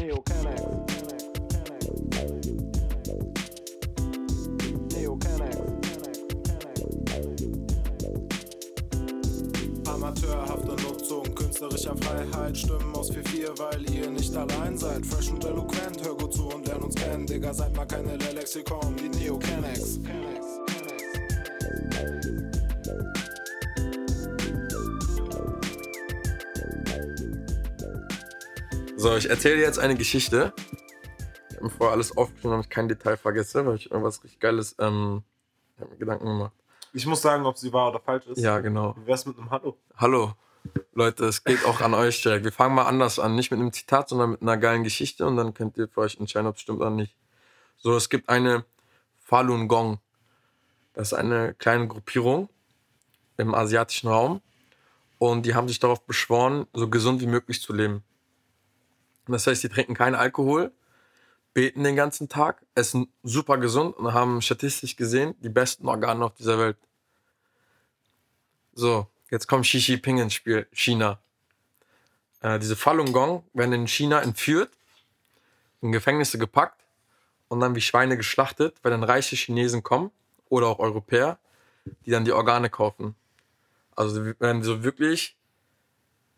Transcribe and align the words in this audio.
Neo 0.00 0.22
Canex. 0.22 0.62
Neo 4.94 5.16
Canex. 5.18 5.56
Amateurhafte 9.86 10.68
Nutzung 10.82 11.34
künstlerischer 11.34 11.94
Freiheit. 11.98 12.56
Stimmen 12.56 12.94
aus 12.94 13.10
4-4, 13.12 13.58
weil 13.58 13.90
ihr 13.90 14.08
nicht 14.10 14.34
allein 14.34 14.78
seid. 14.78 15.04
Fresh 15.04 15.32
und 15.32 15.44
eloquent, 15.44 16.02
hör 16.02 16.16
gut 16.16 16.32
zu 16.32 16.48
und 16.48 16.66
lern 16.66 16.82
uns 16.82 16.94
kennen. 16.94 17.26
Digga, 17.26 17.52
seid 17.52 17.76
mal 17.76 17.84
keine 17.84 18.16
Lexikon, 18.16 18.96
die 18.96 19.10
Neo 19.18 19.38
Canex. 19.38 19.98
So, 29.00 29.16
ich 29.16 29.30
erzähle 29.30 29.56
dir 29.56 29.62
jetzt 29.62 29.78
eine 29.78 29.94
Geschichte. 29.94 30.52
Ich 31.48 31.56
habe 31.56 31.64
mir 31.64 31.70
vorher 31.70 31.94
alles 31.94 32.14
aufgeschrieben, 32.14 32.50
damit 32.50 32.66
ich 32.66 32.70
kein 32.70 32.86
Detail 32.86 33.16
vergesse, 33.16 33.64
weil 33.64 33.76
ich 33.76 33.90
irgendwas 33.90 34.22
richtig 34.22 34.40
Geiles 34.40 34.76
ähm, 34.78 35.22
ich 35.74 35.80
hab 35.80 35.90
mir 35.90 35.96
Gedanken 35.96 36.26
gemacht. 36.26 36.52
Ich 36.92 37.06
muss 37.06 37.22
sagen, 37.22 37.46
ob 37.46 37.56
sie 37.56 37.72
wahr 37.72 37.88
oder 37.88 38.00
falsch 38.00 38.26
ist. 38.26 38.38
Ja, 38.38 38.58
genau. 38.58 38.94
Wie 38.98 39.06
wär's 39.06 39.24
mit 39.24 39.38
einem 39.38 39.50
Hallo? 39.50 39.78
Hallo, 39.96 40.34
Leute, 40.92 41.24
es 41.24 41.42
geht 41.44 41.64
auch 41.64 41.80
an 41.80 41.94
euch 41.94 42.20
direkt. 42.20 42.44
Wir 42.44 42.52
fangen 42.52 42.74
mal 42.74 42.84
anders 42.84 43.18
an. 43.18 43.36
Nicht 43.36 43.50
mit 43.50 43.58
einem 43.58 43.72
Zitat, 43.72 44.10
sondern 44.10 44.32
mit 44.32 44.42
einer 44.42 44.58
geilen 44.58 44.84
Geschichte 44.84 45.26
und 45.26 45.38
dann 45.38 45.54
könnt 45.54 45.78
ihr 45.78 45.88
für 45.88 46.02
euch 46.02 46.20
entscheiden, 46.20 46.46
ob 46.46 46.56
es 46.56 46.60
stimmt 46.60 46.80
oder 46.80 46.90
nicht. 46.90 47.16
So, 47.78 47.96
es 47.96 48.10
gibt 48.10 48.28
eine 48.28 48.66
Falun 49.18 49.66
Gong. 49.66 49.98
Das 50.92 51.12
ist 51.12 51.14
eine 51.14 51.54
kleine 51.54 51.88
Gruppierung 51.88 52.50
im 53.38 53.54
asiatischen 53.54 54.08
Raum 54.08 54.42
und 55.16 55.46
die 55.46 55.54
haben 55.54 55.68
sich 55.68 55.78
darauf 55.78 56.04
beschworen, 56.04 56.66
so 56.74 56.90
gesund 56.90 57.22
wie 57.22 57.26
möglich 57.26 57.62
zu 57.62 57.72
leben. 57.72 58.04
Das 59.32 59.46
heißt, 59.46 59.62
die 59.62 59.68
trinken 59.68 59.94
keinen 59.94 60.14
Alkohol, 60.14 60.72
beten 61.52 61.84
den 61.84 61.96
ganzen 61.96 62.28
Tag, 62.28 62.64
essen 62.74 63.12
super 63.22 63.58
gesund 63.58 63.96
und 63.96 64.12
haben 64.14 64.40
statistisch 64.42 64.96
gesehen 64.96 65.34
die 65.40 65.48
besten 65.48 65.88
Organe 65.88 66.24
auf 66.24 66.34
dieser 66.34 66.58
Welt. 66.58 66.76
So, 68.72 69.06
jetzt 69.30 69.46
kommt 69.46 69.64
Xi 69.64 69.78
Jinping 69.78 70.18
ins 70.18 70.34
Spiel, 70.34 70.66
China. 70.72 71.18
Äh, 72.40 72.58
diese 72.58 72.76
Falun 72.76 73.12
Gong 73.12 73.44
werden 73.52 73.72
in 73.72 73.88
China 73.88 74.20
entführt, 74.20 74.70
in 75.82 75.92
Gefängnisse 75.92 76.38
gepackt 76.38 76.80
und 77.48 77.60
dann 77.60 77.74
wie 77.74 77.80
Schweine 77.80 78.16
geschlachtet, 78.16 78.76
weil 78.82 78.90
dann 78.90 79.02
reiche 79.02 79.36
Chinesen 79.36 79.82
kommen 79.82 80.10
oder 80.48 80.68
auch 80.68 80.78
Europäer, 80.78 81.38
die 82.06 82.10
dann 82.10 82.24
die 82.24 82.32
Organe 82.32 82.70
kaufen. 82.70 83.14
Also 83.96 84.24
werden 84.38 84.62
so 84.62 84.82
wirklich, 84.82 85.36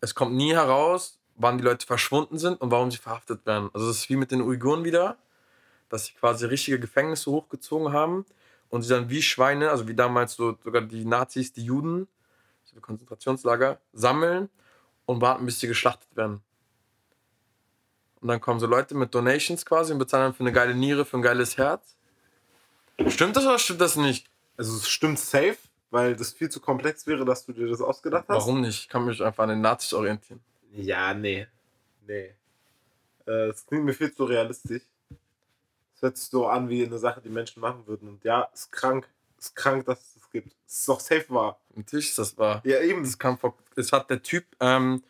es 0.01 0.15
kommt 0.15 0.35
nie 0.35 0.55
heraus, 0.55 1.19
wann 1.37 1.59
die 1.59 1.65
Leute 1.65 1.87
verschwunden 1.87 2.39
sind 2.39 2.61
und 2.61 2.71
warum 2.71 2.91
sie 2.91 2.99
verhaftet 2.99 3.45
werden. 3.47 3.71
Also 3.73 3.89
das 3.89 3.99
ist 3.99 4.09
wie 4.09 4.17
mit 4.17 4.31
den 4.31 4.43
Uiguren 4.43 4.85
wieder, 4.85 5.17
dass 5.89 6.07
sie 6.07 6.13
quasi 6.13 6.47
richtige 6.47 6.79
Gefängnisse 6.81 7.31
hochgezogen 7.31 7.93
haben 7.93 8.25
und 8.71 8.83
sie 8.83 8.89
dann 8.89 9.11
wie 9.11 9.23
Schweine, 9.23 9.71
also 9.71 9.89
wie 9.89 9.95
damals 9.95 10.35
so 10.35 10.57
sogar 10.65 10.83
die 10.83 11.05
Nazis, 11.05 11.53
die 11.53 11.65
Juden, 11.65 12.09
so 12.65 12.81
Konzentrationslager, 12.81 13.79
sammeln 13.93 14.49
und 15.07 15.21
warten, 15.21 15.45
bis 15.45 15.61
sie 15.61 15.69
geschlachtet 15.69 16.15
werden. 16.17 16.43
Und 18.21 18.29
dann 18.29 18.41
kommen 18.41 18.61
so 18.61 18.67
Leute 18.67 18.95
mit 18.95 19.15
Donations 19.15 19.67
quasi 19.67 19.93
und 19.93 19.99
bezahlen 19.99 20.27
dann 20.27 20.35
für 20.35 20.45
eine 20.45 20.53
geile 20.53 20.75
Niere, 20.75 21.05
für 21.05 21.19
ein 21.19 21.23
geiles 21.23 21.59
Herz. 21.59 21.97
Stimmt 23.09 23.37
das 23.37 23.45
oder 23.45 23.59
stimmt 23.59 23.81
das 23.81 23.97
nicht? 23.97 24.31
Also 24.57 24.77
es 24.77 24.89
stimmt 24.89 25.19
safe, 25.19 25.59
weil 25.91 26.15
das 26.15 26.33
viel 26.33 26.49
zu 26.49 26.61
komplex 26.61 27.07
wäre, 27.07 27.25
dass 27.25 27.45
du 27.45 27.53
dir 27.53 27.69
das 27.69 27.81
ausgedacht 27.81 28.25
hast. 28.29 28.37
Warum 28.37 28.61
nicht? 28.61 28.83
Ich 28.83 28.89
kann 28.89 29.05
mich 29.05 29.23
einfach 29.23 29.43
an 29.43 29.51
den 29.51 29.61
Nazis 29.61 29.93
orientieren. 29.93 30.41
Ja, 30.75 31.15
nee. 31.15 31.47
Nee. 32.07 32.35
Äh, 33.27 33.49
Es 33.51 33.67
klingt 33.67 33.85
mir 33.85 33.95
viel 33.95 34.13
zu 34.15 34.25
realistisch. 34.25 34.83
Es 35.95 36.03
hört 36.03 36.17
sich 36.17 36.29
so 36.29 36.47
an 36.49 36.69
wie 36.69 36.85
eine 36.85 36.99
Sache, 36.99 37.21
die 37.21 37.29
Menschen 37.29 37.61
machen 37.61 37.87
würden. 37.87 38.09
Und 38.09 38.25
ja, 38.25 38.43
ist 38.53 38.73
krank. 38.73 39.09
Ist 39.39 39.55
krank, 39.55 39.85
dass 39.87 40.01
es 40.01 40.15
das 40.15 40.31
gibt. 40.31 40.55
Es 40.67 40.79
ist 40.79 40.89
doch 40.89 41.01
safe 41.01 41.27
wahr. 41.29 41.61
Natürlich 41.75 42.09
ist 42.09 42.19
das 42.19 42.37
wahr. 42.39 42.61
Ja, 42.65 42.81
eben. 42.81 43.03
Das 43.05 43.19
kam 43.19 43.39
vor. 43.39 43.57
Es 43.77 43.93
hat 43.93 44.09
der 44.11 44.23
Typ, 44.23 44.45
ähm, 44.61 45.03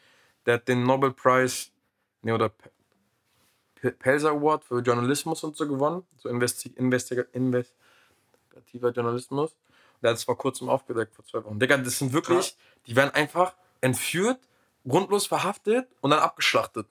der 0.47 0.55
hat 0.55 0.69
den 0.69 0.83
Nobelpreis, 0.85 1.71
nee, 2.23 2.33
oder 2.33 2.49
P- 2.49 2.71
P- 3.77 3.91
Pelzer 3.93 4.31
Award 4.31 4.65
für 4.65 4.81
Journalismus 4.81 5.45
und 5.45 5.57
so 5.57 5.67
gewonnen. 5.69 6.05
So 6.17 6.29
investi 6.29 6.71
investiga 6.77 7.25
investigativer 7.33 8.91
Journalismus. 8.91 9.57
Der 10.03 10.11
hat 10.11 10.17
es 10.19 10.25
vor 10.25 10.37
kurzem 10.37 10.69
aufgedeckt, 10.69 11.15
vor 11.15 11.25
zwei 11.25 11.45
Wochen. 11.45 11.59
Digga, 11.61 11.77
das 11.79 11.99
sind 11.99 12.13
wirklich, 12.13 12.57
die 12.87 12.97
werden 12.97 13.11
einfach 13.15 13.55
entführt, 13.81 14.39
grundlos 14.87 15.27
verhaftet 15.27 15.89
und 16.01 16.11
dann 16.11 16.21
abgeschlachtet. 16.21 16.87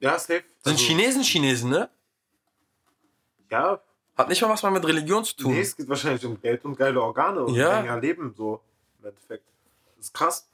Ja, 0.00 0.18
safe. 0.18 0.42
Sind 0.62 0.72
Also, 0.72 0.84
Chinesen, 0.84 1.22
Chinesen, 1.22 1.70
ne? 1.70 1.88
Ja, 3.50 3.80
Hat 4.16 4.28
nicht 4.28 4.40
mal 4.42 4.48
was 4.48 4.62
mal 4.62 4.70
mit 4.70 4.84
Religion 4.86 5.24
zu 5.24 5.34
tun. 5.36 5.52
nee, 5.52 5.60
es 5.60 5.74
geht 5.76 5.88
wahrscheinlich 5.88 6.24
um 6.24 6.40
Geld 6.40 6.64
und 6.64 6.76
geile 6.76 7.00
Organe 7.02 7.42
und 7.44 7.54
Ja. 7.54 7.80
länger 7.80 7.98
Leben, 8.00 8.32
so 8.36 8.60
im 9.00 9.06
Endeffekt. 9.08 9.44
Das 9.96 10.06
ist 10.06 10.14
krass. 10.14 10.48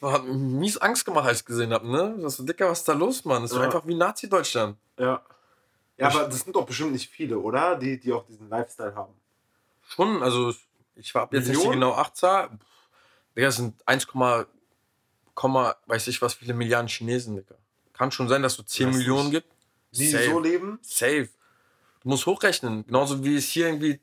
Das 0.00 0.12
hat 0.12 0.24
mies 0.24 0.78
Angst 0.78 1.04
gemacht, 1.04 1.26
als 1.26 1.40
ich 1.40 1.44
gesehen 1.44 1.72
habe, 1.72 1.86
ne? 1.90 2.16
Das 2.20 2.38
ist 2.38 2.48
Dicker, 2.48 2.70
was 2.70 2.78
ist 2.80 2.88
da 2.88 2.94
los, 2.94 3.24
Mann? 3.26 3.42
Das 3.42 3.50
ist 3.52 3.58
Ja. 3.58 3.64
einfach 3.64 3.86
wie 3.86 3.94
Nazi-Deutschland. 3.94 4.76
Ja. 4.98 5.22
Ja, 5.98 6.06
aber 6.08 6.24
das 6.28 6.40
sind 6.40 6.56
doch 6.56 6.64
bestimmt 6.64 6.92
nicht 6.92 7.10
viele, 7.10 7.38
oder? 7.38 7.76
Die, 7.76 8.00
die 8.00 8.10
auch 8.12 8.24
diesen 8.24 8.48
Lifestyle 8.48 8.94
haben. 8.94 9.12
Schon, 9.86 10.22
also 10.22 10.54
ich 10.96 11.14
habe 11.14 11.36
jetzt 11.36 11.48
nicht 11.48 11.56
die 11.60 11.66
Millionen? 11.66 11.80
genau 11.80 11.92
8 11.92 12.16
Zahl. 12.16 12.58
Digga, 13.36 13.48
es 13.48 13.56
sind 13.56 13.80
1, 13.86 14.06
Komma, 15.34 15.76
weiß 15.86 16.08
ich 16.08 16.20
was, 16.20 16.34
viele 16.34 16.54
Milliarden 16.54 16.88
Chinesen, 16.88 17.36
Digga. 17.36 17.54
Kann 17.94 18.10
schon 18.10 18.28
sein, 18.28 18.42
dass 18.42 18.52
es 18.52 18.56
so 18.58 18.62
10 18.62 18.88
Weiß 18.88 18.96
Millionen 18.96 19.30
nicht. 19.30 19.42
gibt. 19.42 19.48
Die 19.92 20.08
Safe. 20.10 20.24
so 20.30 20.40
leben. 20.40 20.78
Safe. 20.82 21.28
Du 22.02 22.08
musst 22.08 22.26
hochrechnen. 22.26 22.86
Genauso 22.86 23.22
wie 23.24 23.36
es 23.36 23.46
hier 23.48 23.66
irgendwie. 23.66 24.00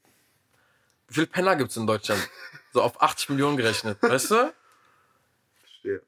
Wie 1.07 1.13
viele 1.13 1.27
Penner 1.27 1.55
gibt 1.55 1.71
es 1.71 1.77
in 1.77 1.87
Deutschland? 1.87 2.21
so 2.73 2.81
auf 2.81 3.01
80 3.01 3.29
Millionen 3.29 3.57
gerechnet, 3.57 3.97
weißt 4.01 4.31
du? 4.31 4.53
Verstehe. 5.61 6.01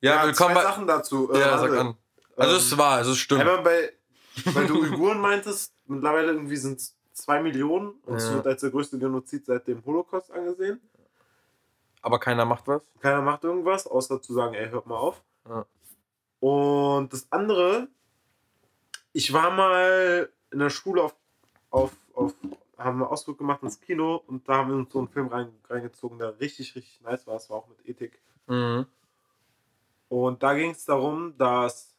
Ja, 0.00 0.24
willkommen 0.26 0.34
zwei 0.34 0.54
bei. 0.54 0.62
Sachen 0.62 0.86
dazu. 0.86 1.32
Äh, 1.32 1.40
Ja, 1.40 1.58
sag 1.58 1.70
warte. 1.70 1.80
an. 1.80 1.96
Also 2.36 2.56
es 2.56 2.64
ist 2.66 2.78
wahr, 2.78 2.98
also 2.98 3.12
es 3.12 3.18
stimmt. 3.18 3.40
Einmal 3.40 3.62
bei, 3.62 3.92
weil 4.44 4.66
du 4.68 4.80
Uiguren 4.82 5.18
meintest, 5.20 5.72
mittlerweile 5.86 6.28
irgendwie 6.32 6.56
sind 6.56 6.78
es 6.78 6.94
zwei 7.12 7.42
Millionen 7.42 7.92
und 8.04 8.16
es 8.18 8.24
Ja. 8.28 8.34
wird 8.34 8.46
als 8.46 8.60
der 8.60 8.70
größte 8.70 8.98
Genozid 8.98 9.46
seit 9.46 9.66
dem 9.66 9.84
Holocaust 9.84 10.30
angesehen. 10.30 10.80
Aber 12.08 12.20
keiner 12.20 12.46
macht 12.46 12.66
was. 12.66 12.82
Keiner 13.00 13.20
macht 13.20 13.44
irgendwas, 13.44 13.86
außer 13.86 14.22
zu 14.22 14.32
sagen, 14.32 14.54
ey, 14.54 14.70
hört 14.70 14.86
mal 14.86 14.96
auf. 14.96 15.22
Ja. 15.46 15.66
Und 16.40 17.12
das 17.12 17.30
andere, 17.30 17.88
ich 19.12 19.34
war 19.34 19.50
mal 19.50 20.30
in 20.50 20.58
der 20.58 20.70
Schule 20.70 21.02
auf, 21.02 21.14
auf, 21.68 21.92
auf 22.14 22.34
haben 22.78 23.02
einen 23.02 23.10
Ausflug 23.10 23.36
gemacht 23.36 23.62
ins 23.62 23.78
Kino 23.78 24.22
und 24.26 24.48
da 24.48 24.56
haben 24.56 24.70
wir 24.70 24.76
uns 24.76 24.90
so 24.90 25.00
einen 25.00 25.08
Film 25.08 25.26
rein, 25.26 25.52
reingezogen, 25.68 26.18
der 26.18 26.40
richtig, 26.40 26.74
richtig 26.76 26.98
nice 27.02 27.26
war. 27.26 27.36
Es 27.36 27.50
war 27.50 27.58
auch 27.58 27.68
mit 27.68 27.86
Ethik. 27.86 28.18
Mhm. 28.46 28.86
Und 30.08 30.42
da 30.42 30.54
ging 30.54 30.70
es 30.70 30.86
darum, 30.86 31.36
dass 31.36 31.94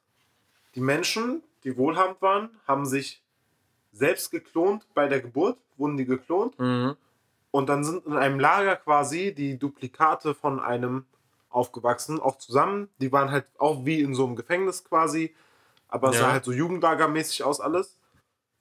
die 0.73 0.81
Menschen, 0.81 1.43
die 1.63 1.77
wohlhabend 1.77 2.19
waren, 2.23 2.49
haben 2.65 2.87
sich 2.87 3.21
selbst 3.91 4.31
geklont 4.31 4.87
bei 4.95 5.07
der 5.07 5.21
Geburt, 5.21 5.59
wurden 5.77 5.97
die 5.97 6.05
geklont. 6.05 6.57
Mhm. 6.57 6.95
Und 7.51 7.67
dann 7.67 7.83
sind 7.83 8.05
in 8.05 8.13
einem 8.15 8.39
Lager 8.39 8.75
quasi 8.75 9.33
die 9.33 9.57
Duplikate 9.57 10.35
von 10.35 10.59
einem 10.59 11.05
aufgewachsen, 11.49 12.19
auch 12.19 12.37
zusammen. 12.37 12.89
Die 12.99 13.11
waren 13.11 13.31
halt 13.31 13.45
auch 13.57 13.85
wie 13.85 14.01
in 14.01 14.13
so 14.13 14.25
einem 14.27 14.35
Gefängnis 14.35 14.83
quasi, 14.83 15.35
aber 15.87 16.09
es 16.09 16.15
Ja. 16.17 16.21
sah 16.21 16.31
halt 16.33 16.45
so 16.45 16.51
Jugendlagermäßig 16.51 17.43
aus 17.43 17.59
alles. 17.59 17.97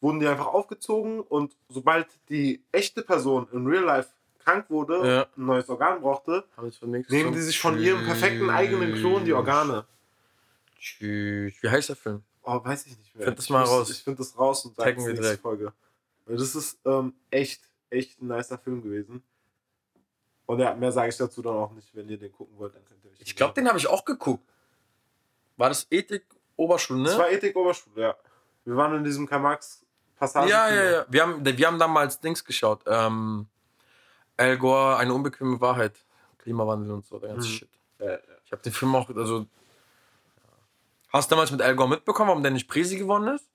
Wurden 0.00 0.20
die 0.20 0.26
einfach 0.28 0.46
aufgezogen 0.46 1.20
und 1.20 1.54
sobald 1.68 2.06
die 2.30 2.62
echte 2.72 3.02
Person 3.02 3.46
in 3.52 3.66
Real 3.66 3.84
Life 3.84 4.08
krank 4.38 4.70
wurde, 4.70 5.06
Ja. 5.06 5.22
ein 5.36 5.44
neues 5.46 5.68
Organ 5.68 6.00
brauchte, 6.00 6.44
ich 6.66 6.80
nehmen 6.80 7.32
die 7.34 7.40
sich 7.40 7.58
von 7.60 7.78
ihrem 7.78 8.04
perfekten 8.06 8.48
eigenen 8.48 8.94
Klon 8.94 9.24
die 9.26 9.34
Organe. 9.34 9.84
Tschüss. 10.78 11.54
Wie 11.60 11.68
heißt 11.68 11.88
der 11.90 11.96
Film? 11.96 12.22
Oh, 12.42 12.64
weiß 12.64 12.86
ich 12.86 12.96
nicht 12.96 13.14
mehr. 13.16 13.26
Find 13.26 13.38
das 13.38 13.44
Ich 13.44 13.50
mal 13.50 13.60
muss- 13.60 13.70
raus. 13.70 13.90
Ich 13.90 14.02
finde 14.02 14.18
das 14.18 14.38
raus 14.38 14.64
und 14.64 14.76
sage 14.76 14.92
es 14.92 14.96
nächste 15.04 15.20
direkt. 15.20 15.42
Folge. 15.42 15.72
Das 16.26 16.54
ist 16.54 16.78
ähm, 16.86 17.12
echt, 17.30 17.60
echt 17.90 18.20
ein 18.20 18.28
nicer 18.28 18.58
Film 18.58 18.82
gewesen. 18.82 19.22
Und 20.46 20.60
ja, 20.60 20.74
mehr 20.74 20.92
sage 20.92 21.10
ich 21.10 21.16
dazu 21.16 21.42
dann 21.42 21.54
auch 21.56 21.72
nicht. 21.72 21.94
Wenn 21.94 22.08
ihr 22.08 22.18
den 22.18 22.32
gucken 22.32 22.58
wollt, 22.58 22.74
dann 22.74 22.84
könnt 22.84 23.04
ihr 23.04 23.10
euch 23.10 23.18
Ich 23.20 23.36
glaube, 23.36 23.54
den 23.54 23.68
habe 23.68 23.78
ich 23.78 23.86
auch 23.86 24.04
geguckt. 24.04 24.48
War 25.56 25.68
das 25.68 25.86
Ethik 25.90 26.24
Oberschule, 26.56 27.04
Das 27.04 27.14
ne? 27.14 27.18
war 27.18 27.30
Ethik 27.30 27.54
Oberschule, 27.56 28.00
ja. 28.02 28.16
Wir 28.64 28.76
waren 28.76 28.94
in 28.96 29.04
diesem 29.04 29.26
Karl-Marx 29.28 29.84
Passage. 30.16 30.50
Ja, 30.50 30.68
ja, 30.72 30.90
ja. 30.90 31.06
Wir 31.08 31.22
haben, 31.22 31.44
wir 31.44 31.66
haben 31.66 31.78
damals 31.78 32.20
Dings 32.20 32.44
geschaut. 32.44 32.80
Ähm, 32.86 33.46
Al 34.36 34.56
Gore, 34.58 34.96
eine 34.96 35.12
unbequeme 35.12 35.60
Wahrheit. 35.60 36.04
Klimawandel 36.38 36.92
und 36.92 37.04
so, 37.06 37.18
der 37.18 37.30
ganze 37.30 37.48
Mhm. 37.48 37.52
Shit. 37.52 37.68
Ja, 37.98 38.12
ja. 38.12 38.18
Ich 38.44 38.52
habe 38.52 38.62
den 38.62 38.72
Film 38.72 38.94
auch, 38.94 39.08
also. 39.10 39.46
Hast 41.10 41.30
du 41.30 41.34
damals 41.34 41.50
mit 41.50 41.60
Al 41.62 41.74
Gore 41.76 41.88
mitbekommen, 41.90 42.28
warum 42.28 42.42
der 42.42 42.52
nicht 42.52 42.68
Presi 42.68 42.96
gewonnen 42.96 43.34
ist? 43.34 43.48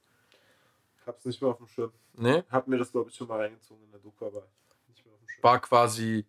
Ich 1.04 1.08
hab's 1.08 1.26
nicht 1.26 1.42
mehr 1.42 1.52
auf 1.52 1.58
dem 1.58 1.68
Schirm. 1.68 1.92
Ne? 2.14 2.44
Hab 2.50 2.68
mir 2.68 2.78
das, 2.78 2.92
glaube 2.92 3.10
ich, 3.10 3.16
schon 3.16 3.28
mal 3.28 3.40
reingezogen 3.40 3.84
in 3.84 3.92
der 3.92 4.00
Doku, 4.00 4.26
aber 4.26 4.48
nicht 4.88 5.06
mehr 5.06 5.14
auf 5.14 5.20
dem 5.20 5.28
Schirm. 5.30 5.44
War 5.44 5.60
quasi 5.60 6.26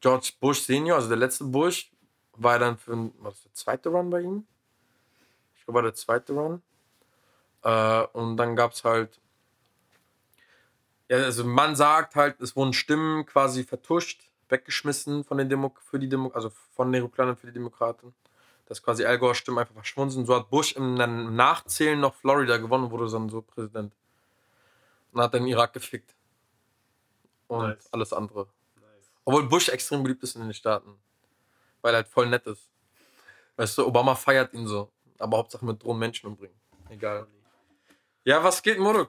George 0.00 0.32
Bush 0.40 0.60
Senior, 0.62 0.96
also 0.96 1.08
der 1.08 1.16
letzte 1.18 1.44
Bush, 1.44 1.90
war 2.32 2.58
dann 2.58 2.78
für, 2.78 2.92
ein- 2.92 3.12
was, 3.18 3.42
der 3.42 3.52
zweite 3.52 3.88
Run 3.88 4.10
bei 4.10 4.20
ihm? 4.20 4.46
glaube, 5.68 5.76
war 5.76 5.82
der 5.82 5.94
zweite 5.94 6.32
Run. 6.32 6.62
Äh, 7.62 8.02
und 8.12 8.36
dann 8.38 8.56
gab 8.56 8.72
es 8.72 8.84
halt. 8.84 9.20
Ja, 11.08 11.18
also 11.18 11.44
man 11.44 11.76
sagt 11.76 12.16
halt, 12.16 12.40
es 12.40 12.56
wurden 12.56 12.72
Stimmen 12.72 13.24
quasi 13.26 13.64
vertuscht, 13.64 14.22
weggeschmissen 14.48 15.24
von 15.24 15.38
den 15.38 15.48
Demo 15.48 15.74
für 15.80 15.98
die 15.98 16.08
Demo 16.08 16.28
also 16.30 16.50
von 16.50 16.92
den 16.92 17.02
Republikanern 17.02 17.36
für 17.36 17.46
die 17.46 17.52
Demokraten. 17.52 18.14
Dass 18.68 18.82
quasi 18.82 19.04
Al 19.06 19.18
Gore 19.18 19.34
Stimmen 19.34 19.58
einfach 19.58 19.74
verschwunden 19.74 20.10
sind. 20.12 20.26
So 20.26 20.36
hat 20.36 20.50
Bush 20.50 20.72
im 20.72 20.96
dann 20.96 21.34
Nachzählen 21.34 21.98
noch 21.98 22.14
Florida 22.14 22.58
gewonnen 22.58 22.84
und 22.84 22.90
wurde 22.90 23.10
dann 23.10 23.30
so 23.30 23.40
Präsident. 23.40 23.94
Und 25.12 25.22
hat 25.22 25.32
dann 25.32 25.46
Irak 25.46 25.72
gefickt. 25.72 26.14
Und 27.46 27.66
Nice. 27.66 27.88
alles 27.92 28.12
andere. 28.12 28.46
Nice. 28.76 29.10
Obwohl 29.24 29.48
Bush 29.48 29.70
extrem 29.70 30.02
beliebt 30.02 30.22
ist 30.22 30.36
in 30.36 30.42
den 30.42 30.52
Staaten. 30.52 30.94
Weil 31.80 31.94
er 31.94 31.98
halt 31.98 32.08
voll 32.08 32.28
nett 32.28 32.46
ist. 32.46 32.68
Weißt 33.56 33.78
du, 33.78 33.86
Obama 33.86 34.14
feiert 34.14 34.52
ihn 34.52 34.66
so. 34.66 34.92
Aber 35.18 35.38
Hauptsache 35.38 35.64
mit 35.64 35.82
Drohnen 35.82 36.00
Menschen 36.00 36.26
umbringen. 36.26 36.56
Egal. 36.90 37.26
Ja, 38.24 38.44
was 38.44 38.62
geht, 38.62 38.78
Modo? 38.78 39.08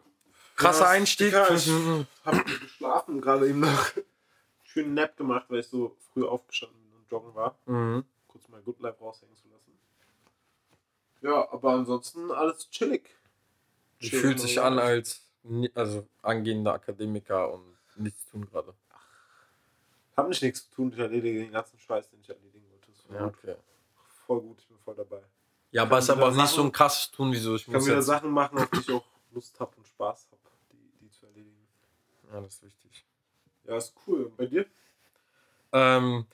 Krasser 0.56 0.86
Ja, 0.86 0.90
Einstieg. 0.92 1.36
Fünf 1.36 1.68
ich-. 1.68 2.06
Hab 2.26 2.46
geschlafen, 2.46 3.20
gerade 3.20 3.50
eben 3.50 3.60
noch. 3.60 3.92
Schönen 4.64 4.94
Nap 4.94 5.18
gemacht, 5.18 5.46
weil 5.50 5.60
ich 5.60 5.68
so 5.68 5.98
früh 6.14 6.26
aufgestanden 6.26 6.80
und 6.96 7.12
joggen 7.12 7.36
war. 7.36 7.58
Mhm. 7.66 8.06
Kurz 8.40 8.48
mein 8.50 8.64
Good 8.64 8.80
Life 8.80 8.98
raushängen 9.04 9.36
zu 9.36 9.50
lassen. 9.50 9.78
Ja, 11.22 11.52
aber 11.52 11.74
ansonsten 11.74 12.32
alles 12.32 12.70
chillig. 12.70 13.10
Sie 14.00 14.10
Chill 14.10 14.20
fühlt 14.22 14.40
sich 14.40 14.56
my 14.56 14.62
an 14.62 14.80
als 14.80 15.28
also 15.76 16.08
angehender 16.22 16.74
Akademiker 16.74 17.54
und 17.54 17.76
nichts 17.98 18.26
tun 18.28 18.46
gerade. 18.46 18.74
Hab 20.16 20.30
nicht 20.30 20.42
nichts 20.42 20.64
zu 20.70 20.72
tun, 20.76 20.92
ich 20.94 21.00
erledige 21.00 21.40
den 21.40 21.52
ganzen 21.52 21.78
Scheiß, 21.80 22.10
den 22.10 22.22
ich 22.22 22.30
erledigen 22.30 22.66
wollte. 22.72 22.92
Ja, 23.14 23.26
gut. 23.26 23.34
okay. 23.40 23.56
Voll 24.26 24.42
gut, 24.42 24.60
ich 24.62 24.68
bin 24.68 24.78
voll 24.80 24.96
dabei. 24.96 25.22
Ja, 25.72 25.82
Kann 25.82 25.90
aber 25.90 25.98
es 25.98 26.08
ist 26.08 26.16
wieder 26.16 26.26
aber 26.28 26.36
nicht 26.36 26.48
so 26.50 26.56
Sachen- 26.56 26.66
ein 26.68 26.72
krasses 26.72 27.12
Tun, 27.12 27.32
wie 27.34 27.38
so. 27.38 27.56
Ich 27.56 27.62
Ich 27.62 27.66
kann 27.66 27.76
muss 27.76 27.86
wieder 27.88 27.96
jetzt, 27.98 28.06
Sachen 28.06 28.32
machen, 28.32 28.58
auf 28.58 28.70
die 28.70 28.80
ich 28.80 28.92
auch 28.92 29.06
Lust 29.32 29.60
habe 29.60 29.76
und 29.76 29.86
Spaß 29.88 30.30
habe, 30.32 30.42
die, 30.72 31.06
die 31.06 31.10
zu 31.12 31.26
erledigen. 31.26 31.68
ja, 32.32 32.40
das 32.40 32.54
ist 32.56 32.64
wichtig. 32.64 33.06
Ja, 33.66 33.76
ist 33.78 33.94
cool. 34.08 34.24
Und 34.26 34.38
bei 34.38 34.46
dir? 34.46 34.66
Ähm, 35.74 36.26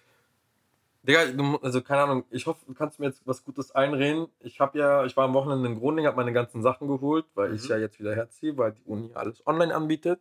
Digga, 1.08 1.22
also 1.62 1.82
keine 1.82 2.04
Ahnung, 2.04 2.24
ich 2.32 2.48
hoffe, 2.48 2.66
du 2.66 2.74
kannst 2.74 3.00
mir 3.00 3.08
jetzt 3.08 3.22
was 3.26 3.44
Gutes 3.44 3.74
einreden. 3.74 4.28
Ich 4.40 4.60
habe 4.60 4.78
ja, 4.80 5.06
ich 5.06 5.16
war 5.16 5.26
am 5.26 5.34
Wochenende 5.34 5.70
in 5.70 5.80
Groningen, 5.80 6.08
habe 6.08 6.18
meine 6.18 6.34
ganzen 6.34 6.62
Sachen 6.64 6.88
geholt, 6.88 7.26
weil 7.36 7.54
ich 7.54 7.64
Mhm. 7.64 7.70
ja 7.70 7.78
jetzt 7.78 8.00
wieder 8.00 8.16
herziehe, 8.16 8.58
weil 8.58 8.72
die 8.74 8.84
Uni 8.86 9.12
alles 9.14 9.46
online 9.46 9.74
anbietet. 9.76 10.20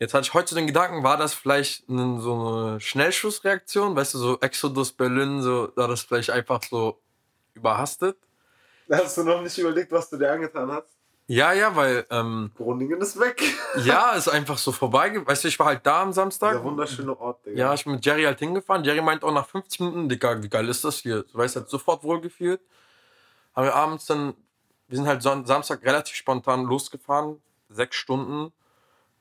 Jetzt 0.00 0.14
hatte 0.14 0.24
ich 0.24 0.34
heute 0.34 0.56
den 0.56 0.66
Gedanken, 0.66 1.04
war 1.04 1.16
das 1.16 1.32
vielleicht 1.32 1.84
so 1.86 1.92
eine 1.92 2.80
Schnellschussreaktion, 2.80 3.94
weißt 3.94 4.14
du, 4.14 4.18
so 4.18 4.40
Exodus 4.40 4.92
Berlin, 4.92 5.42
so 5.42 5.70
war 5.76 5.86
das 5.86 6.02
vielleicht 6.02 6.30
einfach 6.30 6.60
so 6.64 6.98
überhastet? 7.54 8.16
Hast 8.90 9.16
du 9.16 9.22
noch 9.22 9.42
nicht 9.42 9.56
überlegt, 9.58 9.92
was 9.92 10.10
du 10.10 10.16
dir 10.16 10.32
angetan 10.32 10.72
hast? 10.72 10.88
Ja, 11.32 11.54
ja, 11.54 11.74
weil, 11.74 12.04
ähm, 12.10 12.50
Groningen 12.54 13.00
ist 13.00 13.18
weg. 13.18 13.42
ja, 13.84 14.12
ist 14.16 14.28
einfach 14.28 14.58
so 14.58 14.70
vorbei. 14.70 15.10
Weißt 15.24 15.44
du, 15.44 15.48
ich 15.48 15.58
war 15.58 15.64
halt 15.64 15.86
da 15.86 16.02
am 16.02 16.12
Samstag. 16.12 16.52
Dieser 16.52 16.64
wunderschöne 16.64 17.18
Ort, 17.18 17.46
Digga. 17.46 17.58
Ja, 17.58 17.72
ich 17.72 17.84
bin 17.84 17.94
mit 17.94 18.04
Jerry 18.04 18.24
halt 18.24 18.38
hingefahren. 18.38 18.84
Jerry 18.84 19.00
meint 19.00 19.24
auch 19.24 19.32
nach 19.32 19.48
50 19.48 19.80
Minuten, 19.80 20.08
Digga, 20.10 20.42
wie 20.42 20.50
geil 20.50 20.68
ist 20.68 20.84
das 20.84 20.98
hier? 20.98 21.22
Du 21.22 21.38
weißt, 21.38 21.56
hat 21.56 21.70
sofort 21.70 22.04
wohlgefühlt. 22.04 22.60
Haben 23.56 23.64
wir 23.64 23.74
abends 23.74 24.04
dann, 24.04 24.34
wir 24.88 24.98
sind 24.98 25.06
halt 25.06 25.22
Samstag 25.22 25.82
relativ 25.86 26.16
spontan 26.16 26.64
losgefahren, 26.64 27.40
sechs 27.70 27.96
Stunden, 27.96 28.52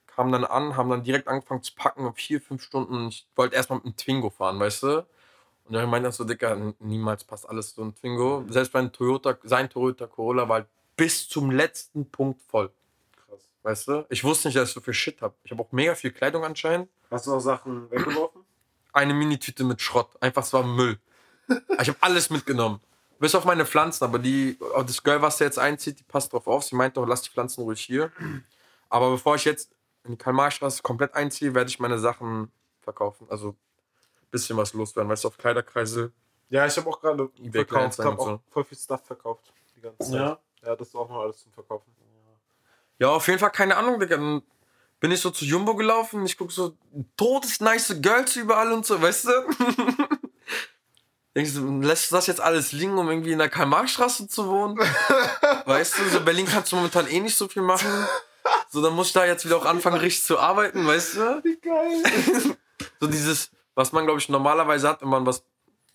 kamen 0.05 0.33
dann 0.33 0.43
an, 0.43 0.75
haben 0.75 0.89
dann 0.89 1.03
direkt 1.03 1.29
angefangen 1.29 1.63
zu 1.63 1.73
packen, 1.75 2.05
auf 2.05 2.17
vier, 2.17 2.41
fünf 2.41 2.61
Stunden. 2.61 3.07
Ich 3.07 3.25
wollte 3.37 3.55
erstmal 3.55 3.77
mit 3.77 3.85
einem 3.85 3.95
Twingo 3.95 4.29
fahren, 4.29 4.59
weißt 4.59 4.83
du? 4.83 4.97
Und 5.63 5.75
Jerry 5.75 5.87
meinte 5.87 6.07
dann 6.07 6.11
so, 6.11 6.25
Digga, 6.25 6.57
niemals 6.79 7.23
passt 7.23 7.47
alles 7.47 7.73
so 7.73 7.83
ein 7.83 7.95
Twingo. 7.95 8.43
Selbst 8.49 8.73
mein 8.73 8.91
Toyota, 8.91 9.37
sein 9.43 9.69
Toyota 9.69 10.07
Corolla 10.07 10.49
war 10.49 10.55
halt 10.57 10.67
bis 10.95 11.27
zum 11.27 11.51
letzten 11.51 12.09
Punkt 12.09 12.41
voll. 12.41 12.71
Krass. 13.27 13.39
Weißt 13.63 13.87
du? 13.87 14.05
Ich 14.09 14.23
wusste 14.23 14.47
nicht, 14.47 14.57
dass 14.57 14.69
ich 14.69 14.75
so 14.75 14.81
viel 14.81 14.93
Shit 14.93 15.21
habe. 15.21 15.33
Ich 15.43 15.51
habe 15.51 15.61
auch 15.61 15.71
mega 15.71 15.95
viel 15.95 16.11
Kleidung 16.11 16.43
anscheinend 16.43 16.89
Hast 17.09 17.27
du 17.27 17.31
noch 17.31 17.41
Sachen 17.41 17.91
weggeworfen? 17.91 18.45
eine 18.93 19.13
Minitüte 19.13 19.63
mit 19.63 19.81
Schrott. 19.81 20.09
Einfach, 20.21 20.43
es 20.43 20.53
war 20.53 20.63
Müll. 20.63 20.99
Ich 21.79 21.87
habe 21.87 21.97
alles 22.01 22.29
mitgenommen. 22.29 22.79
Bis 23.19 23.35
auf 23.35 23.45
meine 23.45 23.65
Pflanzen, 23.65 24.03
aber 24.03 24.19
die, 24.19 24.57
oh, 24.75 24.81
das 24.81 25.03
Girl, 25.03 25.21
was 25.21 25.37
da 25.37 25.45
jetzt 25.45 25.59
einzieht, 25.59 25.99
die 25.99 26.03
passt 26.03 26.33
drauf 26.33 26.47
auf. 26.47 26.63
Sie 26.63 26.75
meinte 26.75 26.99
doch, 26.99 27.07
lass 27.07 27.21
die 27.21 27.29
Pflanzen 27.29 27.61
ruhig 27.61 27.81
hier. 27.81 28.11
Aber 28.89 29.11
bevor 29.11 29.35
ich 29.35 29.45
jetzt 29.45 29.71
in 30.05 30.11
die 30.11 30.17
Karl-Marx-Straße 30.17 30.81
komplett 30.81 31.13
einziehe, 31.13 31.53
werde 31.53 31.69
ich 31.69 31.79
meine 31.79 31.99
Sachen 31.99 32.51
verkaufen. 32.81 33.27
Also 33.29 33.49
ein 33.49 34.27
bisschen 34.31 34.57
was 34.57 34.73
loswerden. 34.73 35.09
Weißt 35.09 35.23
du, 35.23 35.27
auf 35.27 35.37
Kleiderkreisel. 35.37 36.11
Ja, 36.49 36.65
ich 36.65 36.75
habe 36.77 36.89
auch 36.89 36.99
gerade 36.99 37.29
verkauft. 37.51 37.99
Habe 37.99 38.19
auch 38.19 38.39
voll 38.49 38.63
viel 38.63 38.77
Stuff 38.77 39.05
verkauft. 39.05 39.53
Die 39.75 39.81
ganze 39.81 40.11
Zeit. 40.11 40.13
Ja. 40.13 40.39
Ja, 40.63 40.75
das 40.75 40.89
ist 40.89 40.95
auch 40.95 41.09
noch 41.09 41.21
alles 41.21 41.41
zum 41.41 41.51
Verkaufen. 41.51 41.91
Ja, 42.99 43.09
auf 43.09 43.27
jeden 43.27 43.39
Fall, 43.39 43.49
keine 43.49 43.77
Ahnung, 43.77 43.99
Digga. 43.99 44.15
Dann 44.15 44.43
bin 44.99 45.11
ich 45.11 45.19
so 45.19 45.31
zu 45.31 45.43
Jumbo 45.43 45.75
gelaufen. 45.75 46.23
Ich 46.25 46.37
gucke 46.37 46.53
so, 46.53 46.77
todes 47.17 47.59
nice 47.59 47.95
Girls 47.99 48.35
überall 48.35 48.71
und 48.71 48.85
so, 48.85 49.01
weißt 49.01 49.25
du? 49.25 49.31
Denkst 51.35 51.55
du, 51.55 51.81
lässt 51.81 52.11
du 52.11 52.15
das 52.15 52.27
jetzt 52.27 52.41
alles 52.41 52.73
liegen, 52.73 52.97
um 52.97 53.09
irgendwie 53.09 53.31
in 53.31 53.39
der 53.39 53.49
Karl-Marx-Straße 53.49 54.27
zu 54.27 54.47
wohnen? 54.47 54.77
weißt 55.65 55.97
du, 55.97 56.09
so 56.09 56.17
in 56.19 56.25
Berlin 56.25 56.45
kannst 56.45 56.71
du 56.71 56.75
momentan 56.75 57.07
eh 57.07 57.19
nicht 57.21 57.35
so 57.35 57.47
viel 57.47 57.63
machen. 57.63 57.89
So, 58.69 58.83
dann 58.83 58.93
muss 58.93 59.07
ich 59.07 59.13
da 59.13 59.25
jetzt 59.25 59.45
wieder 59.45 59.57
auch 59.57 59.65
anfangen, 59.65 59.97
richtig 59.97 60.23
zu 60.23 60.37
arbeiten, 60.37 60.85
weißt 60.85 61.15
du? 61.15 61.43
Wie 61.43 61.59
geil. 61.59 62.57
So 62.99 63.07
dieses, 63.07 63.51
was 63.73 63.91
man, 63.91 64.05
glaube 64.05 64.19
ich, 64.19 64.29
normalerweise 64.29 64.87
hat, 64.89 65.01
wenn 65.01 65.09
man 65.09 65.25
was 65.25 65.43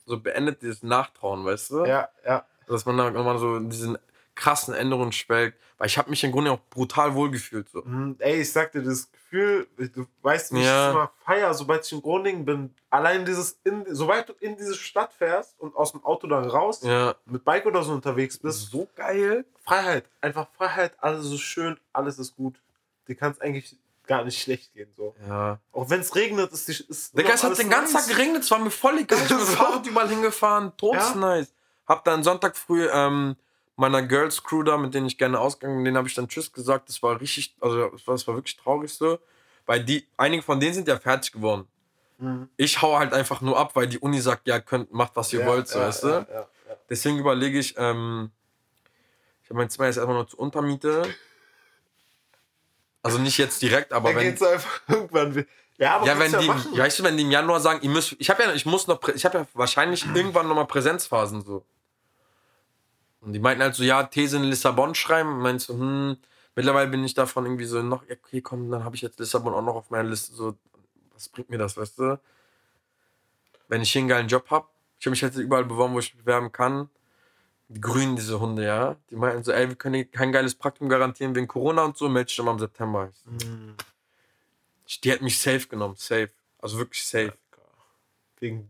so 0.07 0.19
beendet, 0.19 0.63
dieses 0.63 0.83
Nachtrauen, 0.83 1.45
weißt 1.45 1.71
du? 1.71 1.85
ja, 1.85 2.09
ja. 2.25 2.45
Dass 2.69 2.85
man 2.85 2.97
da 2.97 3.11
nochmal 3.11 3.39
so 3.39 3.57
in 3.57 3.71
diesen 3.71 3.97
krassen 4.37 4.75
Änderungen 4.75 5.13
schwelgt. 5.13 5.59
Weil 5.79 5.89
ich 5.89 5.99
habe 5.99 6.09
mich 6.09 6.23
im 6.25 6.33
Grunde 6.33 6.53
auch 6.53 6.61
brutal 6.71 7.15
wohlgefühlt. 7.15 7.69
So. 7.69 7.83
Mhm, 7.83 8.17
Ey, 8.21 8.41
ich 8.41 8.53
sag 8.53 8.73
dir, 8.73 8.83
das 8.83 9.11
Gefühl, 9.13 9.67
du 9.77 10.07
weißt, 10.23 10.55
wie 10.55 10.61
ich 10.61 10.65
Ja. 10.65 10.87
das 10.87 10.95
immer 10.95 11.11
feier, 11.25 11.53
sobald 11.53 11.85
ich 11.85 11.93
in 11.93 12.01
Groningen 12.01 12.45
bin. 12.47 12.75
Allein 12.89 13.27
dieses, 13.27 13.59
in, 13.65 13.85
sobald 13.91 14.29
du 14.31 14.33
in 14.41 14.57
diese 14.57 14.75
Stadt 14.75 15.13
fährst 15.13 15.59
und 15.61 15.75
aus 15.77 15.93
dem 15.93 16.03
Auto 16.05 16.27
dann 16.29 16.49
raus, 16.49 16.81
Ja. 16.83 17.15
mit 17.27 17.45
Bike 17.45 17.67
oder 17.67 17.83
so 17.83 17.93
unterwegs 17.93 18.39
bist, 18.39 18.71
so 18.71 18.89
geil. 18.97 19.45
Freiheit. 19.65 20.05
Einfach 20.23 20.47
Freiheit, 20.57 20.93
alles 21.01 21.27
ist 21.27 21.41
schön, 21.41 21.77
alles 21.93 22.19
ist 22.19 22.37
gut. 22.37 22.55
Dir 23.09 23.17
kann 23.17 23.33
es 23.33 23.41
eigentlich 23.41 23.77
gar 24.07 24.25
nicht 24.25 24.41
schlecht 24.41 24.73
gehen. 24.73 24.89
So. 24.97 25.15
Ja. 25.29 25.59
Auch 25.73 25.91
wenn 25.91 26.01
es 26.01 26.15
regnet, 26.15 26.53
ist 26.53 26.69
die. 26.69 26.85
Ist 26.89 27.19
Digga, 27.19 27.35
es 27.35 27.43
hat 27.45 27.59
den 27.59 27.69
ganzen 27.69 27.93
nice. 27.95 28.07
Tag 28.07 28.17
geregnet, 28.17 28.45
es 28.45 28.51
war 28.51 28.61
mir 28.61 28.71
voll 28.71 28.99
egal. 28.99 29.19
Ich 29.21 29.29
bin 29.29 29.37
mit 29.39 29.47
dem 29.47 29.51
So. 29.51 29.57
Fahrrad 29.63 29.87
überall 29.87 30.09
hingefahren, 30.09 30.73
todes 30.77 31.11
Ja. 31.11 31.15
nice. 31.17 31.53
Hab 31.87 32.05
dann 32.05 32.23
Sonntag 32.23 32.57
früh 32.57 32.89
ähm, 32.91 33.37
meiner 33.77 34.03
Girls 34.03 34.43
Crew 34.43 34.63
da, 34.63 34.77
mit 34.77 34.95
denen 34.95 35.07
ich 35.07 35.19
gerne 35.19 35.39
ausgegangen 35.39 35.79
bin, 35.79 35.85
denen 35.85 35.97
habe 35.99 36.09
ich 36.09 36.15
dann 36.15 36.29
Tschüss 36.29 36.53
gesagt. 36.53 36.89
Das 36.89 37.03
war 37.03 37.21
richtig, 37.21 37.55
also 37.61 37.89
das 37.91 38.07
war, 38.07 38.15
das 38.15 38.27
war 38.27 38.35
wirklich 38.35 38.57
traurig 38.57 38.93
so. 38.93 39.19
Weil 39.67 39.85
die, 39.85 40.07
einige 40.17 40.43
von 40.43 40.59
denen 40.61 40.75
sind 40.75 40.89
ja 40.89 40.99
fertig 40.99 41.33
geworden. 41.33 41.67
Mhm. 42.19 42.49
Ich 42.57 42.81
hau 42.81 42.99
halt 42.99 43.13
einfach 43.13 43.41
nur 43.41 43.59
ab, 43.59 43.73
weil 43.75 43.87
die 43.87 43.99
Uni 43.99 44.21
sagt, 44.21 44.47
ja, 44.47 44.61
könnt, 44.61 44.93
macht 44.93 45.15
was 45.17 45.33
ihr 45.33 45.41
Ja, 45.41 45.47
wollt, 45.47 45.69
so, 45.69 45.79
ja, 45.79 45.87
weißt 45.87 46.03
du? 46.05 46.09
ja, 46.09 46.27
ja, 46.31 46.41
ja. 46.69 46.77
Deswegen 46.89 47.19
überlege 47.19 47.59
ich, 47.59 47.75
ähm, 47.77 48.31
ich 49.43 49.51
habe 49.51 49.59
mein 49.59 49.69
Zimmer 49.71 49.87
jetzt 49.87 49.97
erstmal 49.97 50.17
nur 50.17 50.29
zur 50.29 50.39
Untermiete. 50.41 51.15
Also 53.03 53.19
nicht 53.19 53.39
jetzt 53.39 53.61
direkt, 53.63 53.93
aber 53.93 54.09
Dann 54.11 54.17
wenn. 54.17 54.31
geht's 54.31 54.43
einfach 54.43 54.81
irgendwann. 54.89 55.47
Ja, 55.79 55.97
aber 55.97 56.07
Ja, 56.07 56.19
wenn 56.19 56.33
kannst 56.33 56.45
die, 56.45 56.49
machen. 56.49 56.79
weißt 56.79 56.99
du, 56.99 57.03
wenn 57.05 57.17
die 57.17 57.23
im 57.25 57.31
Januar 57.31 57.61
sagen, 57.61 57.81
ihr 57.83 57.91
müsst, 57.91 58.17
ich 58.19 58.31
habe 58.31 58.43
ja, 58.43 58.53
ich 58.55 58.67
muss 58.67 58.87
noch, 58.87 59.07
ich 59.09 59.25
habe 59.25 59.39
ja 59.39 59.47
wahrscheinlich 59.53 60.05
irgendwann 60.15 60.49
nochmal 60.49 60.67
Präsenzphasen 60.67 61.43
so. 61.43 61.65
Und 63.27 63.33
die 63.33 63.41
meinten 63.41 63.61
halt 63.65 63.75
so, 63.75 63.83
ja, 63.83 64.05
These 64.05 64.37
in 64.37 64.45
Lissabon 64.45 64.95
schreiben. 64.95 65.31
Und 65.31 65.41
meinst 65.41 65.67
so, 65.67 65.75
hm, 65.75 66.17
mittlerweile 66.55 66.89
bin 66.89 67.05
ich 67.05 67.13
davon 67.13 67.45
irgendwie 67.45 67.65
so 67.65 67.83
noch, 67.83 68.05
okay, 68.09 68.41
komm, 68.41 68.71
dann 68.71 68.85
habe 68.85 68.95
ich 68.95 69.03
jetzt 69.03 69.19
Lissabon 69.19 69.53
auch 69.53 69.63
noch 69.63 69.75
auf 69.75 69.91
meiner 69.91 70.09
Liste. 70.09 70.33
So, 70.33 70.55
was 71.13 71.29
bringt 71.29 71.51
mir 71.51 71.59
das, 71.59 71.77
weißt 71.77 71.99
du? 71.99 72.21
Wenn 73.67 73.83
ich 73.83 73.91
hier 73.91 73.99
einen 74.03 74.09
geilen 74.09 74.29
Job 74.29 74.49
habe, 74.51 74.69
ich 75.01 75.07
habe 75.07 75.11
mich 75.11 75.23
jetzt 75.23 75.37
überall 75.37 75.65
beworben, 75.65 75.95
wo 75.95 75.99
ich 75.99 76.15
mich 76.15 76.23
bewerben 76.23 76.53
kann. 76.53 76.89
Die 77.69 77.81
grünen, 77.81 78.15
diese 78.15 78.39
Hunde, 78.39 78.65
ja. 78.65 78.95
Die 79.11 79.17
meinten 79.17 79.43
so, 79.43 79.51
ey, 79.51 79.69
wir 79.69 79.75
können 79.75 80.09
kein 80.13 80.31
geiles 80.31 80.55
Praktikum 80.55 80.89
garantieren 80.89 81.35
wegen 81.35 81.49
Corona 81.49 81.83
und 81.83 81.97
so, 81.97 82.09
melde 82.09 82.29
dich 82.29 82.41
mal 82.41 82.53
im 82.53 82.61
September. 82.61 83.11
Mhm. 83.25 83.75
Die 85.03 85.13
hat 85.13 85.21
mich 85.21 85.41
safe 85.41 85.67
genommen, 85.67 85.97
safe. 85.97 86.31
Also 86.61 86.79
wirklich 86.79 87.05
safe. 87.05 87.33
Wegen, 88.39 88.69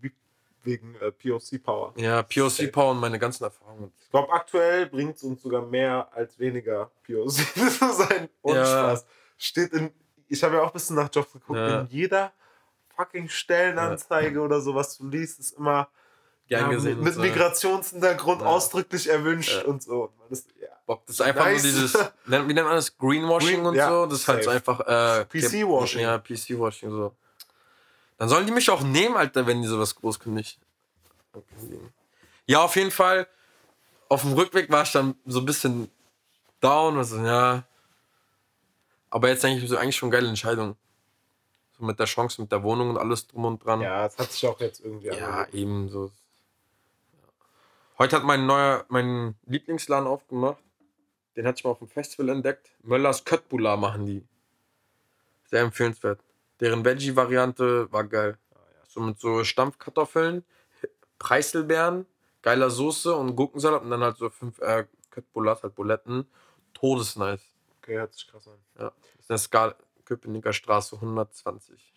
wegen 0.67 0.95
äh, 0.97 1.11
POC 1.13 1.63
Power. 1.63 1.93
Ja, 1.97 2.23
POC 2.23 2.51
Safe. 2.51 2.69
Power 2.69 2.91
und 2.91 3.01
meine 3.01 3.19
ganzen 3.19 3.45
Erfahrungen. 3.45 3.93
Ich 4.03 4.11
glaube, 4.11 4.33
aktuell 4.33 4.87
bringt 4.87 5.17
es 5.17 5.23
uns 5.23 5.43
sogar 5.43 5.63
mehr 5.63 6.09
als 6.13 6.39
weniger 6.39 6.91
POC 7.07 7.31
zu 7.79 7.93
sein. 7.93 8.29
Und 8.43 8.55
Ja. 8.57 8.65
Spaß. 8.67 9.07
Steht 9.39 9.73
in. 9.73 9.91
Ich 10.29 10.43
habe 10.43 10.57
ja 10.57 10.63
auch 10.63 10.69
ein 10.69 10.73
bisschen 10.73 10.97
nach 10.97 11.09
Jobs 11.13 11.33
geguckt. 11.33 11.59
Ja. 11.59 11.81
In 11.83 11.87
jeder 11.87 12.33
fucking 12.97 13.29
Stellenanzeige 13.29 14.41
oder 14.41 14.61
so, 14.61 14.75
was 14.75 14.99
du 14.99 15.07
liest, 15.09 15.39
ist 15.39 15.53
immer 15.53 15.89
Gern 16.49 16.63
ja, 16.71 16.77
gesehen. 16.77 16.97
mit, 16.97 17.05
mit 17.07 17.15
so. 17.15 17.21
Migrationshintergrund 17.21 18.41
Ja. 18.41 18.47
ausdrücklich 18.47 19.09
erwünscht 19.09 19.63
Ja. 19.63 19.65
und 19.69 19.83
so. 19.83 20.13
Ja. 20.61 20.69
Bock, 20.87 21.05
das 21.07 21.17
ist 21.17 21.21
einfach 21.21 21.45
Nice. 21.47 21.63
nur 21.65 21.73
dieses, 21.73 21.95
wie 22.27 22.31
nennt 22.55 22.67
man 22.67 22.77
das? 22.77 22.97
Greenwashing 22.97 23.57
Green- 23.57 23.67
und 23.67 23.75
ja, 23.75 23.89
so. 23.89 24.07
Das 24.07 24.21
ist 24.21 24.29
halt 24.29 24.45
so 24.45 24.51
einfach. 24.51 24.81
Äh, 24.81 25.25
PC-Washing. 25.27 26.01
Ja, 26.03 26.19
PC-Washing 26.19 26.91
so. 26.91 27.13
Dann 28.19 28.29
sollen 28.29 28.47
die 28.47 28.53
mich 28.53 28.71
auch 28.71 28.81
nehmen, 28.83 29.17
Alter, 29.17 29.47
wenn 29.47 29.63
die 29.63 29.69
sowas 29.69 29.95
groß 29.95 30.19
kündigen. 30.21 30.61
Ja, 32.47 32.63
auf 32.63 32.77
jeden 32.77 32.91
Fall. 32.91 33.27
auf 34.09 34.23
dem 34.23 34.33
Rückweg 34.35 34.71
war 34.71 34.83
ich 34.85 34.93
dann 34.93 35.17
so 35.27 35.41
ein 35.41 35.45
bisschen 35.47 35.91
down. 36.61 36.97
Also, 36.97 37.19
ja. 37.25 37.65
Aber 39.11 39.29
jetzt 39.29 39.43
denke 39.45 39.63
ich 39.63 39.69
so, 39.69 39.77
eigentlich 39.77 39.97
schon 39.97 40.11
geile 40.11 40.29
Entscheidung. 40.29 40.77
So 41.79 41.85
mit 41.85 41.99
der 41.99 42.07
Chance, 42.07 42.41
mit 42.41 42.51
der 42.53 42.63
Wohnung 42.63 42.91
und 42.91 42.99
alles 42.99 43.27
drum 43.27 43.45
und 43.45 43.65
dran. 43.65 43.81
Ja, 43.83 44.07
es 44.07 44.17
hat 44.17 44.33
sich 44.33 44.47
auch 44.47 44.61
jetzt 44.61 44.81
irgendwie 44.81 45.09
Ja, 45.09 45.13
angeboten. 45.43 45.57
eben 45.57 45.89
so. 45.91 46.11
Heute 47.99 48.17
hat 48.17 48.25
mein 48.25 48.47
neuer, 48.47 48.85
mein 48.89 49.35
Lieblingsladen 49.47 50.07
aufgemacht. 50.07 50.59
Den 51.37 51.47
hatte 51.47 51.59
ich 51.59 51.65
mal 51.65 51.71
auf 51.73 51.79
dem 51.81 51.89
Festival 51.89 52.31
entdeckt. 52.31 52.71
Möllers 52.83 53.25
Köttbullar 53.25 53.77
machen 53.77 54.07
die. 54.07 54.25
Sehr 55.51 55.61
empfehlenswert. 55.63 56.21
Deren 56.61 56.85
Veggie-Variante 56.85 57.91
war 57.93 58.05
geil. 58.05 58.39
So 58.89 59.01
mit 59.01 59.19
so 59.21 59.45
Stampfkartoffeln, 59.45 60.45
Preiselbeeren, 61.19 62.07
geiler 62.43 62.71
Soße 62.71 63.15
und 63.15 63.37
Gurkensalat 63.37 63.83
und 63.83 63.91
dann 63.91 64.03
halt 64.03 64.17
so 64.17 64.31
fünf 64.31 64.59
äh, 64.61 64.87
Köttbullars, 65.11 65.63
halt 65.63 65.75
Buletten. 65.75 66.27
Todesnice. 66.75 67.43
Okay, 67.83 67.97
hört 67.97 68.13
sich 68.15 68.27
krass 68.29 68.47
an. 68.49 68.59
Ja. 68.79 68.93
Das 69.17 69.21
ist 69.25 69.31
eine 69.31 69.39
Skala, 69.39 69.75
Köpenicker 70.05 70.53
Straße 70.53 70.97
120. 70.97 71.93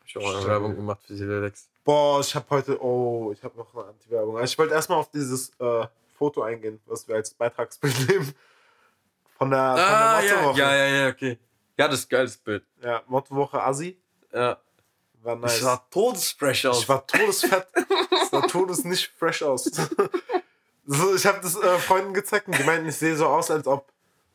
Hab 0.00 0.06
ich 0.06 0.16
auch 0.18 0.34
eine. 0.36 0.46
Werbung 0.46 0.76
gemacht 0.76 1.00
für 1.06 1.14
Silelex. 1.14 1.68
Boah, 1.84 2.20
ich 2.20 2.34
habe 2.34 2.46
heute, 2.50 2.82
oh, 2.82 3.32
ich 3.32 3.42
habe 3.42 3.56
noch 3.58 3.74
eine 3.74 3.86
Anti-Werbung. 3.88 4.36
Also 4.36 4.52
ich 4.52 4.58
wollte 4.58 4.74
erstmal 4.74 4.98
auf 4.98 5.10
dieses 5.10 5.50
äh, 5.58 5.86
Foto 6.14 6.42
eingehen, 6.42 6.80
was 6.86 7.06
wir 7.08 7.16
als 7.16 7.32
Beitragsbild 7.34 7.94
nehmen. 8.08 8.34
Von 9.36 9.50
der, 9.50 9.58
Ah, 9.60 10.16
von 10.18 10.26
der 10.26 10.36
Mottowoche. 10.36 10.58
ja, 10.60 10.74
ja, 10.74 10.86
ja, 10.86 11.08
okay. 11.08 11.38
Ja, 11.76 11.88
das 11.88 12.00
ist 12.00 12.10
geiles 12.10 12.36
Bild. 12.36 12.64
ja, 12.82 13.02
Mottowoche 13.06 13.62
Assi. 13.62 13.98
Ja. 14.32 14.58
War 15.22 15.36
nice. 15.36 15.56
Ich 15.56 15.62
sah 15.62 15.76
todesfresh 15.90 16.66
aus. 16.66 16.82
Ich 16.82 16.88
war 16.88 17.06
todesfett. 17.06 17.66
Es 18.22 18.30
sah 18.30 18.42
todes 18.42 18.84
nicht 18.84 19.10
fresh 19.18 19.42
aus. 19.42 19.64
so, 20.86 21.14
ich 21.14 21.26
habe 21.26 21.40
das 21.40 21.56
äh, 21.56 21.78
Freunden 21.78 22.12
gezeigt 22.12 22.46
und 22.46 22.58
die 22.58 22.64
meinten, 22.64 22.88
ich 22.88 22.96
sehe 22.96 23.16
so 23.16 23.26
aus, 23.26 23.50
als 23.50 23.66
ob, 23.66 23.90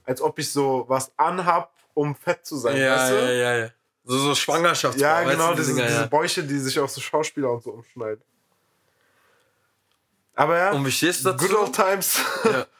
als 0.05 0.19
ob 0.19 0.39
ich 0.39 0.51
so 0.51 0.85
was 0.87 1.11
anhab, 1.15 1.71
um 1.93 2.15
fett 2.15 2.45
zu 2.45 2.57
sein. 2.57 2.75
ja, 2.75 2.95
weißt 2.95 3.11
du? 3.11 3.15
ja, 3.15 3.31
ja, 3.31 3.57
ja. 3.57 3.69
So, 4.03 4.17
so 4.17 4.33
Schwangerschaftsbau. 4.33 5.05
Ja, 5.05 5.23
genau, 5.23 5.53
diese, 5.53 5.75
Dinger, 5.75 5.85
diese 5.85 5.99
ja. 6.01 6.07
Bäuche, 6.07 6.43
die 6.43 6.57
sich 6.57 6.79
auf 6.79 6.89
so 6.89 6.99
Schauspieler 7.01 7.51
und 7.51 7.61
so 7.61 7.71
umschneiden. 7.71 8.23
Aber 10.33 10.57
ja, 10.57 10.71
Und 10.71 10.83
wie 10.85 10.91
stehst 10.91 11.23
du 11.23 11.31
dazu? 11.31 11.47
good 11.47 11.55
old 11.55 11.75
times. 11.75 12.19
Ja. 12.45 12.65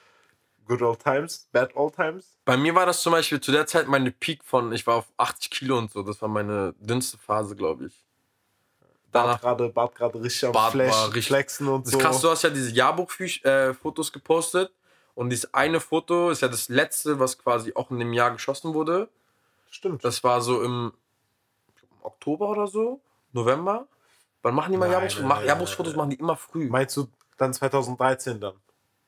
Good 0.70 0.82
old 0.84 1.00
times, 1.04 1.48
bad 1.52 1.76
old 1.76 1.96
times. 1.96 2.38
Bei 2.46 2.56
mir 2.56 2.74
war 2.76 2.86
das 2.86 3.02
zum 3.02 3.12
Beispiel 3.12 3.42
zu 3.42 3.52
der 3.52 3.66
Zeit 3.66 3.88
meine 3.88 4.12
Peak 4.12 4.44
von, 4.46 4.72
ich 4.72 4.86
war 4.86 4.98
auf 4.98 5.06
80 5.18 5.50
Kilo 5.50 5.78
und 5.80 5.92
so. 5.92 6.04
Das 6.04 6.22
war 6.22 6.30
meine 6.30 6.74
dünnste 6.80 7.18
Phase, 7.18 7.56
glaube 7.56 7.88
ich. 7.88 7.94
Bart 9.12 9.26
Danach. 9.26 9.42
gerade 9.42 9.70
Bart 9.70 9.96
gerade 9.96 10.22
richtig 10.22 10.46
am 10.46 10.52
Bart 10.52 10.72
Flash, 10.74 10.94
war 10.94 11.08
richtig- 11.08 11.26
flexen 11.28 11.68
und 11.68 11.88
Das 11.88 11.94
so. 11.94 11.98
krass, 11.98 12.22
du 12.22 12.30
hast 12.30 12.44
ja 12.44 12.52
diese 12.52 12.70
Jahrbuch-Fotos 12.72 14.14
gepostet. 14.14 14.72
Und 15.16 15.32
dieses 15.32 15.52
eine 15.54 15.80
Foto 15.80 16.30
ist 16.30 16.42
ja 16.44 16.48
das 16.48 16.70
letzte, 16.70 17.20
was 17.20 17.38
quasi 17.40 17.74
auch 17.76 17.90
in 17.92 17.98
dem 18.00 18.14
Jahr 18.14 18.32
geschossen 18.32 18.74
wurde. 18.76 19.10
Stimmt. 19.72 20.06
Das 20.06 20.24
war 20.24 20.40
so 20.42 20.62
im 20.64 20.94
Oktober 22.04 22.48
oder 22.50 22.68
so, 22.68 23.02
November. 23.34 23.88
Wann 24.44 24.54
machen 24.56 24.72
die 24.72 24.78
mal 24.78 24.90
Jahresfotos 24.90 25.94
nein, 25.94 25.98
machen 25.98 26.10
die 26.12 26.16
immer 26.20 26.38
früh. 26.38 26.70
Meinst 26.70 26.96
du 26.96 27.08
dann 27.38 27.54
2013 27.54 28.40
dann? 28.40 28.54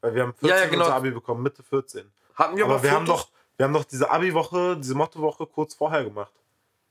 Weil 0.01 0.15
wir 0.15 0.23
haben 0.23 0.33
14 0.33 0.49
Ja, 0.49 0.57
ja, 0.63 0.69
genau. 0.69 0.85
unser 0.85 0.95
Abi 0.95 1.11
bekommen, 1.11 1.43
Mitte 1.43 1.63
14. 1.63 2.11
Hatten 2.35 2.57
wir 2.57 2.65
aber 2.65 2.75
aber 2.75 2.83
wir 2.83 2.91
haben 2.91 3.05
Fotos? 3.05 3.25
doch, 3.25 3.31
wir 3.57 3.65
haben 3.65 3.73
doch 3.73 3.83
diese 3.83 4.09
Abi-Woche, 4.09 4.77
diese 4.77 4.95
Motto-Woche 4.95 5.45
kurz 5.45 5.75
vorher 5.75 6.03
gemacht. 6.03 6.31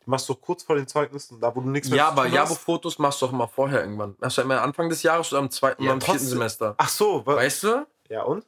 Die 0.07 0.11
machst 0.11 0.29
du 0.29 0.35
kurz 0.35 0.63
vor 0.63 0.77
den 0.77 0.87
Zeugnissen, 0.87 1.41
da 1.41 1.55
wo 1.55 1.61
du 1.61 1.69
nichts 1.69 1.89
mehr 1.91 1.99
Ja, 1.99 2.05
zu 2.07 2.13
aber 2.13 2.23
tun 2.23 2.31
hast. 2.31 2.37
Jahrbuchfotos 2.37 2.99
machst 2.99 3.21
du 3.21 3.27
doch 3.27 3.33
immer 3.33 3.49
vorher 3.49 3.81
irgendwann. 3.81 4.15
Machst 4.21 4.39
du 4.39 4.43
immer 4.43 4.63
Anfang 4.63 4.89
des 4.89 5.03
Jahres 5.03 5.33
oder 5.33 5.41
am 5.43 5.51
zweiten 5.51 5.83
Ja, 5.83 5.89
oder 5.91 5.95
am 5.95 6.01
vierten. 6.01 6.21
Semester. 6.27 6.75
Ach 6.79 6.89
so, 6.89 7.27
wa- 7.27 7.37
Weißt 7.37 7.65
du? 7.65 7.87
ja 8.09 8.23
und? 8.23 8.45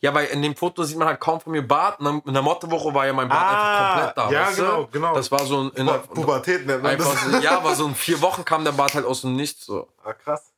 Ja, 0.00 0.12
weil 0.12 0.26
in 0.26 0.42
dem 0.42 0.54
Foto 0.54 0.82
sieht 0.84 0.98
man 0.98 1.08
halt 1.08 1.18
kaum 1.18 1.40
von 1.40 1.52
mir 1.52 1.66
Bart. 1.66 1.98
In 1.98 2.34
der 2.34 2.42
Mottowoche 2.42 2.92
war 2.92 3.06
ja 3.06 3.14
mein 3.14 3.26
Bart 3.28 3.42
Ah, 3.42 3.56
einfach 3.56 3.94
komplett 3.94 4.16
da. 4.18 4.30
ja, 4.30 4.46
weißt 4.48 4.56
genau, 4.58 4.82
du? 4.82 4.86
genau. 4.90 5.14
Das 5.14 5.32
war 5.32 5.46
so 5.46 5.60
ein. 5.62 5.70
In 5.70 5.86
der, 5.86 5.94
Pubertät 5.94 6.66
nennt 6.66 6.82
man 6.82 6.98
das. 6.98 7.22
so, 7.24 7.38
ja, 7.38 7.56
aber 7.56 7.74
so 7.74 7.86
in 7.86 7.94
vier 7.94 8.20
Wochen 8.20 8.44
kam 8.44 8.64
der 8.64 8.72
Bart 8.72 8.92
halt 8.94 9.06
aus 9.06 9.22
dem 9.22 9.34
Nichts. 9.34 9.64
So. 9.64 9.88
Ah, 10.04 10.12
krass. 10.12 10.52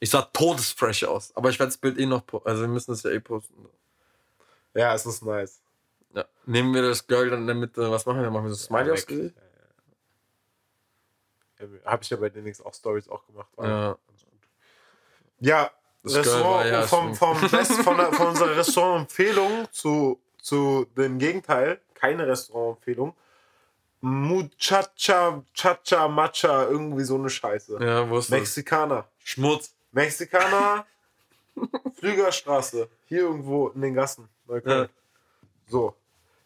Ich 0.00 0.10
sah 0.10 0.22
todesfresh 0.22 1.04
aus. 1.04 1.34
Aber 1.36 1.50
ich 1.50 1.58
werde 1.58 1.68
das 1.70 1.76
Bild 1.78 1.98
eh 1.98 2.06
noch. 2.06 2.26
po- 2.26 2.42
Also, 2.44 2.62
wir 2.62 2.68
müssen 2.68 2.90
das 2.90 3.02
ja 3.02 3.10
eh 3.10 3.20
posten. 3.20 3.68
Ja, 4.74 4.94
es 4.94 5.04
ist 5.06 5.22
nice. 5.22 5.60
Ja. 6.14 6.24
Nehmen 6.46 6.74
wir 6.74 6.82
das 6.82 7.06
Girl 7.06 7.30
dann 7.30 7.40
in 7.42 7.46
der 7.46 7.54
Mitte. 7.56 7.90
Was 7.90 8.06
machen 8.06 8.22
wir? 8.22 8.30
Machen 8.30 8.44
wir 8.46 8.50
so 8.50 8.56
Smiley 8.56 8.90
aufs 8.92 9.06
Gesicht? 9.06 9.34
Ja, 11.60 11.66
ja. 11.66 11.68
Habe 11.84 12.02
ich 12.02 12.10
ja 12.10 12.16
bei 12.16 12.30
den 12.30 12.44
Nix 12.44 12.60
auch 12.60 12.74
Stories 12.74 13.08
auch 13.08 13.24
gemacht. 13.26 13.48
Ja. 13.58 13.96
Ja, 15.40 15.70
Das 16.02 16.16
Restaurant 16.16 16.66
ja 16.70 16.82
vom, 16.86 17.14
stimmt. 17.14 17.18
vom 17.40 17.50
Best, 17.50 17.72
von, 17.82 17.96
der, 17.96 18.12
von 18.12 18.28
unserer 18.28 18.56
Restaurantempfehlung 18.56 19.68
zu, 19.70 20.20
zu 20.40 20.86
dem 20.96 21.18
Gegenteil, 21.18 21.80
keine 21.94 22.26
Restaurantempfehlung. 22.26 23.14
Muchacha, 24.02 25.42
Chacha, 25.54 26.08
Matcha, 26.08 26.64
irgendwie 26.64 27.04
so 27.04 27.16
eine 27.16 27.28
Scheiße. 27.28 27.78
Ja, 27.82 28.08
wo 28.08 28.18
ist 28.18 28.30
das? 28.30 28.38
Mexikaner. 28.38 29.06
Schmutz. 29.22 29.74
Mexikaner, 29.92 30.86
Flügerstraße, 31.98 32.88
hier 33.06 33.20
irgendwo 33.20 33.68
in 33.68 33.80
den 33.80 33.94
Gassen, 33.94 34.28
Neukölln. 34.46 34.84
Ja. 34.84 34.88
So. 35.68 35.94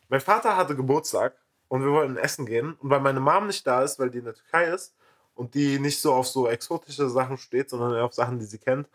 Mein 0.09 0.21
Vater 0.21 0.57
hatte 0.57 0.77
Geburtstag 0.77 1.35
und 1.69 1.83
wir 1.83 1.91
wollten 1.91 2.17
essen 2.17 2.47
gehen. 2.47 2.75
Und 2.75 2.91
weil 2.91 3.01
meine 3.01 3.21
Mom 3.21 3.47
nicht 3.47 3.67
da 3.67 3.83
ist, 3.83 3.99
weil 3.99 4.11
die 4.11 4.19
in 4.19 4.25
der 4.25 4.35
Türkei 4.35 4.67
ist 4.67 4.95
und 5.35 5.55
die 5.55 5.79
nicht 5.79 6.01
so 6.01 6.13
auf 6.15 6.27
so 6.27 6.49
exotische 6.49 7.09
Sachen 7.09 7.39
steht, 7.39 7.71
sondern 7.71 7.95
eher 7.95 8.05
auf 8.05 8.15
Sachen, 8.15 8.39
die 8.39 8.45
sie 8.45 8.59
kennt, 8.59 8.89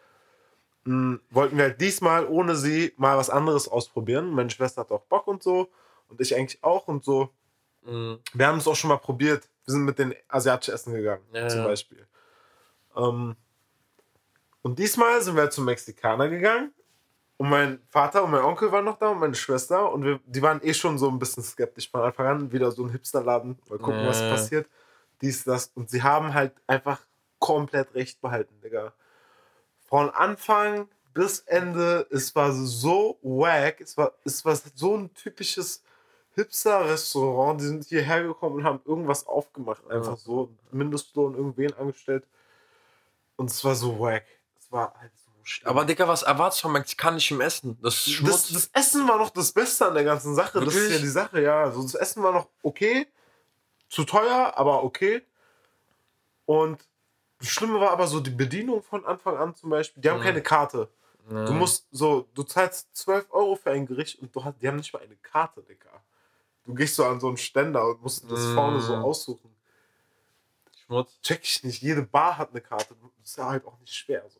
mh, 0.85 1.19
wollten 1.29 1.57
wir 1.57 1.65
halt 1.65 1.81
diesmal 1.81 2.25
ohne 2.27 2.55
sie 2.55 2.93
mal 2.97 3.17
was 3.17 3.29
anderes 3.29 3.67
ausprobieren. 3.67 4.29
Meine 4.31 4.49
Schwester 4.49 4.81
hat 4.81 4.91
auch 4.91 5.01
Bock 5.03 5.27
und 5.27 5.43
so 5.43 5.69
und 6.09 6.21
ich 6.21 6.35
eigentlich 6.35 6.63
auch 6.63 6.87
und 6.87 7.03
so. 7.03 7.29
Mhm. 7.83 8.19
Wir 8.33 8.47
haben 8.47 8.57
es 8.57 8.67
auch 8.67 8.75
schon 8.75 8.89
mal 8.89 8.97
probiert. 8.97 9.47
Wir 9.65 9.73
sind 9.73 9.85
mit 9.85 9.99
den 9.99 10.13
asiatischen 10.27 10.73
Essen 10.73 10.93
gegangen, 10.93 11.23
Ja, 11.33 11.47
zum 11.47 11.59
ja. 11.59 11.65
Beispiel. 11.67 12.07
Ähm, 12.95 13.35
und 14.61 14.79
diesmal 14.79 15.21
sind 15.21 15.35
wir 15.35 15.49
zum 15.49 15.65
Mexikaner 15.65 16.29
gegangen. 16.29 16.73
Und 17.37 17.49
mein 17.49 17.81
Vater 17.89 18.25
und 18.25 18.31
mein 18.31 18.41
Onkel 18.43 18.69
waren 18.73 18.83
noch 18.83 18.97
da 18.99 19.09
und 19.09 19.19
meine 19.19 19.33
Schwester. 19.35 19.93
Und 19.93 20.03
wir, 20.03 20.19
die 20.25 20.41
waren 20.41 20.59
eh 20.61 20.73
schon 20.73 20.97
so 20.97 21.07
ein 21.09 21.19
bisschen 21.19 21.41
skeptisch 21.41 21.89
von 21.89 22.01
Anfang 22.01 22.27
an. 22.27 22.51
Wieder 22.51 22.69
so 22.71 22.83
ein 22.83 22.89
Hipsterladen. 22.89 23.57
Mal 23.69 23.79
gucken, 23.79 24.05
was 24.05 24.19
Ja. 24.19 24.29
passiert. 24.29 24.67
Dies, 25.21 25.45
das. 25.45 25.71
Und 25.73 25.89
sie 25.89 26.03
haben 26.03 26.33
halt 26.33 26.51
einfach 26.67 26.99
komplett 27.39 27.95
recht 27.95 28.19
behalten, 28.19 28.59
Digga. 28.61 28.91
Von 29.87 30.09
Anfang 30.09 30.89
bis 31.13 31.39
Ende, 31.39 32.05
es 32.11 32.35
war 32.35 32.51
so 32.51 33.17
wack. 33.21 33.79
Es 33.79 33.95
war, 33.97 34.11
es 34.25 34.43
war 34.43 34.57
so 34.75 34.97
ein 34.97 35.13
typisches 35.13 35.81
Hipster-Restaurant. 36.35 37.61
Die 37.61 37.65
sind 37.67 37.85
hierher 37.85 38.23
gekommen 38.23 38.57
und 38.57 38.63
haben 38.65 38.81
irgendwas 38.83 39.25
aufgemacht. 39.25 39.89
Einfach 39.89 40.17
so. 40.17 40.49
Mindestlohn 40.71 41.35
irgendwen 41.35 41.73
angestellt. 41.75 42.27
Und 43.37 43.49
es 43.49 43.63
war 43.63 43.75
so 43.75 43.97
wack. 43.97 44.25
War 44.69 44.93
halt 44.99 45.11
so 45.17 45.31
schlimm. 45.43 45.69
Aber, 45.69 45.85
Digga, 45.85 46.07
was 46.07 46.23
erwartest 46.23 46.61
du 46.61 46.63
von 46.63 46.73
mexikanischem 46.73 47.41
Essen? 47.41 47.77
Das 47.81 47.95
ist 47.95 48.09
Schmutz. 48.13 48.49
das, 48.49 48.69
das 48.71 48.83
Essen 48.85 49.07
war 49.07 49.17
noch 49.17 49.29
das 49.31 49.51
Beste 49.51 49.87
an 49.87 49.93
der 49.95 50.03
ganzen 50.03 50.35
Sache. 50.35 50.59
Das 50.59 50.67
ist 50.69 50.75
Wirklich? 50.75 50.93
ja 50.97 50.99
die 51.01 51.07
Sache, 51.07 51.41
ja. 51.41 51.63
Also 51.63 51.81
das 51.83 51.95
Essen 51.95 52.21
war 52.23 52.31
noch 52.31 52.47
okay. 52.63 53.07
Zu 53.89 54.03
teuer, 54.03 54.53
aber 54.55 54.83
okay. 54.83 55.23
Und 56.45 56.79
das 57.39 57.47
Schlimme 57.47 57.79
war 57.79 57.91
aber 57.91 58.05
so 58.07 58.19
die 58.19 58.29
Bedienung 58.29 58.83
von 58.83 59.05
Anfang 59.05 59.37
an 59.37 59.55
zum 59.55 59.69
Beispiel. 59.69 60.01
Die 60.03 60.09
haben 60.09 60.19
Mhm. 60.19 60.23
keine 60.23 60.41
Karte. 60.43 60.89
Ja. 61.31 61.45
Du 61.45 61.53
musst 61.53 61.87
so, 61.91 62.27
du 62.33 62.43
zahlst 62.43 62.95
12 62.95 63.27
Euro 63.31 63.55
für 63.55 63.71
ein 63.71 63.85
Gericht 63.85 64.19
und 64.19 64.35
du 64.35 64.43
hast, 64.43 64.61
die 64.61 64.67
haben 64.67 64.77
nicht 64.77 64.93
mal 64.93 65.01
eine 65.01 65.15
Karte, 65.15 65.61
Digga. 65.63 65.89
Du 66.65 66.73
gehst 66.75 66.95
so 66.95 67.05
an 67.05 67.19
so 67.19 67.27
einen 67.27 67.37
Ständer 67.37 67.87
und 67.87 68.01
musst 68.01 68.23
das 68.29 68.39
Mhm. 68.39 68.55
vorne 68.55 68.81
so 68.81 68.95
aussuchen. 68.95 69.55
Schmutz. 70.85 71.19
Check 71.21 71.41
ich 71.43 71.63
nicht. 71.63 71.81
Jede 71.81 72.01
Bar 72.03 72.37
hat 72.37 72.49
eine 72.51 72.61
Karte. 72.61 72.95
Das 73.19 73.29
ist 73.29 73.37
ja 73.37 73.45
halt 73.47 73.65
auch 73.65 73.79
nicht 73.79 73.93
schwer. 73.93 74.23
So. 74.29 74.39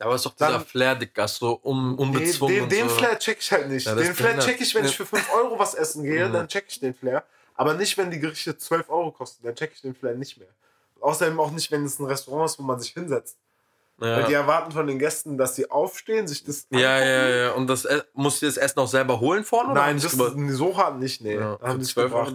Aber 0.00 0.14
ist 0.14 0.24
doch 0.26 0.34
dieser 0.34 0.50
Dann- 0.52 0.64
Flair, 0.64 0.94
Digga, 0.94 1.28
so 1.28 1.52
um, 1.62 1.96
Den, 1.96 2.06
unbezwungen. 2.06 2.54
den, 2.54 2.62
und 2.64 2.72
den 2.72 2.88
so. 2.88 2.94
Flair 2.96 3.18
check 3.18 3.38
ich 3.40 3.52
halt 3.52 3.68
nicht. 3.68 3.86
Ja, 3.86 3.94
den 3.94 4.14
Flair 4.14 4.38
check 4.38 4.60
ich, 4.60 4.74
wenn 4.74 4.84
ich 4.86 4.96
für 4.96 5.04
5 5.06 5.32
Euro 5.34 5.58
was 5.58 5.74
essen 5.74 6.02
gehe, 6.04 6.26
Mhm. 6.28 6.32
dann 6.32 6.48
check 6.48 6.64
ich 6.68 6.80
den 6.80 6.94
Flair. 6.94 7.22
Aber 7.54 7.74
nicht, 7.74 7.96
wenn 7.98 8.10
die 8.10 8.18
Gerichte 8.18 8.56
12 8.56 8.88
Euro 8.88 9.12
kosten, 9.12 9.44
dann 9.44 9.54
check 9.54 9.72
ich 9.74 9.82
den 9.82 9.94
Flair 9.94 10.14
nicht 10.14 10.38
mehr. 10.38 10.48
Außerdem 11.00 11.38
auch 11.38 11.50
nicht, 11.50 11.70
wenn 11.70 11.84
es 11.84 11.98
ein 11.98 12.06
Restaurant 12.06 12.50
ist, 12.50 12.58
wo 12.58 12.62
man 12.62 12.80
sich 12.80 12.92
hinsetzt. 12.92 13.36
Weil 13.98 14.24
die 14.24 14.32
Ja. 14.32 14.40
erwarten 14.40 14.72
von 14.72 14.86
den 14.86 14.98
Gästen, 14.98 15.36
dass 15.36 15.56
sie 15.56 15.70
aufstehen, 15.70 16.26
sich 16.26 16.42
das 16.42 16.66
ja, 16.70 16.94
angucken. 16.94 17.06
ja, 17.10 17.28
ja. 17.28 17.50
Und 17.52 17.66
das 17.66 17.86
musst 18.14 18.40
du 18.40 18.46
das 18.46 18.56
Essen 18.56 18.78
auch 18.78 18.88
selber 18.88 19.20
holen 19.20 19.44
vorne? 19.44 19.74
Nein, 19.74 19.96
das 19.96 20.14
es 20.14 20.18
ist 20.18 20.56
so 20.56 20.74
hart 20.78 20.98
nicht, 20.98 21.20
nee. 21.20 21.34
ja. 21.34 21.58
Haben 21.60 21.72
Für 21.72 21.76
die 21.78 21.84
es 21.84 21.90
12 21.90 22.12
Euro, 22.14 22.26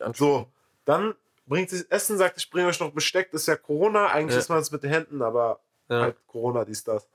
anschauen. 0.00 0.14
So, 0.14 0.46
dann 0.86 1.14
bringt 1.46 1.68
sie 1.68 1.76
das 1.82 1.86
Essen, 1.90 2.16
sagt, 2.16 2.38
ich 2.38 2.48
bringe 2.50 2.68
euch 2.68 2.80
noch 2.80 2.90
Besteck, 2.92 3.30
das 3.32 3.42
ist 3.42 3.48
ja 3.48 3.56
Corona. 3.56 4.06
Eigentlich 4.06 4.32
Ja. 4.36 4.38
ist 4.40 4.48
man 4.48 4.60
es 4.60 4.70
mit 4.70 4.82
den 4.82 4.90
Händen, 4.92 5.20
aber 5.20 5.60
Ja. 5.90 6.00
halt 6.02 6.16
Corona, 6.26 6.64
dies, 6.64 6.84
das. 6.84 7.08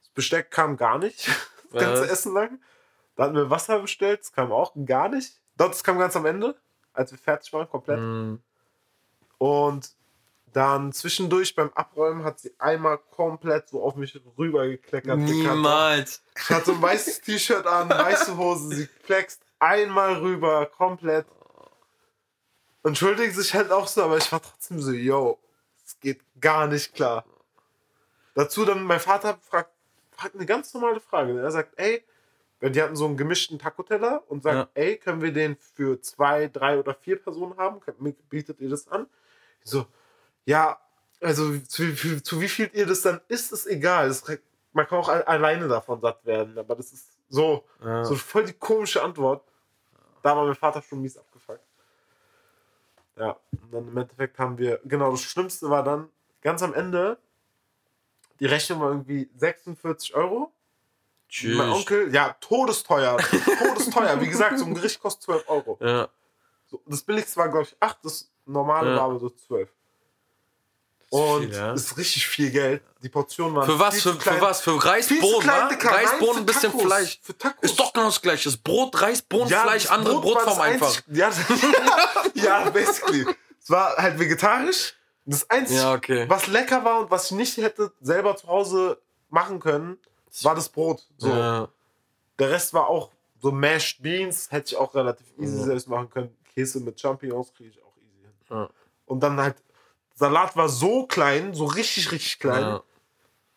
Das 0.00 0.08
Besteck 0.14 0.50
kam 0.50 0.76
gar 0.76 0.98
nicht, 0.98 1.26
das 1.72 1.82
Ja. 1.82 1.88
ganze 1.88 2.10
Essen 2.10 2.32
lang. 2.34 2.60
Da 3.16 3.24
hatten 3.24 3.34
wir 3.36 3.50
Wasser 3.50 3.78
bestellt, 3.80 4.20
das 4.20 4.32
kam 4.32 4.50
auch 4.52 4.72
gar 4.86 5.08
nicht. 5.08 5.40
Das 5.56 5.84
kam 5.84 5.98
ganz 5.98 6.16
am 6.16 6.24
Ende, 6.26 6.56
als 6.94 7.10
wir 7.12 7.18
fertig 7.18 7.52
waren, 7.52 7.68
komplett. 7.68 7.98
Mhm. 8.00 8.42
Und 9.38 9.94
Dann 10.52 10.92
zwischendurch 10.92 11.54
beim 11.54 11.70
Abräumen 11.76 12.24
hat 12.24 12.40
sie 12.40 12.52
einmal 12.58 12.98
komplett 12.98 13.68
so 13.68 13.84
auf 13.84 13.94
mich 13.94 14.20
rübergekleckert. 14.36 15.16
Niemals. 15.16 16.24
Ich 16.36 16.50
hatte 16.50 16.66
so 16.66 16.72
ein 16.72 16.82
weißes 16.82 17.20
T-Shirt 17.22 17.64
an, 17.68 17.88
weiße 17.88 18.36
Hose, 18.36 18.74
sie 18.74 18.86
flext 19.04 19.40
einmal 19.60 20.14
rüber, 20.14 20.66
komplett. 20.66 21.26
Entschuldigt 22.82 23.36
sich 23.36 23.54
halt 23.54 23.70
auch 23.70 23.86
so, 23.86 24.02
aber 24.02 24.16
ich 24.16 24.30
war 24.32 24.42
trotzdem 24.42 24.80
so, 24.80 24.90
yo, 24.90 25.38
es 25.86 26.00
geht 26.00 26.20
gar 26.40 26.66
nicht 26.66 26.94
klar. 26.94 27.24
Dazu 28.34 28.64
dann 28.64 28.82
mein 28.84 29.00
Vater 29.00 29.38
fragt, 29.42 29.70
fragt 30.12 30.34
eine 30.34 30.46
ganz 30.46 30.72
normale 30.74 31.00
Frage. 31.00 31.38
Er 31.40 31.50
sagt, 31.50 31.78
ey, 31.78 32.04
die 32.62 32.82
hatten 32.82 32.94
so 32.96 33.06
einen 33.06 33.16
gemischten 33.16 33.58
Taco-Teller 33.58 34.22
und 34.28 34.42
sagt, 34.42 34.56
Ja. 34.76 34.82
ey, 34.82 34.96
können 34.98 35.22
wir 35.22 35.32
den 35.32 35.56
für 35.56 36.00
zwei, 36.00 36.48
drei 36.48 36.78
oder 36.78 36.94
vier 36.94 37.20
Personen 37.20 37.56
haben? 37.56 37.80
Bietet 38.28 38.60
ihr 38.60 38.68
das 38.68 38.86
an? 38.88 39.06
Ich 39.64 39.70
so, 39.70 39.86
ja, 40.44 40.78
also 41.20 41.58
zu, 41.60 41.94
zu, 41.94 42.22
zu 42.22 42.40
wie 42.40 42.48
viel 42.48 42.70
ihr 42.72 42.86
das 42.86 43.02
dann 43.02 43.20
isst, 43.28 43.52
ist 43.52 43.66
egal. 43.66 44.08
Das, 44.08 44.24
man 44.72 44.86
kann 44.86 44.98
auch 44.98 45.08
alleine 45.08 45.68
davon 45.68 46.00
satt 46.00 46.24
werden, 46.24 46.56
aber 46.58 46.76
das 46.76 46.92
ist 46.92 47.08
so, 47.28 47.64
Ja. 47.82 48.04
so 48.04 48.14
voll 48.14 48.44
die 48.44 48.52
komische 48.52 49.02
Antwort. 49.02 49.42
Da 50.22 50.36
war 50.36 50.44
mein 50.44 50.54
Vater 50.54 50.82
schon 50.82 51.00
mies 51.00 51.16
abgefuckt. 51.16 51.60
Ja, 53.16 53.36
und 53.52 53.72
dann 53.72 53.88
im 53.88 53.96
Endeffekt 53.96 54.38
haben 54.38 54.56
wir, 54.58 54.80
genau, 54.84 55.10
das 55.10 55.22
Schlimmste 55.22 55.68
war 55.68 55.82
dann, 55.82 56.08
ganz 56.42 56.62
am 56.62 56.72
Ende, 56.74 57.18
die 58.40 58.46
Rechnung 58.46 58.80
war 58.80 58.88
irgendwie 58.88 59.28
46 59.36 60.14
Euro. 60.14 60.52
Tschüss. 61.28 61.56
Mein 61.56 61.70
Onkel, 61.70 62.12
ja, 62.12 62.34
todesteuer. 62.40 63.16
todesteuer. 63.18 64.20
Wie 64.20 64.26
gesagt, 64.28 64.58
so 64.58 64.64
ein 64.64 64.74
Gericht 64.74 65.00
kostet 65.00 65.22
12 65.24 65.48
Euro. 65.48 65.78
Ja. 65.80 66.08
So, 66.66 66.80
das 66.86 67.02
billigste 67.02 67.36
war, 67.36 67.48
glaube 67.48 67.66
ich, 67.66 67.76
8, 67.78 67.98
das 68.02 68.30
normale 68.46 68.90
Ja. 68.90 68.96
war 68.96 69.02
aber 69.04 69.18
so 69.20 69.30
12. 69.30 69.68
Und 71.10 71.46
viel, 71.46 71.54
ja. 71.54 71.72
das 71.72 71.82
ist 71.86 71.96
richtig 71.96 72.26
viel 72.28 72.50
Geld. 72.50 72.82
Die 73.02 73.08
Portionen 73.08 73.56
waren 73.56 73.66
Für 73.66 73.78
was? 73.80 74.00
Für, 74.00 74.14
klein. 74.16 74.36
für 74.36 74.42
was? 74.42 74.60
Für 74.60 74.84
Reis, 74.84 75.06
Viel 75.08 75.20
zu 75.20 75.26
Bohnen, 75.28 75.40
klein, 75.42 75.62
wa? 75.64 75.68
Dicker. 75.68 75.90
Reis, 75.90 76.10
Nein, 76.10 76.18
Bohnen, 76.20 76.32
für 76.34 76.38
ein 76.40 76.46
bisschen 76.46 76.70
Tacos. 76.70 76.82
Fleisch. 76.86 77.20
Für 77.22 77.38
Tacos. 77.38 77.58
Ist 77.70 77.80
doch 77.80 77.92
genau 77.92 78.06
das 78.06 78.22
gleiche. 78.22 78.44
Das 78.48 78.56
Brot, 78.56 79.00
Reis, 79.02 79.22
Bohnen, 79.22 79.48
Ja, 79.48 79.62
Fleisch, 79.62 79.90
andere 79.90 80.20
Brot 80.20 80.34
Brotform 80.34 80.60
einfach. 80.60 80.86
einzig- 80.88 81.04
Ja, 81.16 81.30
ja, 82.34 82.70
basically. 82.70 83.26
Es 83.60 83.70
war 83.70 83.96
halt 83.96 84.18
vegetarisch. 84.20 84.94
Das 85.26 85.48
Einzige, 85.50 85.80
Ja, 85.80 85.94
okay. 85.94 86.24
was 86.28 86.46
lecker 86.46 86.84
war 86.84 87.00
und 87.00 87.10
was 87.10 87.26
ich 87.26 87.36
nicht 87.36 87.56
hätte 87.58 87.92
selber 88.00 88.36
zu 88.36 88.46
Hause 88.48 89.00
machen 89.28 89.60
können, 89.60 89.98
war 90.42 90.54
das 90.54 90.68
Brot. 90.68 91.06
So. 91.18 91.28
Ja. 91.28 91.68
Der 92.38 92.50
Rest 92.50 92.72
war 92.74 92.88
auch 92.88 93.10
so 93.40 93.50
Mashed 93.52 94.02
Beans, 94.02 94.50
hätte 94.50 94.68
ich 94.72 94.76
auch 94.76 94.94
relativ 94.94 95.26
easy 95.38 95.58
Ja. 95.58 95.64
selbst 95.64 95.88
machen 95.88 96.10
können. 96.10 96.36
Käse 96.54 96.80
mit 96.80 96.98
Champignons 97.00 97.52
kriege 97.54 97.70
ich 97.70 97.82
auch 97.82 97.94
easy 97.98 98.28
hin. 98.48 98.68
Und 99.06 99.20
dann 99.20 99.38
halt, 99.40 99.56
Salat 100.14 100.56
war 100.56 100.68
so 100.68 101.06
klein, 101.06 101.54
so 101.54 101.64
richtig, 101.64 102.10
richtig 102.12 102.38
klein. 102.38 102.80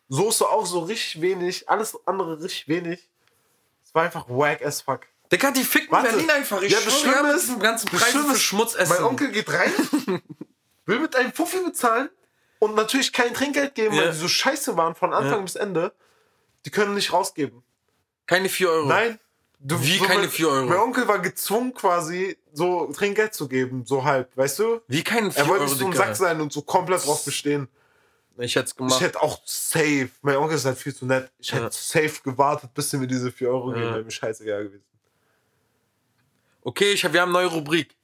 Soße 0.10 0.48
auch 0.48 0.66
so 0.66 0.80
richtig 0.80 1.22
wenig, 1.22 1.68
alles 1.70 1.98
andere 2.06 2.42
richtig 2.42 2.68
wenig. 2.68 3.10
Es 3.84 3.94
war 3.96 4.04
einfach 4.04 4.26
wack 4.30 4.64
as 4.64 4.82
fuck. 4.82 5.02
Digga, 5.32 5.52
die 5.52 5.64
ficken 5.64 5.92
Warte. 5.92 6.10
Berlin 6.10 6.30
einfach. 6.30 6.62
Ich 6.62 6.72
Ja, 6.72 6.80
schwöre, 6.80 7.24
mit 7.24 7.36
ist- 7.36 7.48
diesem 7.48 7.60
ganzen 7.60 7.88
Preis 7.90 8.12
für 8.12 8.32
ist, 8.34 8.42
Schmutz 8.42 8.76
essen. 8.76 8.94
Mein 8.94 9.04
Onkel 9.04 9.32
geht 9.32 9.52
rein, 9.52 9.72
will 10.86 11.00
mit 11.00 11.16
einem 11.16 11.32
Fuffi 11.34 11.58
bezahlen 11.64 12.10
und 12.60 12.76
natürlich 12.76 13.12
kein 13.14 13.34
Trinkgeld 13.34 13.76
geben, 13.76 13.96
Ja. 13.96 14.04
weil 14.04 14.12
die 14.12 14.18
so 14.18 14.28
scheiße 14.28 14.76
waren 14.78 14.96
von 14.96 15.14
Anfang 15.14 15.40
Ja. 15.40 15.42
bis 15.42 15.56
Ende. 15.56 15.94
Die 16.66 16.70
können 16.70 16.94
nicht 16.96 17.12
rausgeben. 17.14 17.64
Keine 18.26 18.50
4 18.50 18.70
Euro. 18.70 18.88
Nein. 18.88 19.20
Du, 19.60 19.82
Wie 19.82 19.98
keine 19.98 20.22
mein, 20.22 20.30
4 20.30 20.48
Euro? 20.50 20.66
Mein 20.68 20.80
Onkel 20.80 21.08
war 21.08 21.20
gezwungen 21.20 21.74
quasi 21.74 22.38
so 22.52 22.92
Trinkgeld 22.92 23.34
zu 23.34 23.48
geben, 23.48 23.86
so 23.86 24.04
halb, 24.04 24.36
weißt 24.36 24.60
du? 24.60 24.82
Wie 24.88 25.04
keine 25.04 25.32
4 25.32 25.44
Er 25.44 25.48
wollte 25.48 25.64
Euro, 25.66 25.74
so 25.74 25.86
ein. 25.88 25.94
Sack 25.94 26.16
sein 26.18 26.42
und 26.42 26.52
so 26.52 26.62
komplett 26.62 27.06
drauf 27.06 27.24
bestehen. 27.24 27.68
Ich 28.38 28.56
hätte 28.56 28.66
es 28.66 28.72
Ich 28.72 28.78
gemacht. 28.78 29.00
hätte 29.00 29.22
auch 29.22 29.40
safe, 29.46 30.10
mein 30.22 30.36
Onkel 30.38 30.56
ist 30.58 30.66
halt 30.66 30.78
viel 30.78 30.94
zu 30.94 31.06
nett, 31.06 31.32
ich 31.38 31.54
hätte 31.54 31.66
Ja. 31.66 31.72
safe 31.72 32.22
gewartet, 32.24 32.74
bis 32.74 32.90
sie 32.90 32.98
mir 32.98 33.08
diese 33.08 33.32
4 33.32 33.48
Euro 33.50 33.68
geben, 33.72 33.84
Ja. 33.84 33.92
wäre 33.94 34.04
mir 34.04 34.12
scheißegal 34.12 34.64
gewesen. 34.66 34.84
Okay, 36.64 36.94
ich 36.94 37.04
hab, 37.06 37.14
wir 37.14 37.22
haben 37.22 37.36
eine 37.36 37.46
neue 37.46 37.54
Rubrik. 37.56 37.96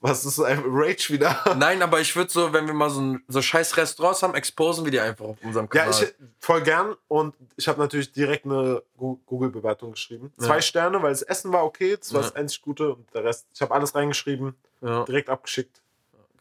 Was 0.00 0.24
ist 0.24 0.36
so 0.36 0.44
ein 0.44 0.62
Rage 0.66 1.10
wieder? 1.12 1.38
Nein, 1.56 1.82
aber 1.82 2.00
ich 2.00 2.14
würde 2.16 2.30
so, 2.30 2.52
wenn 2.52 2.66
wir 2.66 2.74
mal 2.74 2.90
so, 2.90 3.00
ein, 3.00 3.24
so 3.28 3.40
scheiß 3.42 3.76
Restaurants 3.76 4.22
haben, 4.22 4.34
exposen 4.34 4.84
wir 4.84 4.90
die 4.92 5.00
einfach 5.00 5.24
auf 5.26 5.36
unserem 5.42 5.68
Ja, 5.72 5.84
Kanal. 5.84 6.02
ich 6.02 6.14
voll 6.40 6.62
gern 6.62 6.96
und 7.08 7.34
ich 7.56 7.68
habe 7.68 7.78
natürlich 7.80 8.12
direkt 8.12 8.44
eine 8.46 8.82
Google-Bewertung 8.96 9.92
geschrieben. 9.92 10.32
Ja. 10.40 10.46
Zwei 10.46 10.60
Sterne, 10.60 11.02
weil 11.02 11.10
das 11.10 11.22
Essen 11.22 11.52
war 11.52 11.64
okay, 11.64 11.96
das 11.96 12.12
war 12.12 12.20
Ja. 12.22 12.26
das 12.28 12.36
einzig 12.36 12.62
Gute 12.62 12.94
und 12.94 13.12
der 13.14 13.24
Rest, 13.24 13.46
ich 13.54 13.60
habe 13.62 13.72
alles 13.74 13.94
reingeschrieben, 13.94 14.54
ja, 14.80 15.04
direkt 15.04 15.28
abgeschickt. 15.28 15.80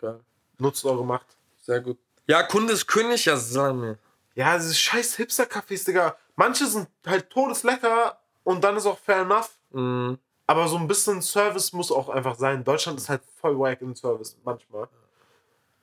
geil. 0.01 0.19
Nutzt 0.58 0.84
eure 0.86 1.05
Macht. 1.05 1.27
Sehr 1.62 1.79
gut. 1.82 1.97
Ja, 2.27 2.43
Kunde 2.43 2.73
ist 2.73 2.88
König, 2.88 3.25
ja, 3.25 3.38
Salami. 3.38 3.95
Ja, 4.36 4.58
diese 4.58 4.73
scheiß 4.75 5.15
Hipster-Cafés, 5.17 5.86
Digga. 5.86 6.15
Manche 6.36 6.65
sind 6.67 6.88
halt 7.05 7.29
todeslecker 7.29 8.19
und 8.43 8.63
dann 8.63 8.77
ist 8.77 8.86
auch 8.86 8.97
fair 8.99 9.21
enough. 9.21 9.51
Mhm. 9.71 10.17
Aber 10.49 10.67
so 10.67 10.77
ein 10.77 10.88
bisschen 10.88 11.21
Service 11.21 11.73
muss 11.73 11.91
auch 11.91 12.09
einfach 12.09 12.33
sein. 12.35 12.63
Deutschland 12.63 12.99
ist 12.99 13.07
halt 13.07 13.21
voll 13.39 13.59
wack 13.59 13.81
im 13.81 13.95
Service 13.95 14.35
manchmal. 14.43 14.88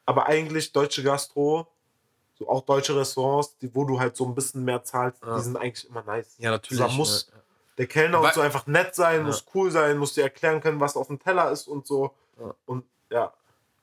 Aber 0.04 0.26
eigentlich 0.26 0.72
deutsche 0.72 1.04
Gastro, 1.04 1.68
so 2.36 2.48
auch 2.48 2.62
deutsche 2.62 2.96
Restaurants, 2.98 3.56
die, 3.58 3.72
wo 3.72 3.84
du 3.84 4.00
halt 4.00 4.16
so 4.16 4.24
ein 4.26 4.34
bisschen 4.34 4.64
mehr 4.64 4.82
zahlst, 4.82 5.22
Ja. 5.24 5.36
die 5.36 5.42
sind 5.44 5.56
eigentlich 5.56 5.88
immer 5.88 6.02
nice. 6.02 6.34
Ja, 6.38 6.50
natürlich. 6.50 6.82
Da 6.84 6.88
muss 6.88 7.28
ja. 7.32 7.38
der 7.78 7.86
Kellner 7.86 8.18
Weil- 8.18 8.26
und 8.26 8.34
so 8.34 8.40
einfach 8.40 8.66
nett 8.66 8.92
sein, 8.96 9.20
Ja. 9.20 9.26
muss 9.28 9.44
cool 9.54 9.70
sein, 9.70 9.98
muss 9.98 10.14
dir 10.14 10.22
erklären 10.24 10.60
können, 10.60 10.80
was 10.80 10.96
auf 10.96 11.06
dem 11.06 11.20
Teller 11.20 11.52
ist 11.52 11.68
und 11.68 11.86
so. 11.86 12.12
Und 12.66 12.84
ja, 13.08 13.32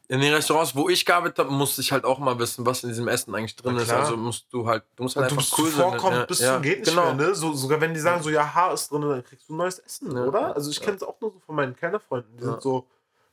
In 0.10 0.20
den 0.20 0.34
Restaurants, 0.34 0.76
wo 0.76 0.89
ich 0.89 1.06
gearbeitet 1.06 1.39
habe, 1.39 1.52
musste 1.52 1.82
ich 1.82 1.92
halt 1.92 2.04
auch 2.04 2.20
mal 2.20 2.38
wissen, 2.38 2.66
was 2.66 2.84
in 2.84 2.89
diesem 2.89 3.08
Essen 3.08 3.34
eigentlich 3.34 3.56
drin 3.56 3.78
ist. 3.78 3.89
Also 3.89 4.18
musst 4.18 4.48
du 4.52 4.68
halt, 4.68 4.84
du 4.96 5.04
musst 5.04 5.16
halt 5.16 5.32
du 5.32 5.36
einfach 5.36 5.44
bist 5.44 5.58
cool 5.58 5.70
sein. 5.70 6.00
Ja, 6.13 6.26
bis 6.26 6.39
ja, 6.39 6.54
zum 6.54 6.62
geht 6.62 6.80
nicht 6.80 6.89
genau. 6.89 7.13
mehr, 7.13 7.28
ne? 7.28 7.36
So, 7.36 7.54
sogar 7.54 7.80
wenn 7.80 7.94
die 7.94 8.00
sagen 8.02 8.22
so, 8.22 8.30
ja, 8.30 8.54
Haar 8.54 8.74
ist 8.74 8.92
drin, 8.92 9.02
dann 9.02 9.24
kriegst 9.24 9.48
du 9.48 9.56
neues 9.56 9.80
Essen, 9.80 10.16
Ja. 10.16 10.26
oder? 10.26 10.56
Also 10.56 10.70
ich 10.70 10.82
kenne 10.82 10.98
es 10.98 11.04
auch 11.04 11.20
nur 11.22 11.32
so 11.32 11.39
von 11.46 11.56
meinen 11.56 11.76
Kellnerfreunden. 11.76 12.36
Die 12.38 12.44
sind 12.44 12.62
so, 12.62 12.86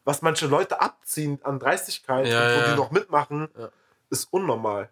was 0.04 0.22
manche 0.22 0.46
Leute 0.46 0.80
abziehen 0.80 1.40
an 1.42 1.58
Dreistigkeit 1.58 2.26
und 2.26 2.32
wo 2.32 2.70
die 2.70 2.76
noch 2.76 2.90
mitmachen, 2.92 3.48
ist 4.08 4.28
unnormal. 4.32 4.90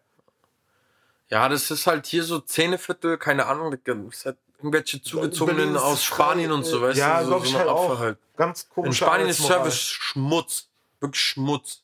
Ja, 1.31 1.49
das 1.49 1.71
ist 1.71 1.87
halt 1.87 2.07
hier 2.07 2.25
so 2.25 2.41
Zähneviertel, 2.41 3.19
keine 3.19 3.47
Ahnung, 3.47 3.71
das 3.71 3.97
ist 4.11 4.27
halt 4.27 4.38
irgendwelche 4.59 5.01
zugezogenen 5.01 5.77
aus 5.77 6.03
Spanien 6.03 6.51
und 6.51 6.64
so, 6.64 6.83
weißt 6.83 6.99
ja, 6.99 7.21
du, 7.21 7.27
so, 7.27 7.38
so 7.38 7.45
ich 7.45 7.55
halt 7.55 7.69
auch. 7.69 7.99
Halt. 7.99 8.19
Ganz 8.37 8.69
komisch. 8.69 8.88
In 8.88 8.95
Spanien 8.95 9.29
ist 9.29 9.43
Service 9.43 9.79
Schmutz. 9.79 10.67
Wirklich 11.01 11.23
Schmutz. 11.23 11.83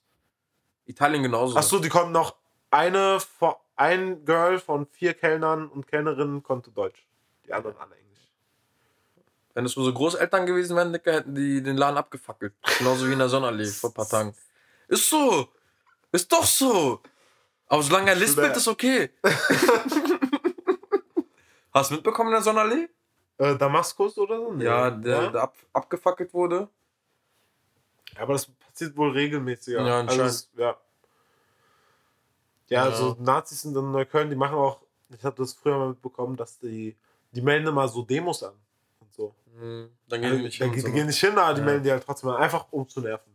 Italien 0.87 1.23
genauso. 1.23 1.57
Achso, 1.57 1.79
die 1.79 1.89
konnten 1.89 2.13
noch 2.13 2.37
eine, 2.71 3.19
ein 3.77 4.25
Girl 4.25 4.59
von 4.59 4.87
vier 4.87 5.15
Kellnern 5.15 5.69
und 5.69 5.87
Kellnerinnen 5.87 6.43
konnte 6.43 6.71
Deutsch. 6.71 7.07
Die 7.47 7.53
anderen 7.53 7.77
alle 7.77 7.95
Englisch. 7.97 8.31
Wenn 9.55 9.65
es 9.65 9.77
unsere 9.77 9.95
Großeltern 9.95 10.47
gewesen 10.47 10.77
wären, 10.77 10.93
Dicker, 10.93 11.13
hätten 11.13 11.35
die 11.35 11.63
den 11.63 11.77
Laden 11.77 11.97
abgefackelt. 11.97 12.55
Genauso 12.79 13.07
wie 13.09 13.13
in 13.13 13.19
der 13.19 13.29
Sonnenallee 13.29 13.67
vor 13.67 13.91
ein 13.91 13.95
paar 13.95 14.09
Tagen. 14.09 14.35
Ist 14.89 15.09
so. 15.09 15.49
Ist 16.13 16.33
doch 16.33 16.45
so. 16.45 17.01
Aber 17.67 17.83
solange 17.83 18.11
er 18.11 18.17
lispelt, 18.17 18.57
ist 18.57 18.69
okay. 18.69 19.11
Hast 21.73 21.91
du 21.91 21.95
mitbekommen 21.95 22.29
in 22.29 22.35
der 22.35 22.43
Sonnenallee? 22.43 22.89
Äh, 23.39 23.57
Damaskus 23.57 24.17
oder 24.19 24.37
so? 24.39 24.53
Nee. 24.53 24.65
Ja, 24.65 24.91
der, 24.91 25.31
der 25.31 25.43
ab, 25.43 25.57
abgefackelt 25.73 26.33
wurde. 26.33 26.69
Aber 28.19 28.33
das 28.35 28.47
passiert 28.47 28.97
wohl 28.97 29.11
regelmäßiger. 29.13 29.79
Ja, 29.79 29.85
also 29.85 29.99
anscheinend. 30.13 30.27
es, 30.27 30.51
ja. 30.57 30.67
Ja, 30.69 30.77
Ja. 32.69 32.83
also 32.85 33.17
Nazis 33.21 33.63
sind 33.63 33.77
in 33.77 33.91
Neukölln, 33.93 34.31
die 34.31 34.37
machen 34.37 34.57
auch, 34.57 34.81
ich 35.17 35.25
habe 35.25 35.37
das 35.37 35.53
früher 35.55 35.77
mal 35.77 35.89
mitbekommen, 35.91 36.37
dass 36.37 36.59
die, 36.59 36.97
die 37.33 37.43
melden 37.43 37.67
immer 37.69 37.87
so 37.89 38.03
Demos 38.03 38.43
an 38.43 38.55
und 39.01 39.13
so. 39.13 39.35
Hm, 39.59 39.91
Dann 40.09 40.23
Also, 40.25 40.31
gehen 40.31 40.39
die 40.39 40.45
nicht 40.47 40.61
da- 40.61 40.65
hin. 40.65 40.75
die 40.75 40.81
so. 40.81 40.91
gehen 40.93 41.07
nicht 41.07 41.21
hin, 41.21 41.39
aber 41.39 41.55
die 41.55 41.61
Ja. 41.61 41.67
melden 41.67 41.85
die 41.85 41.91
halt 41.91 42.05
trotzdem 42.05 42.31
an, 42.31 42.37
einfach 42.37 42.67
um 42.71 42.89
zu 42.89 43.01
nerven. 43.01 43.33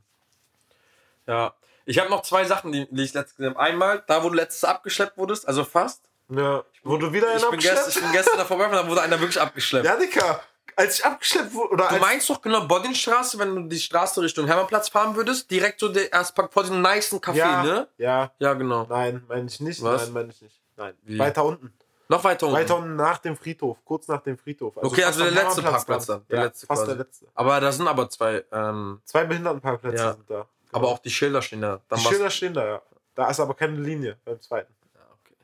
Ja. 1.28 1.54
Ich 1.86 1.98
habe 2.00 2.10
noch 2.10 2.22
zwei 2.24 2.44
Sachen, 2.46 2.72
die, 2.72 2.88
die 2.92 3.04
ich 3.04 3.14
letztens 3.14 3.36
gesehen 3.38 3.52
habe. 3.56 3.60
Einmal, 3.60 4.04
da 4.08 4.24
wo 4.24 4.30
du 4.30 4.36
letztes 4.36 4.64
abgeschleppt 4.64 5.18
wurdest, 5.18 5.48
also 5.48 5.64
fast. 5.64 6.04
Ja, 6.30 6.64
wurde 6.84 7.12
wieder 7.14 7.28
Ich 7.36 7.42
einer 7.42 7.52
bin, 7.52 7.60
gest, 7.60 7.90
ich 7.96 8.02
bin 8.02 8.12
gestern 8.12 8.38
da 8.38 8.46
vorbeigefahren, 8.46 8.86
da 8.86 8.92
wurde 8.92 9.02
einer 9.02 9.20
wirklich 9.20 9.40
abgeschleppt. 9.42 9.86
Ja, 9.86 9.96
Dicker, 9.96 10.42
als 10.80 11.00
ich 11.00 11.06
abgeschleppt 11.06 11.54
wurde, 11.54 11.74
oder 11.74 11.90
Du 11.90 11.98
meinst 11.98 12.30
doch 12.30 12.42
genau 12.42 12.66
Bodinstraße, 12.68 13.38
wenn 13.38 13.56
du 13.56 13.64
die 13.64 13.80
Straße 13.80 14.22
Richtung 14.22 14.48
Hermannplatz 14.48 14.90
fahren 14.90 15.16
würdest, 15.16 15.52
direkt 15.52 15.80
so 15.80 15.90
der 15.90 16.12
erst 16.12 16.36
vor 16.36 16.64
diesem 16.64 16.82
nicen 16.82 17.20
Café, 17.20 17.36
ja, 17.36 17.64
ne? 17.64 17.88
ja, 17.98 18.32
Ja, 18.40 18.54
genau. 18.54 18.86
nein, 18.90 19.24
meine 19.28 19.48
ich 19.48 19.60
nicht, 19.60 19.84
Was? 19.84 20.04
nein, 20.06 20.14
meine 20.14 20.30
ich 20.32 20.42
nicht. 20.42 20.60
Nein, 20.78 20.94
Wie? 21.04 21.20
weiter 21.20 21.44
unten. 21.44 21.74
Noch 22.08 22.24
weiter 22.24 22.48
unten. 22.48 22.58
Weiter 22.58 22.78
unten 22.78 22.96
nach 22.96 23.18
dem 23.20 23.36
Friedhof, 23.38 23.78
kurz 23.86 24.08
nach 24.08 24.22
dem 24.22 24.38
Friedhof. 24.38 24.76
Okay, 24.78 25.02
fast 25.04 25.20
also 25.20 25.24
der 25.26 25.44
letzte 25.44 25.62
Parkplatz 25.62 26.06
dann, 26.08 26.26
der 26.30 26.38
ja, 26.40 26.44
letzte 26.46 26.66
fast 26.66 26.84
quasi. 26.84 26.96
der 26.98 27.06
letzte. 27.06 27.28
Aber 27.36 27.60
da 27.60 27.72
sind 27.72 27.88
aber 27.88 28.10
zwei, 28.10 28.44
ähm, 28.52 29.02
Zwei 29.06 29.26
Behindertenparkplätze 29.26 29.98
Ja. 30.04 30.14
sind 30.14 30.30
da. 30.30 30.46
aber 30.72 30.88
auch 30.88 31.00
die 31.00 31.12
Schilder 31.12 31.42
stehen 31.42 31.62
da. 31.62 31.82
Dann 31.90 32.00
Die 32.00 32.06
Schilder 32.06 32.30
stehen 32.30 32.54
da, 32.54 32.66
ja. 32.66 32.82
Da 33.16 33.30
ist 33.30 33.40
aber 33.40 33.54
keine 33.54 33.78
Linie 33.78 34.18
beim 34.26 34.40
zweiten. 34.42 34.74
Ja, 34.96 35.02
okay. 35.22 35.36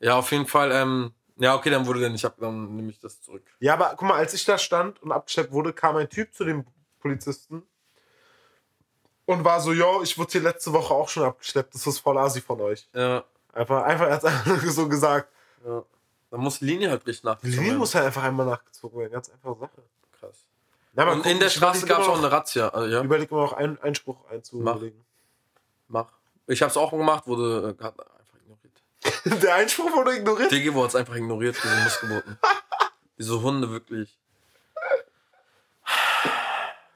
Ja, 0.00 0.16
auf 0.18 0.30
jeden 0.32 0.46
Fall, 0.46 0.72
ähm, 0.72 1.12
ja, 1.36 1.54
okay, 1.56 1.70
dann 1.70 1.86
wurde 1.86 2.00
der 2.00 2.10
nicht 2.10 2.24
ab, 2.24 2.36
dann 2.38 2.74
nehme 2.76 2.90
ich 2.90 2.98
das 3.00 3.20
zurück. 3.20 3.42
Ja, 3.60 3.74
aber 3.74 3.90
guck 3.96 4.02
mal, 4.08 4.14
als 4.16 4.34
ich 4.34 4.44
da 4.44 4.56
stand 4.58 5.02
und 5.02 5.12
abgeschleppt 5.12 5.52
wurde, 5.52 5.72
kam 5.72 5.96
ein 5.96 6.08
Typ 6.08 6.32
zu 6.34 6.44
dem 6.44 6.64
Polizisten 7.00 7.62
und 9.26 9.44
war 9.44 9.60
so, 9.60 9.72
yo, 9.72 10.02
ich 10.02 10.16
wurde 10.18 10.32
hier 10.32 10.42
letzte 10.42 10.72
Woche 10.72 10.92
auch 10.94 11.08
schon 11.08 11.24
abgeschleppt, 11.24 11.74
das 11.74 11.86
ist 11.86 11.98
voll 11.98 12.18
asi 12.18 12.40
von 12.40 12.60
euch. 12.60 12.88
Ja, 12.94 13.24
Einfach, 13.52 13.84
einfach, 13.84 14.06
er 14.06 14.14
hat 14.14 14.24
einfach 14.24 14.62
so 14.66 14.88
gesagt. 14.88 15.28
ja. 15.64 15.82
Da 16.30 16.36
muss 16.38 16.58
die 16.58 16.64
Linie 16.64 16.90
halt 16.90 17.06
richtig 17.06 17.20
Die 17.22 17.26
nachgezogen 17.28 17.52
Linie 17.52 17.68
werden. 17.68 17.78
muss 17.78 17.94
halt 17.94 18.06
einfach 18.06 18.24
einmal 18.24 18.46
nachgezogen 18.46 18.98
werden, 18.98 19.12
ganz 19.12 19.30
einfache 19.30 19.56
Sache. 19.60 19.82
Krass. 20.18 20.44
Na, 20.92 21.04
mal 21.04 21.12
Und 21.12 21.18
gucken, 21.18 21.30
in 21.32 21.38
der 21.38 21.46
ich 21.46 21.54
Straße 21.54 21.86
gab 21.86 22.00
es 22.02 22.08
auch 22.08 22.18
eine 22.18 22.32
Razzia. 22.32 22.68
Also, 22.70 22.88
ja, 22.92 23.02
Überleg 23.04 23.30
immer 23.30 23.42
noch 23.42 23.52
einen 23.52 23.78
Einspruch 23.80 24.28
einzulegen. 24.28 25.04
mach. 25.86 26.08
Ich 26.48 26.60
hab's 26.62 26.76
auch 26.76 26.90
gemacht, 26.90 27.26
wurde 27.28 27.76
äh, 27.78 27.82
hat. 27.84 27.94
Der 29.24 29.54
Einspruch 29.54 29.92
wurde 29.92 30.16
ignoriert. 30.16 30.50
Digi 30.50 30.72
wurde 30.72 30.88
es 30.88 30.96
einfach 30.96 31.14
ignoriert, 31.14 31.56
diese 31.62 31.76
Missgeburten. 31.84 32.38
Diese 33.18 33.40
Hunde 33.42 33.70
wirklich. 33.70 34.18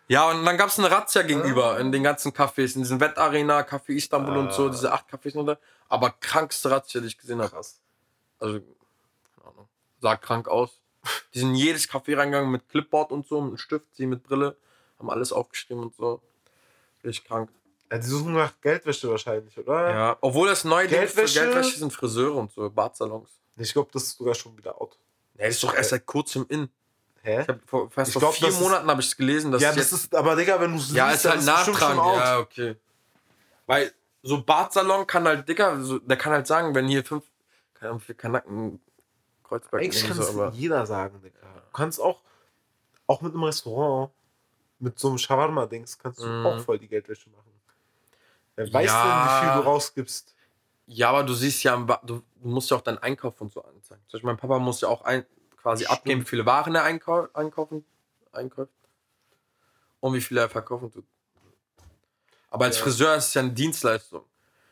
Ja, 0.09 0.31
und 0.31 0.45
dann 0.45 0.57
gab 0.57 0.69
es 0.71 0.79
eine 0.79 0.91
Razzia 0.91 1.23
gegenüber 1.23 1.79
in 1.79 1.93
den 1.93 2.03
ganzen 2.03 2.33
Cafés, 2.33 2.75
in 2.75 2.83
diesen 2.83 2.99
Wettarena, 2.99 3.61
Café 3.61 3.91
Istanbul 3.93 4.37
und 4.39 4.53
so, 4.53 4.67
Ah. 4.67 4.71
diese 4.71 4.91
acht 4.93 5.07
Cafés 5.09 5.37
und 5.37 5.47
da. 5.47 5.59
Aber 5.89 6.11
krankste 6.11 6.71
Razzia, 6.71 7.01
die 7.03 7.09
ich 7.09 7.19
gesehen 7.19 7.41
habe. 7.41 7.51
Krass. 7.51 7.79
Also, 8.41 8.61
keine 8.61 9.49
Ahnung. 9.53 9.69
Sah 10.01 10.17
krank 10.17 10.49
aus. 10.49 10.71
Die 11.35 11.39
sind 11.41 11.51
in 11.51 11.55
jedes 11.57 11.89
Café 11.89 12.17
reingegangen 12.17 12.51
mit 12.51 12.69
Clipboard 12.69 13.13
und 13.13 13.29
so, 13.29 13.41
mit 13.41 13.51
einem 13.51 13.59
Stift, 13.59 13.87
sie 13.95 14.07
mit 14.07 14.23
Brille, 14.23 14.57
haben 14.99 15.11
alles 15.11 15.31
aufgeschrieben 15.31 15.85
und 15.85 15.95
so. 15.95 16.21
Richtig 17.05 17.27
krank. 17.27 17.51
Ja, 17.91 17.99
die 17.99 18.07
suchen 18.07 18.35
nach 18.35 18.53
Geldwäsche 18.61 19.09
wahrscheinlich, 19.11 19.57
oder? 19.59 19.91
Ja, 19.91 20.17
obwohl 20.21 20.49
das 20.49 20.65
neue 20.65 20.87
Ding 20.89 20.99
für 21.01 21.05
Geldwäsche? 21.07 21.41
Geldwäsche 21.41 21.79
sind 21.79 21.93
Friseure 21.93 22.35
und 22.37 22.53
so, 22.53 22.69
Bartsalons. 22.69 23.31
Ich 23.57 23.73
glaube, 23.73 23.89
das 23.93 24.05
ist 24.05 24.19
sogar 24.19 24.35
schon 24.35 24.57
wieder 24.57 24.81
out. 24.81 24.99
Nee, 25.35 25.47
das 25.47 25.55
ist 25.55 25.65
doch 25.65 25.75
erst 25.75 25.91
seit 25.91 26.05
kurzem 26.07 26.45
in. 26.49 26.69
Hä? 27.23 27.43
Ich 27.43 27.49
hab 27.49 27.59
vor, 27.67 27.91
fast 27.91 28.09
Ich 28.09 28.13
vor 28.13 28.21
glaub, 28.21 28.35
vier 28.35 28.53
Monaten 28.53 28.89
habe 28.89 29.01
ich 29.01 29.07
es 29.09 29.17
gelesen, 29.17 29.51
dass 29.51 29.63
ja, 29.63 29.73
das 29.73 29.93
ist, 29.93 30.15
aber 30.15 30.37
Digga, 30.37 30.61
wenn 30.61 30.73
du 30.73 30.79
es 30.79 30.93
ja, 30.93 31.09
liest, 31.11 31.25
ist 31.25 31.31
halt 31.31 31.47
dann 31.47 31.55
bestimmt 31.57 31.77
Nachtrag. 31.81 31.91
schon 31.97 31.99
out. 31.99 32.17
Ja, 32.19 32.39
okay. 32.39 32.77
Weil 33.67 33.93
so 34.23 34.43
Bartsalon 34.43 35.07
kann 35.07 35.27
halt, 35.27 35.49
Digga, 35.49 35.81
so, 35.81 35.99
der 35.99 36.17
kann 36.17 36.33
halt 36.33 36.47
sagen, 36.47 36.75
wenn 36.75 36.87
hier 36.89 37.05
fünf, 37.05 37.25
keine 37.75 37.91
Ahnung, 37.91 38.01
vier 38.01 38.15
Kanaken 38.15 38.81
Kreuzberg 39.45 39.83
Eigentlich 39.83 40.07
kann 40.07 40.17
so, 40.17 40.23
es 40.23 40.29
aber 40.31 40.51
jeder 40.53 40.85
sagen, 40.87 41.21
Digga. 41.23 41.39
Du 41.41 41.73
kannst 41.73 42.01
auch, 42.01 42.21
auch 43.07 43.21
mit 43.23 43.33
einem 43.33 43.45
Restaurant, 43.45 44.11
mit 44.79 44.99
so 44.99 45.09
einem 45.09 45.19
Shawarma-Dings, 45.19 45.99
kannst 45.99 46.21
du 46.21 46.27
Mhm. 46.27 46.47
auch 46.47 46.61
voll 46.61 46.79
die 46.79 46.89
Geldwäsche 46.89 47.31
machen. 47.31 47.48
Wer 48.59 48.73
weiß 48.73 48.91
Ja. 48.91 49.03
denn, 49.23 49.25
wie 49.25 49.47
viel 49.55 49.63
du 49.63 49.69
rausgibst? 49.69 50.35
ja, 50.91 51.11
aber 51.11 51.23
du 51.23 51.35
siehst 51.35 51.63
ja, 51.65 51.77
du, 52.05 52.23
musst 52.41 52.71
ja 52.71 52.77
auch 52.77 52.81
deinen 52.81 52.99
Einkauf 52.99 53.41
und 53.41 53.53
so 53.53 53.63
anzeigen. 53.63 54.03
Zum 54.09 54.13
Beispiel 54.19 54.27
mein 54.27 54.37
Papa 54.39 54.59
muss 54.59 54.81
ja 54.81 54.89
auch 54.89 55.03
ein, 55.03 55.25
quasi 55.57 55.85
Stimmt. 55.85 55.99
abgeben, 55.99 56.21
wie 56.23 56.25
viele 56.25 56.47
Waren 56.47 56.75
er 56.75 56.83
einkau 56.85 57.29
einkaufen, 57.35 57.85
einkauft 58.33 58.73
und 60.01 60.15
wie 60.15 60.21
viel 60.21 60.39
er 60.39 60.49
verkaufen 60.49 60.91
tut. 60.91 61.05
Aber 62.51 62.65
als 62.65 62.79
Ja. 62.79 62.85
Friseur 62.85 63.15
ist 63.17 63.29
es 63.29 63.35
ja 63.35 63.43
eine 63.43 63.53
Dienstleistung. 63.53 64.25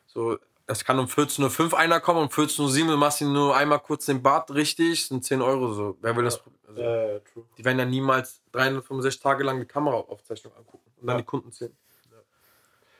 So, 0.06 0.38
es 0.66 0.82
kann 0.84 0.98
um 0.98 1.06
14.05 1.06 1.72
Uhr 1.72 1.78
einer 1.78 2.00
kommen, 2.00 2.20
um 2.22 2.28
14.07 2.28 2.84
Uhr 2.86 2.92
du 2.92 2.96
machst 2.96 3.20
ihm 3.20 3.32
nur 3.32 3.54
einmal 3.54 3.78
kurz 3.80 4.06
den 4.06 4.22
Bart 4.22 4.50
richtig, 4.52 5.06
sind 5.06 5.22
10 5.24 5.42
Euro 5.42 5.74
so. 5.74 5.96
Wer 6.00 6.16
will 6.16 6.24
das? 6.24 6.40
Also, 6.66 6.80
Äh, 6.80 7.20
true. 7.20 7.44
Die 7.58 7.64
werden 7.64 7.78
ja 7.78 7.84
niemals 7.84 8.40
365 8.52 9.20
Tage 9.20 9.44
lang 9.44 9.60
die 9.60 9.66
Kameraaufzeichnung 9.66 10.54
angucken 10.56 10.90
und 10.96 11.06
dann 11.06 11.16
Ja. 11.16 11.20
die 11.20 11.26
Kunden 11.26 11.52
zählen. 11.52 11.76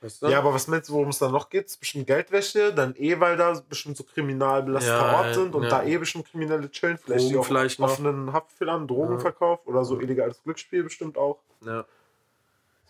Weißt 0.07 0.23
du? 0.23 0.29
Ja, 0.29 0.39
aber 0.39 0.55
was 0.55 0.69
meinst 0.69 0.89
du, 0.89 0.93
worum 0.93 1.09
es 1.09 1.19
dann 1.19 1.33
noch 1.33 1.51
geht? 1.51 1.67
Ist 1.67 1.81
bestimmt 1.81 2.07
Geldwäsche, 2.07 2.73
dann 2.73 2.95
eh, 2.95 3.19
weil 3.19 3.37
da 3.37 3.61
bestimmt 3.69 3.97
so 3.97 4.05
kriminal 4.05 4.63
belastete 4.63 4.95
Ja, 4.97 5.19
Ort 5.19 5.35
sind 5.35 5.53
und 5.53 5.65
ja. 5.65 5.69
da 5.69 5.83
eh 5.83 5.99
bestimmt 5.99 6.31
Kriminelle 6.31 6.71
chillen. 6.71 6.97
Vielleicht 6.97 7.25
die 7.25 7.33
Drogen 7.33 7.41
auch 7.41 7.47
vielleicht 7.47 7.81
noch. 7.81 7.91
offenen 7.91 8.33
Haftfehlern, 8.33 8.87
Drogenverkauf 8.87 9.67
oder 9.67 9.85
so 9.85 10.01
illegales 10.01 10.41
Glücksspiel 10.45 10.85
bestimmt 10.85 11.19
auch. 11.19 11.41
ja. 11.65 11.85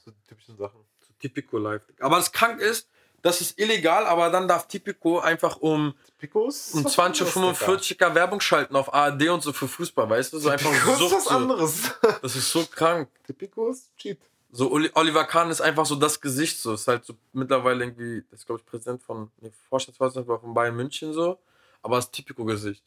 So 0.04 0.10
die 0.10 0.28
typischen 0.28 0.56
Sachen. 0.58 0.78
So 1.00 1.14
Tipico 1.18 1.56
live. 1.58 1.82
Aber 2.00 2.16
das 2.16 2.30
krank 2.30 2.60
ist, 2.60 2.86
das 3.22 3.40
ist 3.40 3.58
illegal, 3.58 4.06
aber 4.06 4.30
dann 4.30 4.46
darf 4.46 4.68
Tipico 4.68 5.18
einfach 5.18 5.56
um, 5.56 5.94
um 6.32 6.52
20.45 6.52 8.00
Uhr 8.04 8.14
Werbung 8.14 8.40
schalten 8.40 8.76
auf 8.76 8.92
ARD 8.92 9.30
und 9.30 9.42
so 9.42 9.52
für 9.52 9.66
Fußball, 9.66 10.08
weißt 10.08 10.34
du? 10.34 10.38
So 10.38 10.50
einfach 10.50 10.70
ist 10.70 11.12
was 11.12 11.26
anderes. 11.26 11.92
Das 12.22 12.36
ist 12.36 12.50
so 12.50 12.64
krank. 12.66 13.08
Picos? 13.36 13.90
Cheat. 13.96 14.20
So 14.50 14.70
Oli- 14.72 14.90
Oliver 14.94 15.24
Kahn 15.24 15.50
ist 15.50 15.60
einfach 15.60 15.86
so 15.86 15.96
das 15.96 16.20
Gesicht, 16.20 16.58
so 16.58 16.72
ist 16.74 16.86
halt 16.88 17.04
so 17.04 17.14
mittlerweile 17.32 17.84
irgendwie, 17.84 18.22
das 18.30 18.40
ist 18.40 18.46
glaube 18.46 18.60
ich 18.60 18.66
Präsident 18.66 19.02
von, 19.02 19.30
nee, 19.40 19.50
Vorstandsvorsitzender 19.68 20.38
von 20.38 20.54
Bayern 20.54 20.76
München 20.76 21.12
so, 21.12 21.38
aber 21.82 21.96
das 21.96 22.10
Tipico-Gesicht. 22.10 22.84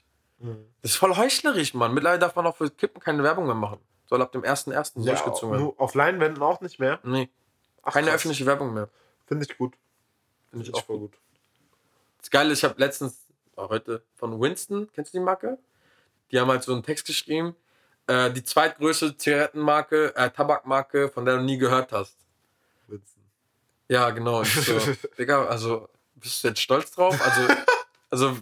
Das 0.81 0.91
ist 0.91 0.95
voll 0.95 1.15
heuchlerisch, 1.17 1.73
Mann. 1.73 1.93
Mittlerweile 1.93 2.19
darf 2.19 2.33
man 2.35 2.47
auch 2.47 2.55
für 2.55 2.69
Kippen 2.69 3.01
keine 3.01 3.23
Werbung 3.23 3.45
mehr 3.45 3.55
machen. 3.55 3.79
Soll 4.07 4.21
ab 4.21 4.31
dem 4.31 4.43
1.1. 4.43 5.03
Ja, 5.03 5.11
durchgezogen 5.11 5.51
werden. 5.59 5.73
auf 5.77 5.93
Leinwänden 5.95 6.41
auch 6.41 6.61
nicht 6.61 6.79
mehr. 6.79 6.99
Nee, 7.03 7.29
Ach, 7.83 7.91
keine 7.93 8.07
krass. 8.07 8.15
öffentliche 8.15 8.45
Werbung 8.45 8.73
mehr. 8.73 8.89
Finde 9.27 9.45
ich 9.49 9.57
gut. 9.57 9.73
Finde 10.49 10.65
ich 10.65 10.73
auch 10.73 10.79
ich 10.79 10.85
voll 10.85 10.97
gut. 10.99 11.13
Das 12.19 12.29
Geile 12.29 12.53
ist, 12.53 12.59
ich 12.59 12.63
habe 12.63 12.75
letztens, 12.79 13.19
war 13.55 13.67
heute 13.69 14.01
von 14.15 14.39
Winston, 14.39 14.89
kennst 14.93 15.13
du 15.13 15.17
die 15.19 15.23
Marke? 15.23 15.57
Die 16.31 16.39
haben 16.39 16.47
halt 16.49 16.63
so 16.63 16.71
einen 16.73 16.83
Text 16.83 17.05
geschrieben, 17.05 17.53
äh, 18.09 18.31
die 18.31 18.43
zweitgrößte 18.43 19.15
Zigarettenmarke, 19.17 20.15
äh, 20.15 20.29
Tabakmarke, 20.31 21.09
von 21.09 21.25
der 21.25 21.37
du 21.37 21.43
nie 21.43 21.57
gehört 21.57 21.91
hast. 21.91 22.15
Winston. 22.87 23.23
Ja, 23.87 24.09
genau. 24.09 24.43
So, 24.43 24.79
Digga, 25.17 25.45
also, 25.45 25.87
bist 26.15 26.43
du 26.43 26.47
jetzt 26.49 26.59
stolz 26.61 26.91
drauf? 26.91 27.17
Also, 27.23 27.41
also 28.09 28.37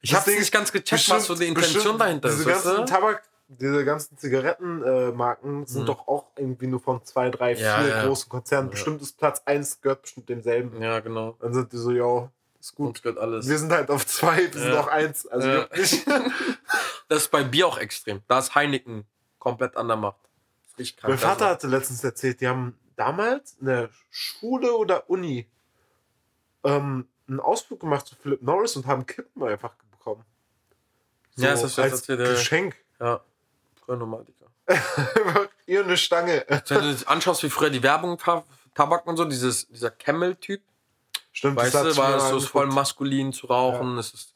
ich 0.00 0.14
habe 0.14 0.30
nicht 0.32 0.52
ganz 0.52 0.72
gecheckt, 0.72 1.08
was 1.10 1.26
so 1.26 1.34
die 1.34 1.46
Intention 1.46 1.74
bestimmt 1.74 2.00
dahinter 2.00 2.28
diese 2.28 2.42
ist. 2.42 2.46
Weißt 2.48 2.64
ganzen? 2.64 2.86
Tabak, 2.86 3.22
diese 3.48 3.84
ganzen 3.84 4.18
Zigarettenmarken 4.18 5.62
äh, 5.62 5.66
sind 5.66 5.82
Mhm. 5.82 5.86
doch 5.86 6.06
auch 6.08 6.26
irgendwie 6.36 6.66
nur 6.66 6.80
von 6.80 7.02
zwei, 7.04 7.30
drei, 7.30 7.54
vier 7.56 7.64
Ja, 7.64 7.86
ja. 7.86 8.04
großen 8.06 8.28
Konzernen. 8.28 8.68
Ja. 8.68 8.72
Bestimmt 8.72 9.00
ist 9.02 9.16
Platz 9.16 9.40
1 9.44 9.80
gehört 9.80 10.02
bestimmt 10.02 10.28
demselben. 10.28 10.82
Ja, 10.82 11.00
genau. 11.00 11.36
Dann 11.40 11.54
sind 11.54 11.72
die 11.72 11.76
so, 11.78 11.90
ja, 11.90 12.30
ist 12.60 12.74
gut. 12.74 13.02
Gehört 13.02 13.18
alles. 13.18 13.48
Wir 13.48 13.58
sind 13.58 13.72
halt 13.72 13.90
auf 13.90 14.06
zwei, 14.06 14.52
wir 14.52 14.60
sind 14.60 14.72
Ja. 14.72 14.80
auf 14.80 14.88
eins. 14.88 15.26
Also 15.26 15.48
Ja. 15.48 15.68
Das 17.08 17.22
ist 17.22 17.30
bei 17.30 17.42
Bier 17.42 17.66
auch 17.66 17.78
extrem. 17.78 18.20
Da 18.28 18.38
ist 18.38 18.54
Heineken 18.54 19.06
komplett 19.38 19.76
an 19.78 19.88
der 19.88 19.96
Macht. 19.96 20.18
Das 20.76 20.86
ist 20.88 21.02
mein 21.02 21.16
Vater 21.16 21.46
Also, 21.46 21.54
hatte 21.54 21.66
letztens 21.68 22.04
erzählt, 22.04 22.40
die 22.42 22.48
haben 22.48 22.78
damals 22.96 23.54
in 23.60 23.66
der 23.66 23.88
Schule 24.10 24.76
oder 24.76 25.08
Uni 25.08 25.48
ähm, 26.64 27.08
einen 27.26 27.40
Ausflug 27.40 27.80
gemacht 27.80 28.06
zu 28.06 28.14
Philip 28.16 28.42
Norris 28.42 28.76
und 28.76 28.86
haben 28.86 29.06
Kippen 29.06 29.42
einfach 29.42 29.74
bekommen. 29.90 30.24
So 31.36 31.44
Ja, 31.46 31.52
das 31.52 31.62
jetzt 31.62 31.78
als 31.78 31.92
erzählt, 32.00 32.20
ja. 32.20 32.26
Geschenk. 32.30 32.76
ja, 33.00 33.20
Digga. 33.88 35.48
Ihr 35.66 35.84
eine 35.84 35.96
Stange. 35.96 36.44
Wenn 36.48 36.60
du 36.82 36.94
dir 36.94 37.08
anschaust, 37.08 37.42
wie 37.42 37.48
früher 37.50 37.70
die 37.70 37.82
Werbung 37.82 38.18
Tabak 38.74 39.06
und 39.06 39.16
so, 39.16 39.24
dieses, 39.24 39.66
dieser 39.68 39.90
Camel-Typ, 39.90 40.62
Stimmt, 41.32 41.56
weißt 41.56 41.74
hat 41.74 41.86
du, 41.86 41.96
war 41.96 42.16
es 42.16 42.42
ist 42.42 42.48
voll 42.48 42.66
maskulin 42.66 43.32
zu 43.32 43.46
rauchen, 43.46 43.98
es 43.98 44.12
ist 44.12 44.34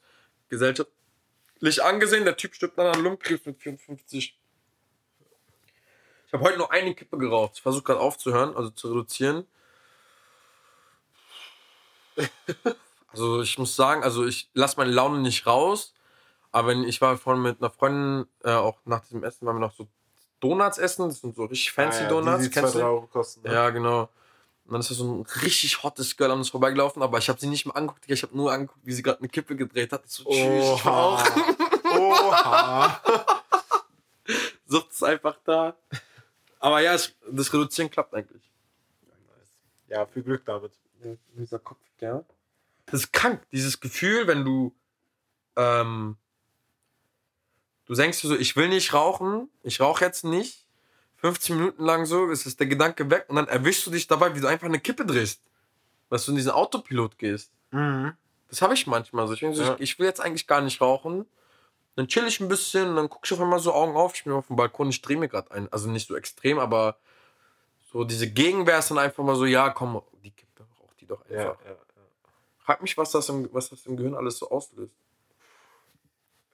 gesellschaftlich 0.49 1.83
angesehen, 1.83 2.25
der 2.25 2.37
Typ 2.37 2.55
stirbt 2.55 2.77
an 2.79 2.87
einer 2.87 3.01
Lungenkrebs 3.01 3.45
mit 3.45 3.61
54. 3.61 4.39
Ich 6.27 6.33
habe 6.33 6.43
heute 6.43 6.57
noch 6.57 6.69
eine 6.69 6.95
Kippe 6.95 7.17
geraucht. 7.17 7.53
Ich 7.55 7.61
versuche 7.61 7.83
gerade 7.83 7.99
aufzuhören, 7.99 8.55
also 8.55 8.69
zu 8.71 8.87
reduzieren. 8.89 9.45
Also 13.11 13.41
ich 13.41 13.57
muss 13.59 13.75
sagen, 13.75 14.03
also 14.03 14.25
ich 14.25 14.49
lasse 14.53 14.77
meine 14.77 14.91
Laune 14.91 15.19
nicht 15.19 15.45
raus, 15.45 15.93
aber 16.51 16.73
ich 16.73 17.01
war 17.01 17.17
vorhin 17.17 17.43
mit 17.43 17.61
einer 17.61 17.69
Freundin, 17.69 18.27
äh, 18.43 18.51
auch 18.51 18.79
nach 18.85 19.01
diesem 19.01 19.23
Essen, 19.23 19.45
waren 19.45 19.57
wir 19.57 19.59
noch 19.67 19.73
so 19.75 19.87
Donuts 20.39 20.77
essen, 20.77 21.07
das 21.09 21.21
sind 21.21 21.35
so 21.35 21.45
richtig 21.45 21.71
fancy 21.71 21.99
Ah 21.99 22.03
ja, 22.03 22.09
Donuts, 22.09 22.43
Die, 22.43 22.49
die 22.49 22.53
kennst 22.53 22.73
2, 22.73 22.79
3 22.79 22.83
du? 22.85 22.91
Euro 22.91 23.07
kosten. 23.07 23.47
ne? 23.47 23.53
Ja, 23.53 23.69
genau. 23.69 24.09
Und 24.65 24.73
dann 24.73 24.81
ist 24.81 24.91
da 24.91 24.95
so 24.95 25.13
ein 25.13 25.21
richtig 25.41 25.83
hottes 25.83 26.15
Girl 26.15 26.31
an 26.31 26.37
uns 26.39 26.49
vorbeigelaufen, 26.49 27.01
aber 27.01 27.17
ich 27.17 27.27
habe 27.29 27.39
sie 27.39 27.47
nicht 27.47 27.65
mal 27.65 27.73
angeguckt, 27.73 28.05
ich 28.07 28.23
habe 28.23 28.35
nur 28.35 28.51
angeguckt, 28.51 28.85
wie 28.85 28.93
sie 28.93 29.03
gerade 29.03 29.19
eine 29.19 29.29
Kippe 29.29 29.55
gedreht 29.55 29.91
hat. 29.91 30.07
So, 30.09 30.23
tschüss, 30.23 30.75
ich 30.75 30.85
auch. 30.85 31.23
Oha. 31.97 33.01
Sucht 34.65 34.91
es 34.91 35.03
einfach 35.03 35.37
da. 35.43 35.75
Aber 36.59 36.79
ja, 36.79 36.93
es, 36.93 37.13
das 37.29 37.53
Reduzieren 37.53 37.91
klappt 37.91 38.13
eigentlich. 38.13 38.41
Ja, 39.89 40.05
viel 40.05 40.23
Glück 40.23 40.45
damit. 40.45 40.71
Dieser 41.35 41.59
Kopf, 41.59 41.79
ja. 41.99 42.23
Das 42.85 43.01
ist 43.01 43.13
krank, 43.13 43.45
dieses 43.51 43.81
Gefühl, 43.81 44.27
wenn 44.27 44.45
du 44.45 44.73
ähm, 45.55 46.17
du 47.85 47.93
denkst 47.93 48.21
dir 48.21 48.27
so, 48.27 48.35
ich 48.35 48.55
will 48.55 48.69
nicht 48.69 48.93
rauchen, 48.93 49.49
ich 49.61 49.79
rauche 49.79 50.03
jetzt 50.03 50.23
nicht. 50.23 50.62
15 51.23 51.55
Minuten 51.55 51.81
lang 51.85 52.05
so, 52.05 52.29
ist 52.29 52.45
es 52.45 52.57
der 52.57 52.67
Gedanke 52.67 53.09
weg 53.09 53.25
und 53.29 53.37
dann 53.37 53.47
erwischst 53.47 53.87
du 53.87 53.91
dich 53.91 54.07
dabei, 54.07 54.35
wie 54.35 54.41
du 54.41 54.47
einfach 54.47 54.67
eine 54.67 54.79
Kippe 54.79 55.05
drehst. 55.05 55.39
Dass 56.09 56.25
du 56.25 56.31
in 56.31 56.35
diesen 56.35 56.51
Autopilot 56.51 57.17
gehst. 57.17 57.49
Mhm. 57.71 58.11
Das 58.49 58.61
habe 58.61 58.73
ich 58.73 58.85
manchmal 58.87 59.25
so. 59.27 59.33
Ich, 59.33 59.39
denk 59.39 59.55
so 59.55 59.63
Ja. 59.63 59.75
ich, 59.75 59.79
ich 59.81 59.99
will 59.99 60.05
jetzt 60.05 60.19
eigentlich 60.19 60.47
gar 60.47 60.59
nicht 60.59 60.81
rauchen. 60.81 61.25
Dann 61.95 62.09
chill 62.09 62.27
ich 62.27 62.41
ein 62.41 62.49
bisschen, 62.49 62.97
dann 62.97 63.07
gucke 63.07 63.25
ich 63.25 63.31
auf 63.31 63.39
einmal 63.39 63.59
so 63.59 63.73
Augen 63.73 63.95
auf, 63.95 64.15
ich 64.15 64.25
bin 64.25 64.33
auf 64.33 64.47
dem 64.47 64.57
Balkon, 64.57 64.89
ich 64.89 65.01
drehe 65.01 65.15
mir 65.15 65.29
gerade 65.29 65.49
ein. 65.51 65.71
Also 65.71 65.89
nicht 65.89 66.09
so 66.09 66.15
extrem, 66.17 66.59
aber 66.59 66.97
so 67.89 68.03
diese 68.03 68.29
Gegenwehr 68.29 68.79
ist 68.79 68.91
dann 68.91 68.97
einfach 68.97 69.23
mal 69.23 69.37
so, 69.37 69.45
ja, 69.45 69.69
komm, 69.69 70.01
die 70.25 70.31
Kippe, 70.31 70.65
rauch 70.81 70.93
die 70.99 71.05
doch 71.05 71.21
einfach. 71.21 71.35
Ja, 71.63 71.71
ja, 71.71 71.77
Frag 72.59 72.81
mich, 72.81 72.97
was 72.97 73.11
das, 73.11 73.29
im, 73.29 73.47
was 73.53 73.69
das 73.69 73.85
im 73.85 73.95
Gehirn 73.95 74.15
alles 74.15 74.39
so 74.39 74.49
auslöst. 74.49 74.93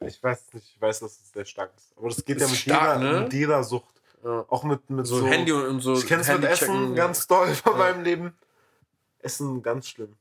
Ich 0.01 0.21
weiß 0.21 0.53
nicht, 0.53 0.75
ich 0.75 0.81
weiß, 0.81 0.99
dass 0.99 1.11
es 1.19 1.31
sehr 1.31 1.45
stark 1.45 1.71
ist. 1.75 1.91
Aber 1.97 2.09
das 2.09 2.23
geht 2.23 2.37
Ist 2.37 2.43
ja 2.43 2.47
mit, 2.49 2.57
stark, 2.57 3.01
jeder, 3.01 3.13
ne? 3.13 3.21
mit 3.21 3.33
jeder 3.33 3.63
Sucht. 3.63 3.98
Ja. 4.23 4.45
Auch 4.49 4.63
mit, 4.63 4.89
mit 4.89 5.05
So, 5.07 5.25
Handy 5.25 5.51
und, 5.51 5.79
so. 5.81 5.93
Ich 5.93 6.05
kenne 6.07 6.21
es 6.21 6.27
mit 6.27 6.43
Essen 6.43 6.65
checken. 6.67 6.95
ganz 6.95 7.25
doll 7.27 7.53
von 7.55 7.73
Ja. 7.73 7.77
meinem 7.79 8.03
Leben. 8.03 8.37
Essen 9.19 9.61
ganz 9.61 9.87
schlimm. 9.87 10.15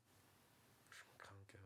Krank, 1.18 1.32
ja. 1.52 1.58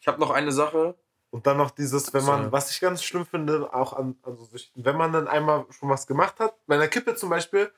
Ich 0.00 0.08
habe 0.08 0.20
noch 0.20 0.30
eine 0.30 0.52
Sache. 0.52 0.94
Und 1.30 1.46
dann 1.46 1.56
noch 1.56 1.70
dieses, 1.70 2.12
wenn 2.12 2.24
man, 2.26 2.44
So. 2.44 2.52
was 2.52 2.70
ich 2.70 2.78
ganz 2.80 3.02
schlimm 3.02 3.24
finde, 3.24 3.72
auch 3.72 3.94
an, 3.94 4.16
so 4.22 4.44
Süchten, 4.44 4.84
wenn 4.84 4.98
man 4.98 5.12
dann 5.14 5.28
einmal 5.28 5.64
schon 5.70 5.88
was 5.88 6.06
gemacht 6.06 6.38
hat, 6.40 6.54
bei 6.66 6.74
einer 6.74 6.88
Kippe 6.88 7.14
zum 7.14 7.30
Beispiel, 7.30 7.72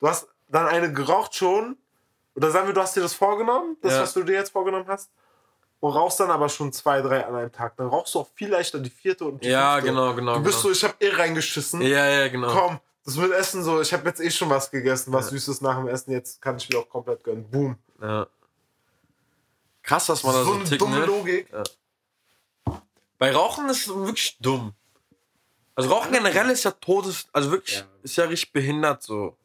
du 0.00 0.08
hast 0.08 0.26
dann 0.48 0.66
eine 0.66 0.92
geraucht 0.92 1.36
schon, 1.36 1.76
oder 2.34 2.50
sagen 2.50 2.66
wir, 2.66 2.74
du 2.74 2.80
hast 2.80 2.96
dir 2.96 3.00
das 3.00 3.14
vorgenommen, 3.14 3.76
das, 3.80 3.92
Ja. 3.92 4.02
was 4.02 4.12
du 4.12 4.24
dir 4.24 4.32
jetzt 4.32 4.50
vorgenommen 4.50 4.88
hast, 4.88 5.08
und 5.80 5.92
rauchst 5.92 6.20
dann 6.20 6.30
aber 6.30 6.48
schon 6.48 6.72
zwei, 6.72 7.00
drei 7.02 7.26
an 7.26 7.34
einem 7.34 7.52
Tag. 7.52 7.76
Dann 7.76 7.88
rauchst 7.88 8.14
du 8.14 8.20
auch 8.20 8.28
viel 8.34 8.48
leichter 8.50 8.78
die 8.78 8.90
vierte 8.90 9.24
und 9.24 9.42
die 9.42 9.48
Ja, 9.48 9.74
fünfte. 9.74 9.90
genau, 9.90 10.14
genau. 10.14 10.34
Du 10.36 10.42
bist 10.42 10.56
genau. 10.62 10.62
so, 10.62 10.70
ich 10.72 10.84
hab 10.84 11.02
eh 11.02 11.08
reingeschissen. 11.10 11.80
Ja, 11.82 12.06
ja, 12.06 12.28
genau. 12.28 12.52
Komm, 12.52 12.80
das 13.04 13.16
mit 13.16 13.32
Essen 13.32 13.62
so, 13.64 13.80
ich 13.80 13.92
habe 13.92 14.06
jetzt 14.08 14.20
eh 14.20 14.30
schon 14.30 14.50
was 14.50 14.70
gegessen, 14.70 15.12
was 15.12 15.26
Ja. 15.26 15.30
Süßes 15.32 15.60
nach 15.62 15.76
dem 15.78 15.88
Essen, 15.88 16.12
jetzt 16.12 16.40
kann 16.42 16.56
ich 16.58 16.68
mir 16.68 16.78
auch 16.78 16.88
komplett 16.88 17.24
gönnen. 17.24 17.48
Boom. 17.50 17.76
Ja. 18.00 18.26
Krass, 19.82 20.06
dass 20.06 20.22
man 20.22 20.34
da 20.34 20.44
so 20.44 20.50
so 20.50 20.54
eine 20.56 20.64
tickt, 20.64 20.80
dumme 20.82 20.98
ne? 21.00 21.06
Logik. 21.06 21.48
Bei 23.18 23.32
Rauchen 23.32 23.68
ist 23.68 23.86
es 23.86 23.94
wirklich 23.94 24.36
dumm. 24.40 24.74
Also 25.74 25.88
Rauchen 25.90 26.12
generell 26.12 26.50
ist 26.50 26.64
ja 26.64 26.70
todes, 26.72 27.26
also 27.32 27.50
wirklich, 27.50 27.78
Ja. 27.78 27.86
ist 28.02 28.16
ja 28.16 28.24
richtig 28.24 28.52
behindert 28.52 29.02
so. 29.02 29.36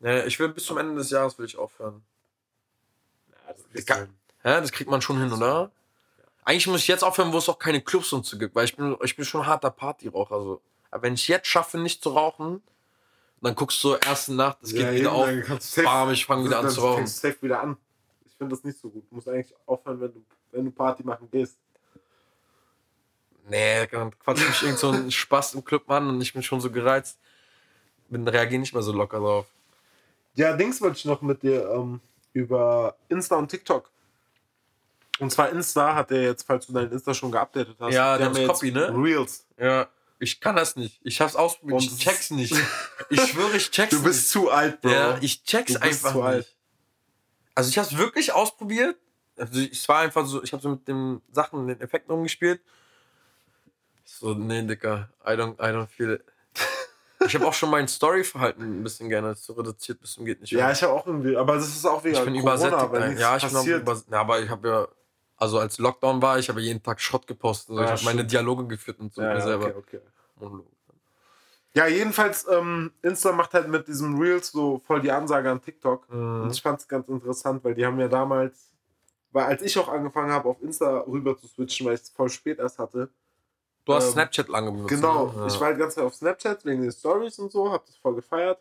Ja, 0.00 0.24
ich 0.24 0.38
will 0.38 0.48
bis 0.48 0.64
zum 0.64 0.78
Ende 0.78 0.94
des 0.96 1.10
Jahres 1.10 1.38
will 1.38 1.46
ich 1.46 1.56
aufhören. 1.56 2.02
Ja, 3.74 4.06
das. 4.40 4.70
Ja, 4.70 4.74
kriegt 4.76 4.90
man 4.90 5.02
schon 5.02 5.18
hin, 5.18 5.32
oder? 5.32 5.70
Eigentlich 6.44 6.66
muss 6.66 6.80
ich 6.80 6.88
jetzt 6.88 7.02
aufhören, 7.02 7.32
wo 7.32 7.38
es 7.38 7.48
auch 7.48 7.58
keine 7.58 7.80
Clubs 7.80 8.12
und 8.12 8.26
so 8.26 8.36
gibt, 8.36 8.54
weil 8.54 8.66
ich 8.66 8.76
bin, 8.76 8.96
ich 9.02 9.16
bin 9.16 9.24
schon 9.24 9.40
ein 9.42 9.46
harter 9.46 9.70
Partyraucher. 9.70 10.34
Also. 10.34 10.60
Aber 10.90 11.02
wenn 11.02 11.14
ich 11.14 11.26
jetzt 11.28 11.46
schaffe, 11.48 11.78
nicht 11.78 12.02
zu 12.02 12.10
rauchen, 12.10 12.62
dann 13.40 13.54
guckst 13.54 13.82
du 13.84 13.94
erste 13.94 14.34
Nacht, 14.34 14.58
es 14.62 14.72
geht 14.72 14.82
Ja, 14.82 14.92
wieder 14.92 15.28
eben, 15.30 15.52
auf. 15.52 15.74
Bam, 15.82 16.10
ich 16.10 16.24
fange 16.24 16.44
wieder 16.46 16.60
an 16.60 16.70
zu 16.70 16.80
rauchen. 16.80 17.06
safe 17.06 17.36
wieder 17.40 17.60
an. 17.62 17.76
Ich 18.26 18.34
finde 18.36 18.54
das 18.54 18.64
nicht 18.64 18.78
so 18.78 18.88
gut. 18.90 19.04
Du 19.10 19.14
musst 19.14 19.28
eigentlich 19.28 19.54
aufhören, 19.66 20.00
wenn 20.00 20.12
du, 20.12 20.24
wenn 20.52 20.64
du 20.64 20.70
Party 20.70 21.02
machen 21.02 21.28
gehst. 21.30 21.56
Nee, 23.48 23.86
dann 23.88 24.18
quatscht 24.18 24.48
mich 24.48 24.62
irgend 24.62 24.78
so 24.78 24.90
ein 24.90 25.10
Spaß 25.10 25.54
im 25.54 25.64
Club 25.64 25.90
an 25.90 26.08
und 26.08 26.20
ich 26.20 26.32
bin 26.32 26.42
schon 26.42 26.60
so 26.60 26.70
gereizt. 26.70 27.18
Bin, 28.08 28.26
reagiere 28.26 28.60
nicht 28.60 28.72
mehr 28.72 28.82
so 28.82 28.92
locker 28.92 29.18
drauf. 29.18 29.46
Ja, 30.34 30.56
Dings 30.56 30.80
wollte 30.80 30.96
ich 30.98 31.04
noch 31.04 31.20
mit 31.22 31.42
dir 31.42 31.68
ähm, 31.70 32.00
über 32.34 32.96
Insta 33.08 33.36
und 33.36 33.48
TikTok. 33.48 33.90
Und 35.20 35.30
zwar 35.30 35.48
Insta 35.50 35.94
hat 35.94 36.10
er 36.10 36.22
jetzt, 36.24 36.42
falls 36.46 36.66
du 36.66 36.72
dein 36.74 36.90
Insta 36.90 37.14
schon 37.14 37.30
geupdatet 37.32 37.76
hast, 37.78 37.94
Ja, 37.94 38.18
das 38.18 38.36
haben 38.36 38.46
Copy, 38.48 38.72
ne? 38.72 38.92
Reels. 38.94 39.46
Ja, 39.56 39.88
ich 40.18 40.40
kann 40.40 40.56
das 40.56 40.74
nicht. 40.76 41.00
Ich 41.04 41.20
hab's 41.20 41.36
ausprobiert. 41.36 41.82
Ich 41.82 41.96
check's 41.98 42.30
nicht. 42.30 42.54
Ich 43.10 43.20
schwöre, 43.20 43.56
ich 43.56 43.70
check's 43.70 43.90
Du 43.90 44.02
bist 44.02 44.30
zu 44.30 44.50
alt, 44.50 44.80
Bro. 44.80 44.88
nicht. 44.90 44.98
Ja, 44.98 45.18
ich 45.20 45.44
check's 45.44 45.72
Du 45.74 45.78
bist 45.80 46.04
einfach 46.04 46.12
zu 46.12 46.18
nicht. 46.18 46.26
alt. 46.26 46.56
Also 47.54 47.70
ich 47.70 47.78
hab's 47.78 47.96
wirklich 47.96 48.32
ausprobiert. 48.32 48.96
Also 49.36 49.60
ich 49.60 49.88
war 49.88 50.00
einfach 50.00 50.26
so, 50.26 50.42
ich 50.42 50.52
habe 50.52 50.62
so 50.62 50.70
mit 50.70 50.86
den 50.88 51.20
Sachen, 51.30 51.66
den 51.68 51.80
Effekten 51.80 52.12
rumgespielt. 52.12 52.60
Ich 54.04 54.12
So, 54.14 54.34
nee, 54.34 54.62
Dicker, 54.62 55.08
I 55.24 55.30
don't, 55.30 55.54
I 55.60 55.72
don't 55.72 55.86
feel 55.86 56.10
it. 56.12 56.24
Ich 57.26 57.34
habe 57.34 57.46
auch 57.46 57.54
schon 57.54 57.70
mein 57.70 57.88
Story-Verhalten 57.88 58.62
ein 58.62 58.82
bisschen 58.82 59.08
gerne 59.08 59.34
so 59.34 59.54
reduziert 59.54 60.00
bis 60.00 60.12
zum 60.12 60.24
geht 60.24 60.40
nicht 60.40 60.52
Ja, 60.52 60.70
ich 60.70 60.82
habe 60.82 60.92
auch 60.92 61.06
irgendwie, 61.06 61.36
aber 61.36 61.54
das 61.54 61.68
ist 61.68 61.86
auch 61.86 62.04
wegen 62.04 62.14
ich 62.16 62.24
bin 62.24 62.34
Corona, 62.34 62.54
übersättigt. 62.54 63.06
nichts 63.08 63.20
Ja, 63.20 63.36
ich 63.36 63.42
bin 63.42 63.56
auch 63.56 63.60
passiert. 63.60 63.82
über, 63.82 64.02
ja, 64.10 64.20
aber 64.20 64.40
ich 64.40 64.48
habe 64.50 64.68
ja, 64.68 64.88
also 65.36 65.58
als 65.58 65.78
Lockdown 65.78 66.20
war, 66.22 66.38
ich 66.38 66.48
habe 66.48 66.60
jeden 66.60 66.82
Tag 66.82 67.00
Schrott 67.00 67.26
gepostet. 67.26 67.70
Also 67.70 67.82
Ja, 67.82 67.94
ich 67.94 68.00
habe 68.00 68.16
meine. 68.16 68.26
Dialoge 68.26 68.66
geführt 68.66 69.00
und 69.00 69.12
so 69.12 69.22
ja, 69.22 69.34
mir 69.34 69.40
selber. 69.40 69.66
okay, 69.76 70.00
okay. 70.40 70.50
Ja, 71.76 71.88
jedenfalls, 71.88 72.46
ähm, 72.48 72.92
Insta 73.02 73.32
macht 73.32 73.52
halt 73.52 73.68
mit 73.68 73.88
diesem 73.88 74.16
Reels 74.16 74.52
so 74.52 74.80
voll 74.86 75.00
die 75.00 75.10
Ansage 75.10 75.50
an 75.50 75.60
TikTok. 75.60 76.08
Mhm. 76.08 76.42
Und 76.42 76.50
ich 76.52 76.62
fand 76.62 76.80
es 76.80 76.86
ganz 76.86 77.08
interessant, 77.08 77.64
weil 77.64 77.74
die 77.74 77.84
haben 77.84 77.98
ja 77.98 78.06
damals, 78.06 78.70
weil 79.32 79.46
als 79.46 79.60
ich 79.62 79.76
auch 79.76 79.88
angefangen 79.88 80.30
habe, 80.30 80.48
auf 80.48 80.62
Insta 80.62 80.98
rüber 81.00 81.36
zu 81.36 81.48
switchen, 81.48 81.86
weil 81.86 81.94
ich 81.94 82.02
es 82.02 82.10
voll 82.10 82.28
spät 82.30 82.60
erst 82.60 82.78
hatte. 82.78 83.10
Du 83.84 83.94
hast 83.94 84.06
Ähm, 84.06 84.12
Snapchat 84.12 84.48
lange 84.48 84.72
benutzt. 84.72 84.88
Genau, 84.94 85.26
ne? 85.26 85.32
Ja. 85.40 85.46
ich 85.46 85.60
war 85.60 85.66
halt 85.68 85.78
ganz 85.78 85.94
Zeit 85.94 86.04
auf 86.04 86.14
Snapchat 86.14 86.64
wegen 86.64 86.82
den 86.82 86.92
Stories 86.92 87.38
und 87.38 87.52
so, 87.52 87.70
hab 87.70 87.84
das 87.86 87.96
voll 87.96 88.14
gefeiert. 88.14 88.58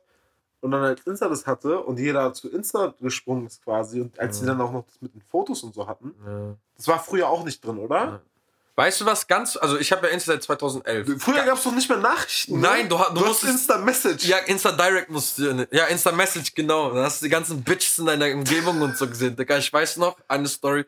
Und 0.62 0.72
dann 0.72 0.82
als 0.84 1.02
Insta 1.06 1.28
das 1.28 1.46
hatte 1.46 1.80
und 1.82 2.00
jeder 2.00 2.34
zu 2.34 2.50
Insta 2.50 2.94
gesprungen 3.02 3.48
ist 3.48 3.64
quasi 3.64 4.00
und 4.02 4.18
als 4.20 4.38
sie 4.38 4.44
Mhm. 4.44 4.48
dann 4.48 4.62
auch 4.62 4.72
noch 4.72 4.86
das 4.86 5.02
mit 5.02 5.14
den 5.14 5.22
Fotos 5.30 5.62
und 5.64 5.74
so 5.74 5.88
hatten, 5.88 6.14
Ja. 6.26 6.56
das 6.78 6.88
war 6.88 7.00
früher 7.04 7.28
auch 7.28 7.44
nicht 7.44 7.64
drin, 7.66 7.78
oder? 7.80 7.96
Ja. 7.98 8.22
Weißt 8.76 9.02
du 9.02 9.06
was 9.06 9.28
ganz, 9.28 9.56
also 9.56 9.78
ich 9.78 9.92
habe 9.92 10.08
ja 10.08 10.14
Insta 10.14 10.32
seit 10.34 10.42
2011. 10.44 11.22
Früher 11.22 11.44
gab 11.44 11.58
es 11.58 11.64
doch 11.64 11.72
nicht 11.74 11.88
mehr 11.90 12.00
Nachrichten. 12.00 12.60
Nein, 12.60 12.84
ne? 12.84 12.90
du 12.90 12.98
ha- 13.00 13.10
du 13.10 13.16
du 13.16 13.22
hast 13.22 13.44
musstest- 13.44 13.52
Insta-Message. 13.54 14.26
Ja, 14.26 14.38
Insta 14.40 14.72
Direct 14.72 15.10
musst 15.12 15.38
du, 15.38 15.68
ja, 15.70 15.86
Insta 15.86 16.12
Message, 16.12 16.56
genau. 16.56 16.92
Da 16.92 17.04
hast 17.04 17.22
du 17.22 17.26
die 17.26 17.30
ganzen 17.30 17.62
Bitches 17.62 18.00
in 18.00 18.08
deiner 18.08 18.34
Umgebung 18.34 18.82
und 18.82 18.98
so 18.98 19.08
gesehen. 19.08 19.36
Digga, 19.36 19.58
ich 19.58 19.72
weiß 19.72 19.98
noch, 19.98 20.18
eine 20.28 20.48
Story, 20.48 20.86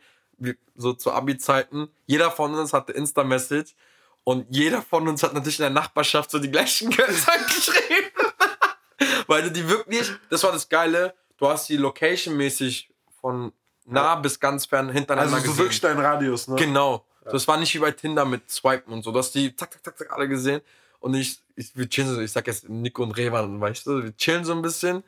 so 0.75 0.93
zu 0.93 1.11
Abi-Zeiten. 1.11 1.89
Jeder 2.07 2.31
von 2.31 2.55
uns 2.55 2.73
hatte 2.73 2.91
Insta 2.93 3.23
Message 3.23 3.75
und 4.25 4.47
jeder 4.49 4.81
von 4.81 5.07
uns 5.07 5.23
hat 5.23 5.33
natürlich 5.33 5.59
in 5.59 5.63
der 5.63 5.69
Nachbarschaft 5.69 6.31
so 6.31 6.39
die 6.39 6.51
gleichen 6.51 6.89
Girls 6.95 7.27
angeschrieben. 7.29 8.11
Weil 9.27 9.43
du 9.43 9.51
die 9.51 9.69
wirklich, 9.69 10.11
das 10.29 10.43
war 10.43 10.51
das 10.51 10.67
Geile, 10.67 11.13
du 11.37 11.47
hast 11.47 11.69
die 11.69 11.77
Location-mäßig 11.77 12.89
von 13.21 13.53
nah 13.85 14.15
bis 14.15 14.39
ganz 14.39 14.65
fern 14.65 14.89
hintereinander 14.89 15.35
also 15.35 15.45
so 15.45 15.51
gesehen. 15.51 15.63
wirklich 15.63 15.81
dein 15.81 15.99
Radius, 15.99 16.47
ne? 16.47 16.55
Genau. 16.55 17.05
Das 17.23 17.47
war 17.47 17.57
nicht 17.57 17.73
wie 17.73 17.79
bei 17.79 17.91
Tinder 17.91 18.25
mit 18.25 18.49
Swipen 18.49 18.93
und 18.93 19.03
so. 19.03 19.11
Du 19.11 19.19
hast 19.19 19.33
die 19.33 19.55
zack, 19.55 19.73
zack, 19.73 19.83
zack, 19.83 19.97
zack 19.97 20.13
alle 20.13 20.27
gesehen. 20.27 20.61
Und 20.99 21.13
ich, 21.13 21.39
ich 21.55 21.75
wir 21.75 21.87
chillen 21.87 22.13
so, 22.13 22.21
ich 22.21 22.31
sag 22.31 22.47
jetzt 22.47 22.67
Nico 22.67 23.03
und 23.03 23.11
Revan, 23.11 23.59
weißt 23.61 23.85
du, 23.85 24.03
wir 24.03 24.17
chillen 24.17 24.43
so 24.43 24.53
ein 24.53 24.61
bisschen. 24.61 25.03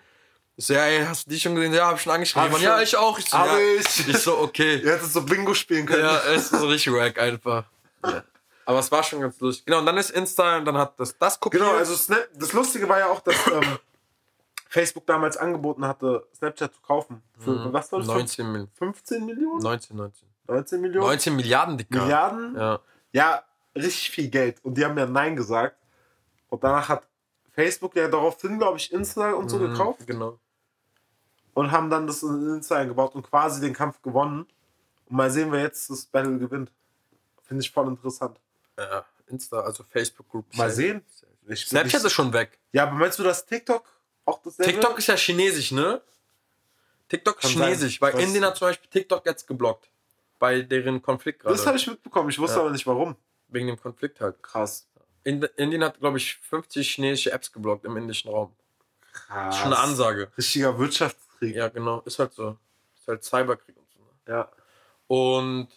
Ich 0.55 0.65
so, 0.65 0.73
ja, 0.73 0.85
ey, 0.85 1.05
hast 1.05 1.25
du 1.25 1.31
die 1.31 1.39
schon 1.39 1.55
gesehen? 1.55 1.73
Ja, 1.73 1.87
hab 1.87 1.97
ich 1.97 2.01
schon 2.01 2.13
angeschrieben. 2.13 2.51
Hab 2.51 2.59
ja, 2.59 2.81
ich 2.81 2.95
auch. 2.97 3.17
Ich 3.17 3.29
so, 3.29 3.37
Hab 3.37 3.47
ja. 3.47 3.59
ich. 3.79 4.07
Ich 4.07 4.17
so, 4.17 4.37
okay. 4.39 4.77
Ihr 4.83 4.93
hättet 4.93 5.11
so 5.11 5.23
Bingo 5.23 5.53
spielen 5.53 5.85
können. 5.85 6.03
Ja, 6.03 6.19
es 6.33 6.51
ist 6.51 6.59
so 6.59 6.67
richtig 6.67 6.93
wack 6.93 7.19
einfach. 7.19 7.65
Ja. 8.03 8.23
Aber 8.67 8.79
es 8.79 8.91
war 8.91 9.01
schon 9.01 9.21
ganz 9.21 9.39
lustig. 9.39 9.65
Genau, 9.65 9.79
und 9.79 9.85
dann 9.85 9.95
ist 9.95 10.09
Insta 10.11 10.57
und 10.57 10.65
dann 10.65 10.77
hat 10.77 10.99
das 10.99 11.17
das 11.17 11.39
kopiert. 11.39 11.63
Genau, 11.63 11.75
also 11.75 11.95
Snap, 11.95 12.27
das 12.35 12.51
Lustige 12.51 12.89
war 12.89 12.99
ja 12.99 13.07
auch, 13.07 13.21
dass 13.21 13.35
ähm, 13.47 13.77
Facebook 14.69 15.05
damals 15.07 15.37
angeboten 15.37 15.85
hatte, 15.85 16.27
Snapchat 16.35 16.73
zu 16.73 16.81
kaufen. 16.81 17.23
Für 17.39 17.51
Mhm. 17.51 17.71
was 17.71 17.89
war 17.93 17.99
das? 17.99 18.07
19, 18.09 18.51
Mil 18.51 18.67
15 18.73 19.25
Millionen? 19.25 19.61
19, 19.63 19.95
19. 19.95 20.27
19 20.49 20.81
Millionen? 20.81 21.07
19 21.07 21.35
Milliarden, 21.37 21.77
Dicker. 21.77 22.01
Milliarden? 22.01 22.55
Ja. 22.57 22.79
Ja, 23.13 23.43
richtig 23.73 24.09
viel 24.11 24.27
Geld. 24.29 24.59
Und 24.65 24.73
die 24.77 24.83
haben 24.83 24.97
ja 24.97 25.05
Nein 25.05 25.37
gesagt. 25.37 25.77
Und 26.49 26.61
danach 26.61 26.89
hat 26.89 27.07
Facebook 27.53 27.95
ja 27.95 28.09
daraufhin, 28.09 28.57
glaube 28.57 28.77
ich, 28.79 28.91
Insta 28.91 29.31
und 29.31 29.47
so 29.47 29.57
Mhm, 29.59 29.71
gekauft 29.71 30.05
Genau. 30.05 30.39
und 31.53 31.71
haben 31.71 31.89
dann 31.89 32.05
das 32.05 32.21
in 32.21 32.55
Insta 32.55 32.75
eingebaut 32.75 33.15
und 33.15 33.23
quasi 33.23 33.61
den 33.61 33.73
Kampf 33.73 34.01
gewonnen. 34.01 34.45
Und 35.05 35.15
mal 35.15 35.31
sehen, 35.31 35.53
wer 35.53 35.61
jetzt 35.61 35.89
das 35.89 36.05
Battle 36.05 36.37
gewinnt. 36.37 36.69
Finde 37.43 37.63
ich 37.63 37.71
voll 37.71 37.87
interessant. 37.87 38.37
Ja, 38.77 39.05
Insta, 39.27 39.61
also 39.61 39.83
Facebook 39.83 40.29
Group. 40.29 40.45
Mal 40.55 40.69
sehen. 40.71 41.03
Ich, 41.47 41.65
Snapchat 41.65 42.01
ich, 42.01 42.05
ist 42.07 42.13
schon 42.13 42.31
weg. 42.33 42.59
Ja, 42.71 42.83
aber 42.83 42.93
meinst 42.93 43.17
du, 43.19 43.23
dass 43.23 43.45
TikTok 43.45 43.83
auch 44.25 44.41
das 44.43 44.57
TikTok 44.57 44.97
ist 44.99 45.07
ja 45.07 45.15
chinesisch, 45.15 45.71
ne? 45.71 46.01
TikTok 47.07 47.35
ist 47.35 47.41
Kann 47.41 47.51
sein. 47.59 47.63
chinesisch, 47.69 48.01
weil 48.01 48.19
Indien 48.19 48.43
hat 48.45 48.57
zum 48.57 48.67
Beispiel 48.67 48.89
TikTok 48.89 49.25
jetzt 49.25 49.47
geblockt. 49.47 49.89
Bei 50.39 50.61
deren 50.61 51.01
Konflikt 51.01 51.39
gerade. 51.39 51.55
Das 51.55 51.65
habe 51.65 51.77
ich 51.77 51.87
mitbekommen. 51.87 52.29
Ich 52.29 52.37
wusste 52.37 52.57
Ja. 52.57 52.61
aber 52.63 52.71
nicht 52.71 52.85
warum. 52.85 53.15
Wegen 53.47 53.67
dem 53.67 53.79
Konflikt 53.79 54.19
halt. 54.19 54.43
Krass. 54.43 54.87
Ind 55.23 55.45
Indien 55.55 55.83
hat, 55.83 55.99
glaube 55.99 56.17
ich, 56.17 56.35
50 56.37 56.89
chinesische 56.95 57.31
Apps 57.31 57.51
geblockt 57.51 57.85
im 57.85 57.95
indischen 57.97 58.29
Raum. 58.29 58.53
Krass. 59.13 59.55
Ist 59.55 59.61
schon 59.61 59.73
eine 59.73 59.81
Ansage. 59.81 60.31
Richtiger 60.37 60.77
Wirtschaftskrieg. 60.77 61.55
Ja, 61.55 61.69
genau. 61.69 62.01
Ist 62.01 62.19
halt 62.19 62.33
so. 62.33 62.57
Ist 62.99 63.07
halt 63.07 63.23
Cyberkrieg 63.23 63.77
und 63.77 63.87
so. 63.89 63.99
ne? 63.99 64.09
Ja. 64.27 64.51
Und 65.07 65.69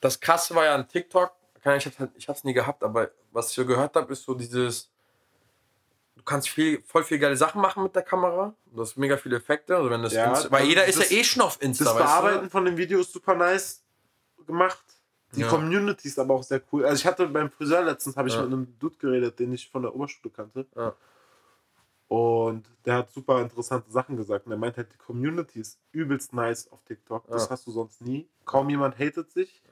das 0.00 0.20
Krasse 0.20 0.54
war 0.54 0.64
ja 0.64 0.74
an 0.76 0.88
TikTok, 0.88 1.32
kann 1.62 1.76
ich, 1.78 1.86
halt, 1.98 2.10
ich 2.16 2.28
hab's 2.28 2.44
nie 2.44 2.52
gehabt, 2.52 2.82
aber 2.82 3.10
was 3.30 3.48
ich 3.50 3.54
so 3.54 3.64
gehört 3.64 3.94
habe, 3.96 4.12
ist 4.12 4.24
so 4.24 4.34
dieses, 4.34 4.90
du 6.16 6.22
kannst 6.24 6.48
viel, 6.48 6.82
voll 6.82 7.04
viel 7.04 7.18
geile 7.18 7.36
Sachen 7.36 7.60
machen 7.60 7.82
mit 7.84 7.94
der 7.94 8.02
Kamera. 8.02 8.54
Du 8.66 8.80
hast 8.82 8.96
mega 8.96 9.16
viele 9.16 9.36
Effekte. 9.36 9.76
Also 9.76 9.88
wenn 9.90 10.02
das 10.02 10.12
Ja, 10.12 10.30
Insta, 10.30 10.50
weil 10.50 10.66
jeder 10.66 10.84
ist 10.86 10.98
das- 10.98 11.10
ja 11.10 11.18
eh 11.18 11.24
schon 11.24 11.42
auf 11.42 11.60
Insta, 11.62 11.84
Das 11.84 11.94
Bearbeiten 11.96 12.50
von 12.50 12.64
den 12.64 12.76
Videos 12.76 13.12
super 13.12 13.34
nice 13.34 13.82
gemacht. 14.46 14.84
Die 15.34 15.40
Ja. 15.40 15.48
Community 15.48 16.08
ist 16.08 16.18
aber 16.18 16.34
auch 16.34 16.42
sehr 16.42 16.60
cool. 16.72 16.84
Also 16.84 16.96
ich 16.96 17.06
hatte 17.06 17.26
beim 17.26 17.50
Friseur 17.50 17.82
letztens, 17.82 18.16
habe 18.16 18.28
ich 18.28 18.34
Ja. 18.34 18.42
mit 18.42 18.52
einem 18.52 18.78
Dude 18.78 18.96
geredet, 18.98 19.38
den 19.38 19.52
ich 19.52 19.70
von 19.70 19.82
der 19.82 19.94
Oberschule 19.94 20.30
kannte. 20.34 20.66
Ja. 20.76 20.94
Und 22.08 22.66
der 22.84 22.96
hat 22.98 23.10
super 23.10 23.40
interessante 23.40 23.90
Sachen 23.90 24.16
gesagt. 24.18 24.44
Und 24.46 24.52
er 24.52 24.58
meint 24.58 24.76
halt, 24.76 24.92
die 24.92 24.98
Community 24.98 25.60
ist 25.60 25.78
übelst 25.92 26.34
nice 26.34 26.70
auf 26.70 26.82
TikTok. 26.84 27.26
Das 27.28 27.48
hast 27.48 27.66
du 27.66 27.70
sonst 27.70 28.02
nie. 28.02 28.28
Kaum 28.44 28.68
jemand 28.68 28.98
hatet 28.98 29.30
sich. 29.32 29.62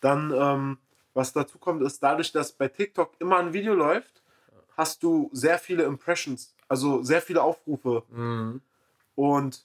Dann, 0.00 0.32
ähm, 0.36 0.78
was 1.16 1.32
dazu 1.32 1.58
kommt, 1.58 1.82
ist 1.82 2.02
dadurch, 2.02 2.30
dass 2.30 2.52
bei 2.52 2.68
TikTok 2.68 3.14
immer 3.18 3.38
ein 3.38 3.52
Video 3.52 3.74
läuft, 3.74 4.22
hast 4.76 5.02
du 5.02 5.30
sehr 5.32 5.58
viele 5.58 5.84
Impressions, 5.84 6.54
also 6.68 7.02
sehr 7.02 7.22
viele 7.22 7.42
Aufrufe. 7.42 8.02
du? 8.10 8.16
Mhm. 8.16 8.60
Und 9.14 9.64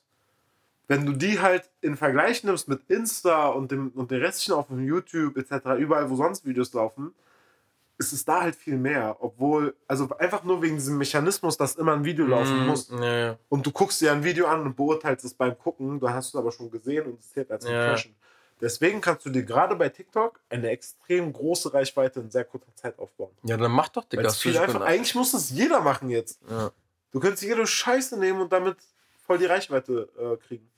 wenn 0.88 1.06
du 1.06 1.14
die 1.14 1.40
halt 1.40 1.70
in 1.82 1.96
Vergleich 1.96 2.44
nimmst 2.44 2.68
mit 2.68 2.82
Insta 2.90 3.48
und 3.48 3.72
dem, 3.72 3.90
und 3.90 4.12
den 4.12 4.22
restlichen 4.22 4.54
auf 4.54 4.68
dem 4.68 4.86
YouTube 4.86 5.38
etc., 5.38 5.78
überall, 5.78 6.10
wo 6.10 6.16
sonst 6.16 6.46
Videos 6.46 6.74
laufen, 6.74 7.14
ist 7.98 8.14
es 8.14 8.26
da 8.26 8.42
halt 8.42 8.56
viel 8.56 8.78
mehr. 8.78 9.16
Obwohl, 9.20 9.76
also 9.88 10.10
einfach 10.18 10.44
nur 10.44 10.62
wegen 10.62 10.76
diesem 10.76 10.98
Mechanismus, 10.98 11.56
dass 11.56 11.76
immer 11.76 11.94
ein 11.94 12.04
Video 12.04 12.26
laufen 12.26 12.66
Mm, 12.66 12.68
muss. 12.68 12.90
Ja. 12.90 13.38
Und 13.48 13.66
du 13.66 13.72
guckst 13.72 14.02
dir 14.02 14.12
ein 14.12 14.24
Video 14.24 14.48
an 14.48 14.62
und 14.62 14.76
beurteilst 14.76 15.24
es 15.24 15.34
beim 15.34 15.58
Gucken, 15.58 16.00
du 16.00 16.10
hast 16.10 16.30
es 16.30 16.36
aber 16.36 16.52
schon 16.52 16.72
gesehen 16.72 17.06
und 17.06 17.20
es 17.20 17.30
zählt 17.30 17.52
als 17.52 17.66
Ja. 17.66 17.98
Deswegen 18.62 19.02
kannst 19.02 19.26
du 19.26 19.32
dir 19.32 19.44
gerade 19.44 19.76
bei 19.76 19.90
TikTok 19.90 20.40
eine 20.50 20.70
extrem 20.70 21.34
große 21.34 21.74
Reichweite 21.74 22.20
in 22.20 22.30
sehr 22.30 22.46
kurzer 22.46 22.74
Zeit 22.76 22.98
aufbauen. 23.00 23.32
ja, 23.44 23.58
dann 23.58 23.72
mach 23.72 23.90
doch, 23.90 24.06
Digga. 24.06 24.30
Viel 24.32 24.58
einfach, 24.58 24.82
eigentlich 24.82 25.16
muss 25.16 25.34
es 25.34 25.50
jeder 25.50 25.82
machen 25.82 26.10
jetzt. 26.10 26.40
Ja. 26.50 26.72
Du 27.12 27.20
könntest 27.20 27.44
jede 27.44 27.66
Scheiße 27.66 28.18
nehmen 28.20 28.40
und 28.42 28.54
damit 28.54 28.78
voll 29.26 29.38
die 29.40 29.46
Reichweite 29.48 30.08
äh, 30.18 30.38
kriegen. 30.38 30.70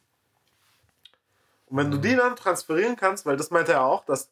Und 1.68 1.78
wenn 1.78 1.92
du 1.92 1.98
Mhm. 1.98 2.02
die 2.02 2.16
dann 2.16 2.36
transferieren 2.36 2.96
kannst, 2.96 3.26
weil 3.26 3.36
das 3.38 3.52
meinte 3.52 3.74
er 3.74 3.84
auch, 3.84 4.06
dass 4.06 4.30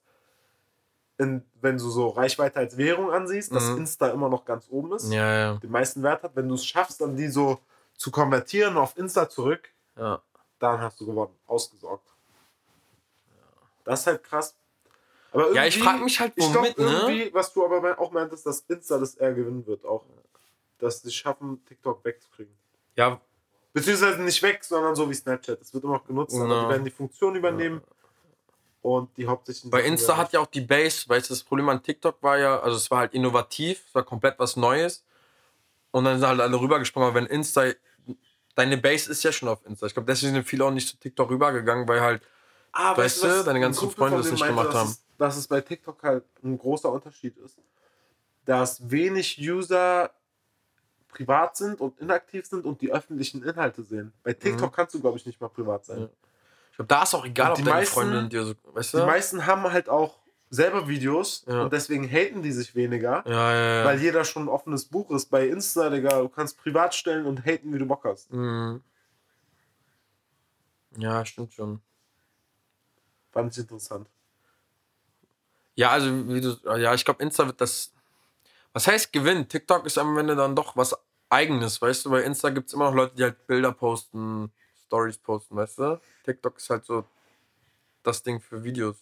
in, 1.18 1.44
wenn 1.62 1.78
du 1.78 1.90
so 1.90 2.08
Reichweite 2.10 2.58
als 2.60 2.78
Währung 2.78 3.12
ansiehst, 3.12 3.54
dass 3.54 3.66
Mhm. 3.70 3.80
Insta 3.80 4.08
immer 4.10 4.30
noch 4.30 4.46
ganz 4.46 4.68
oben 4.70 4.94
ist, 4.94 5.12
Ja, 5.12 5.34
ja. 5.38 5.54
den 5.58 5.70
meisten 5.72 6.02
Wert 6.04 6.24
hat, 6.24 6.36
wenn 6.36 6.48
du 6.48 6.56
es 6.56 6.66
schaffst, 6.66 7.02
dann 7.02 7.16
die 7.16 7.28
so 7.28 7.60
zu 7.98 8.10
konvertieren 8.12 8.78
auf 8.78 8.98
Insta 8.98 9.30
zurück, 9.30 9.70
ja. 9.98 10.22
dann 10.58 10.80
hast 10.82 11.00
du 11.00 11.06
gewonnen, 11.06 11.36
ausgesorgt. 11.46 12.08
Das 13.84 14.02
ist 14.02 14.08
halt 14.08 14.24
krass. 14.24 14.56
Aber 15.32 15.54
Ja, 15.54 15.66
ich 15.66 15.78
irgendwie- 15.78 15.90
frag 15.90 16.02
mich 16.04 16.20
halt, 16.20 16.34
ich 16.36 16.52
glaube 16.52 16.74
womit, 16.78 17.28
ne? 17.28 17.30
was 17.34 17.54
du 17.54 17.64
aber 17.66 18.00
auch 18.00 18.12
meintest, 18.12 18.46
dass 18.46 18.60
Insta 18.68 18.98
das 18.98 19.16
eher 19.16 19.34
gewinnen 19.34 19.66
wird 19.66 19.86
auch. 19.86 20.06
Dass 20.80 21.02
sie 21.02 21.12
schaffen, 21.12 21.64
TikTok 21.66 22.04
wegzukriegen. 22.04 22.54
Ja, 22.96 23.22
Beziehungsweise 23.74 24.22
nicht 24.22 24.42
weg, 24.44 24.64
sondern 24.66 24.96
so 24.96 25.10
wie 25.10 25.14
Snapchat. 25.14 25.62
Es 25.62 25.74
wird 25.74 25.84
immer 25.86 25.94
noch 25.94 26.06
genutzt, 26.06 26.36
aber 26.36 26.64
die 26.64 26.70
werden 26.70 26.84
die 26.84 26.92
Funktion 26.92 27.36
übernehmen 27.36 27.82
und 28.82 29.16
die 29.16 29.28
hauptsächlichen. 29.28 29.72
bei 29.72 29.84
Insta 29.84 30.18
hat 30.18 30.34
ja 30.34 30.42
auch 30.42 30.48
die 30.48 30.60
Base, 30.62 31.08
weißt 31.08 31.30
du, 31.30 31.34
das 31.34 31.44
Problem 31.44 31.70
an 31.70 31.82
TikTok 31.82 32.22
war 32.22 32.38
ja, 32.38 32.60
also 32.60 32.76
es 32.76 32.92
war 32.92 33.00
halt 33.00 33.14
innovativ, 33.14 33.82
es 33.88 33.96
war 33.96 34.04
komplett 34.04 34.38
was 34.40 34.58
Neues. 34.58 35.06
Und 35.92 36.04
dann 36.04 36.20
sind 36.20 36.28
halt 36.28 36.42
alle 36.42 36.60
rübergesprungen, 36.60 37.08
aber 37.10 37.16
wenn 37.22 37.28
Insta, 37.28 37.64
deine 38.56 38.78
Base 38.78 39.10
ist 39.10 39.24
ja 39.24 39.32
schon 39.32 39.48
auf 39.50 39.66
Insta. 39.66 39.86
Ich 39.88 39.94
glaube, 39.94 40.08
deswegen 40.08 40.34
sind 40.34 40.44
viele 40.46 40.66
auch 40.66 40.72
nicht 40.72 40.88
zu 40.90 40.98
TikTok 40.98 41.30
rübergegangen, 41.30 41.88
weil 41.88 42.02
halt, 42.02 42.22
Ah, 42.74 42.96
Weißt 42.96 43.24
du, 43.24 43.28
was 43.28 43.44
deine 43.46 43.58
ein 43.60 43.62
ganzen 43.64 43.90
Freunde 43.92 44.18
das 44.18 44.32
nicht 44.32 44.40
meinte, 44.40 44.56
gemacht 44.56 44.70
dass 44.70 44.76
haben. 44.80 44.90
Es, 44.90 45.04
dass 45.18 45.38
es 45.38 45.48
bei 45.48 45.62
TikTok 45.62 46.02
halt 46.04 46.24
ein 46.44 46.58
großer 46.58 46.92
Unterschied 46.92 47.38
ist. 47.38 47.58
Dass 48.46 48.90
wenig 48.90 49.38
User 49.40 50.12
privat 51.10 51.58
sind 51.58 51.82
und 51.82 52.00
inaktiv 52.00 52.46
sind 52.46 52.66
und 52.66 52.82
die 52.82 52.92
öffentlichen 52.92 53.44
Inhalte 53.44 53.84
sehen. 53.84 54.14
Bei 54.24 54.34
TikTok 54.34 54.74
kannst 54.74 54.94
du, 54.96 55.02
glaube 55.02 55.18
ich, 55.18 55.26
nicht 55.26 55.40
mal 55.42 55.50
privat 55.50 55.84
sein. 55.86 55.98
Mhm. 55.98 56.04
Ja. 56.04 56.10
ich 56.72 56.76
glaube, 56.78 56.88
da 56.88 57.04
ist 57.04 57.14
auch 57.14 57.26
egal, 57.26 57.48
Und 57.48 57.52
ob 57.52 57.58
die 57.58 57.64
deine 57.66 57.76
meisten- 57.78 57.94
Freundin 57.94 58.30
dir 58.30 58.46
so, 58.46 58.54
weißt 58.64 58.94
du? 58.94 58.98
Die 59.00 59.06
meisten 59.06 59.46
haben 59.46 59.64
halt 59.64 59.90
auch 59.90 60.20
selber 60.50 60.88
Videos 60.88 61.44
Ja. 61.48 61.64
und 61.64 61.74
deswegen 61.74 62.08
haten 62.10 62.42
die 62.42 62.52
sich 62.54 62.74
weniger, 62.76 63.24
ja. 63.28 63.86
weil 63.86 64.00
jeder 64.02 64.24
schon 64.26 64.44
ein 64.44 64.50
offenes 64.50 64.86
Buch 64.86 65.12
ist. 65.12 65.26
Bei 65.28 65.48
Insta, 65.48 65.90
Digga, 65.90 66.20
du 66.22 66.30
kannst 66.30 66.58
privat 66.58 66.96
stellen 66.96 67.26
und 67.26 67.46
haten, 67.46 67.74
wie 67.74 67.80
du 67.80 67.86
Bock 67.86 68.06
hast. 68.06 68.32
Mhm. 68.32 68.82
Ja, 70.98 71.26
stimmt 71.26 71.54
schon. 71.54 71.82
Fand 73.32 73.52
ich 73.52 73.60
interessant. 73.60 74.08
Ja, 75.76 75.90
also 75.92 76.28
wie 76.28 76.42
du, 76.42 76.56
ja, 76.78 76.94
ich 76.94 77.06
glaube, 77.06 77.24
Insta 77.24 77.46
wird 77.46 77.62
das. 77.62 77.94
Was 78.74 78.88
heißt 78.88 79.12
Gewinn? 79.12 79.48
TikTok 79.48 79.86
ist 79.86 79.98
am 79.98 80.18
Ende 80.18 80.36
dann 80.36 80.56
doch 80.56 80.76
was 80.76 80.96
Eigenes, 81.30 81.82
weißt 81.82 82.06
du? 82.06 82.12
Bei 82.12 82.24
Insta 82.24 82.50
gibt 82.50 82.68
es 82.68 82.74
immer 82.74 82.86
noch 82.86 82.96
Leute, 82.96 83.16
die 83.16 83.24
halt 83.24 83.48
Bilder 83.48 83.72
posten, 83.72 84.52
Stories 84.86 85.18
posten, 85.18 85.56
weißt 85.56 85.80
du? 85.80 86.02
TikTok 86.26 86.58
ist 86.58 86.70
halt 86.70 86.86
so 86.86 87.06
das 88.04 88.22
Ding 88.22 88.42
für 88.42 88.64
Videos. 88.64 88.98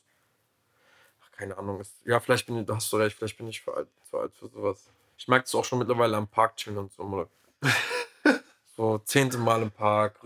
Ach, 1.23 1.31
keine 1.31 1.57
Ahnung. 1.57 1.81
Ist, 1.81 1.95
ja, 2.05 2.19
vielleicht 2.19 2.45
bin 2.45 2.57
ich, 2.59 2.65
da 2.65 2.75
hast 2.75 2.91
du 2.93 2.97
recht, 2.97 3.17
vielleicht 3.17 3.37
bin 3.37 3.47
ich 3.47 3.61
für 3.61 3.73
alt, 3.73 3.87
zu 4.09 4.17
alt 4.19 4.35
für 4.35 4.47
sowas. 4.47 4.89
Ich 5.17 5.27
merke 5.27 5.45
es 5.45 5.55
auch 5.55 5.65
schon 5.65 5.79
mittlerweile 5.79 6.17
am 6.17 6.27
Park 6.27 6.55
chillen 6.57 6.77
und 6.77 6.93
so. 6.93 7.27
So 8.77 8.97
zehnte 8.99 9.37
Mal 9.37 9.61
im 9.61 9.71
Park, 9.71 10.21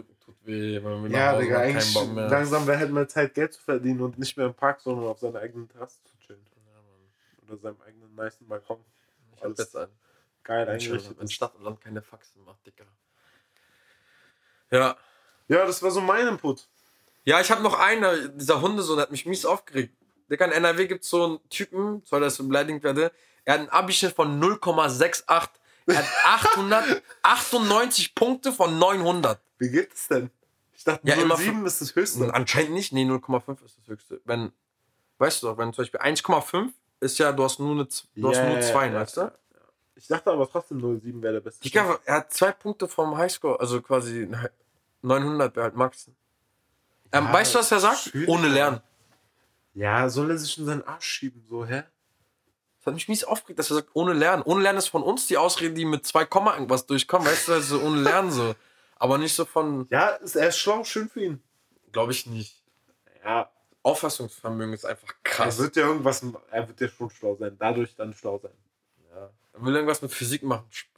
weh, 0.46 0.80
man 0.80 1.06
wieder 1.06 1.18
Ja, 1.18 1.40
Digga, 1.40 1.56
keinen 1.56 1.76
eigentlich 1.76 1.94
Bock 1.94 2.14
mehr. 2.14 2.28
langsam 2.30 2.68
wäre 2.68 2.80
halt 2.80 2.92
mal 2.92 3.08
Zeit, 3.08 3.34
Geld 3.34 3.54
zu 3.54 3.62
verdienen 3.62 4.02
und 4.02 4.18
nicht 4.18 4.36
mehr 4.38 4.48
im 4.48 4.54
Park, 4.54 4.82
sondern 4.82 5.08
auf 5.08 5.20
seiner 5.20 5.40
eigenen 5.40 5.70
Terrasse 5.70 6.00
zu 6.04 6.18
chillen. 6.26 6.46
Ja, 6.56 6.82
Mann. 6.82 7.50
Oder 7.50 7.58
seinem 7.62 7.82
eigenen 7.82 8.16
nicen 8.16 8.48
Balkon. 8.48 8.84
Ich 9.36 9.44
hab 9.44 9.58
jetzt 9.58 9.76
einen. 9.76 9.92
Geil 10.44 10.68
eingerichtet. 10.68 11.18
Wenn. 11.20 11.28
Stadt 11.30 11.56
und 11.56 11.64
Land 11.64 11.82
keine 11.82 12.02
Faxen 12.02 12.44
macht, 12.44 12.66
Dicker. 12.66 12.86
Ja. 14.72 14.98
Ja, 15.48 15.66
das 15.66 15.82
war 15.82 15.92
so 15.92 16.02
mein 16.02 16.28
Input. 16.28 16.68
Ja, 17.26 17.40
ich 17.40 17.50
habe 17.52 17.62
noch 17.62 17.80
einer, 17.80 18.28
dieser 18.30 18.62
Hundesohn 18.62 19.00
hat 19.00 19.12
mich 19.12 19.26
mies 19.26 19.46
aufgeregt. 19.46 19.94
Dicker, 20.30 20.46
in 20.46 20.52
NRW 20.52 20.88
gibt 20.88 21.04
es 21.04 21.10
so 21.10 21.24
einen 21.26 21.50
Typen, 21.50 22.02
soll 22.06 22.22
das 22.22 22.38
beleidigt 22.38 22.84
werde, 22.84 23.12
er 23.46 23.54
hat 23.54 23.60
einen 23.62 23.70
Abischnitt 23.70 24.14
von 24.14 24.42
0,68. 24.42 25.50
Er 25.86 25.98
hat 25.98 26.06
898 27.24 28.16
Punkte 28.16 28.52
von 28.54 28.78
900. 28.80 29.40
Wie 29.58 29.70
geht 29.70 29.94
es 29.94 30.08
denn? 30.08 30.30
Ich 30.74 30.84
dachte, 30.84 31.08
Ja, 31.08 31.16
immer 31.16 31.38
07 31.38 31.66
ist 31.66 31.82
das 31.82 31.96
höchste. 31.96 32.34
Anscheinend 32.34 32.74
nicht, 32.74 32.94
nee, 32.94 33.04
0,5 33.06 33.64
ist 33.66 33.78
das 33.78 33.88
höchste. 33.88 34.22
Wenn, 34.26 34.52
weißt 35.20 35.44
du 35.44 35.48
doch, 35.48 35.58
wenn 35.58 35.74
zum 35.74 35.84
Beispiel 35.84 36.00
1,5 36.02 36.70
ist 37.00 37.18
ja, 37.20 37.32
du 37.32 37.44
hast 37.44 37.60
nur, 37.60 37.72
eine, 37.74 37.84
du 37.86 38.30
hast 38.30 38.38
Ja, 38.38 38.46
nur 38.48 38.56
ja, 38.56 38.62
zwei, 38.62 38.88
ja, 38.88 38.94
weißt 38.96 39.18
du? 39.18 39.32
Ich 39.96 40.08
dachte 40.08 40.32
aber 40.32 40.50
trotzdem 40.50 40.80
07 40.80 41.22
wäre 41.22 41.34
der 41.34 41.42
beste. 41.42 41.62
Digga, 41.64 42.00
er 42.06 42.16
hat 42.16 42.34
zwei 42.34 42.52
Punkte 42.52 42.88
vom 42.88 43.16
Highscore, 43.18 43.60
also 43.60 43.82
quasi 43.82 44.28
900 45.02 45.56
wäre 45.56 45.66
halt 45.66 45.76
Max. 45.76 46.08
Ähm, 47.12 47.26
Ja, 47.26 47.34
weißt 47.34 47.54
du, 47.56 47.60
was 47.60 47.72
er 47.72 47.80
sagt? 47.80 47.98
schwierig, 48.00 48.28
Ohne 48.30 48.48
Lernen. 48.48 48.82
Ja, 49.76 50.10
soll 50.10 50.32
er 50.32 50.38
sich 50.38 50.58
in 50.58 50.66
seinen 50.66 50.84
Arsch 50.84 51.06
schieben, 51.06 51.46
so, 51.50 51.66
hä? 51.66 51.84
Das 52.84 52.88
hat 52.88 52.96
mich 52.96 53.08
mies 53.08 53.24
aufgeregt, 53.24 53.60
dass 53.60 53.72
er 53.72 53.76
sagt, 53.76 53.90
ohne 53.94 54.12
Lernen. 54.14 54.44
Ohne 54.44 54.62
Lernen 54.62 54.78
ist 54.78 54.90
von 54.90 55.04
uns 55.04 55.26
die 55.28 55.38
Ausrede, 55.38 55.74
die 55.74 55.86
mit 55.86 56.06
2 56.06 56.26
Komma 56.26 56.54
irgendwas 56.54 56.86
durchkommen, 56.86 57.26
weißt 57.26 57.48
du, 57.48 57.54
also 57.54 57.80
ohne 57.82 58.02
Lernen 58.02 58.30
so. 58.32 58.56
Aber 58.98 59.18
nicht 59.18 59.34
so 59.34 59.46
von, 59.46 59.88
Ja, 59.90 60.10
ist, 60.10 60.36
er 60.36 60.50
ist 60.50 60.58
schlau, 60.58 60.84
schön 60.84 61.08
für 61.10 61.22
ihn. 61.24 61.44
glaube 61.94 62.12
ich 62.12 62.26
nicht. 62.26 62.62
Ja, 63.24 63.50
Auffassungsvermögen 63.84 64.74
ist 64.74 64.86
einfach 64.86 65.14
krass. 65.24 65.58
er 65.58 65.64
wird 65.64 65.76
ja 65.78 65.88
irgendwas, 65.88 66.24
er 66.52 66.68
wird 66.68 66.82
ja 66.82 66.88
schon 66.90 67.10
schlau 67.10 67.36
sein, 67.38 67.56
dadurch 67.58 67.96
dann 67.96 68.14
schlau 68.14 68.38
sein. 68.40 68.52
ja. 69.14 69.30
Er 69.54 69.66
will 69.66 69.74
irgendwas 69.76 70.02
mit 70.02 70.12
Physik 70.12 70.44
machen. 70.44 70.66
Sp- 70.72 70.92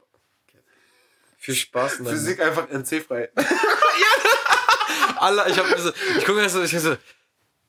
Viel 1.38 1.54
Spaß. 1.54 1.96
Physik 1.98 2.40
einfach 2.40 2.68
NC-frei. 2.68 3.30
Alter, 5.18 5.48
ich 5.48 5.58
hab 5.58 5.66
diese, 5.74 5.94
ich 6.18 6.24
gucke 6.24 6.40
mir 6.40 6.48
so, 6.48 6.62
ich 6.62 6.70
so, 6.78 6.96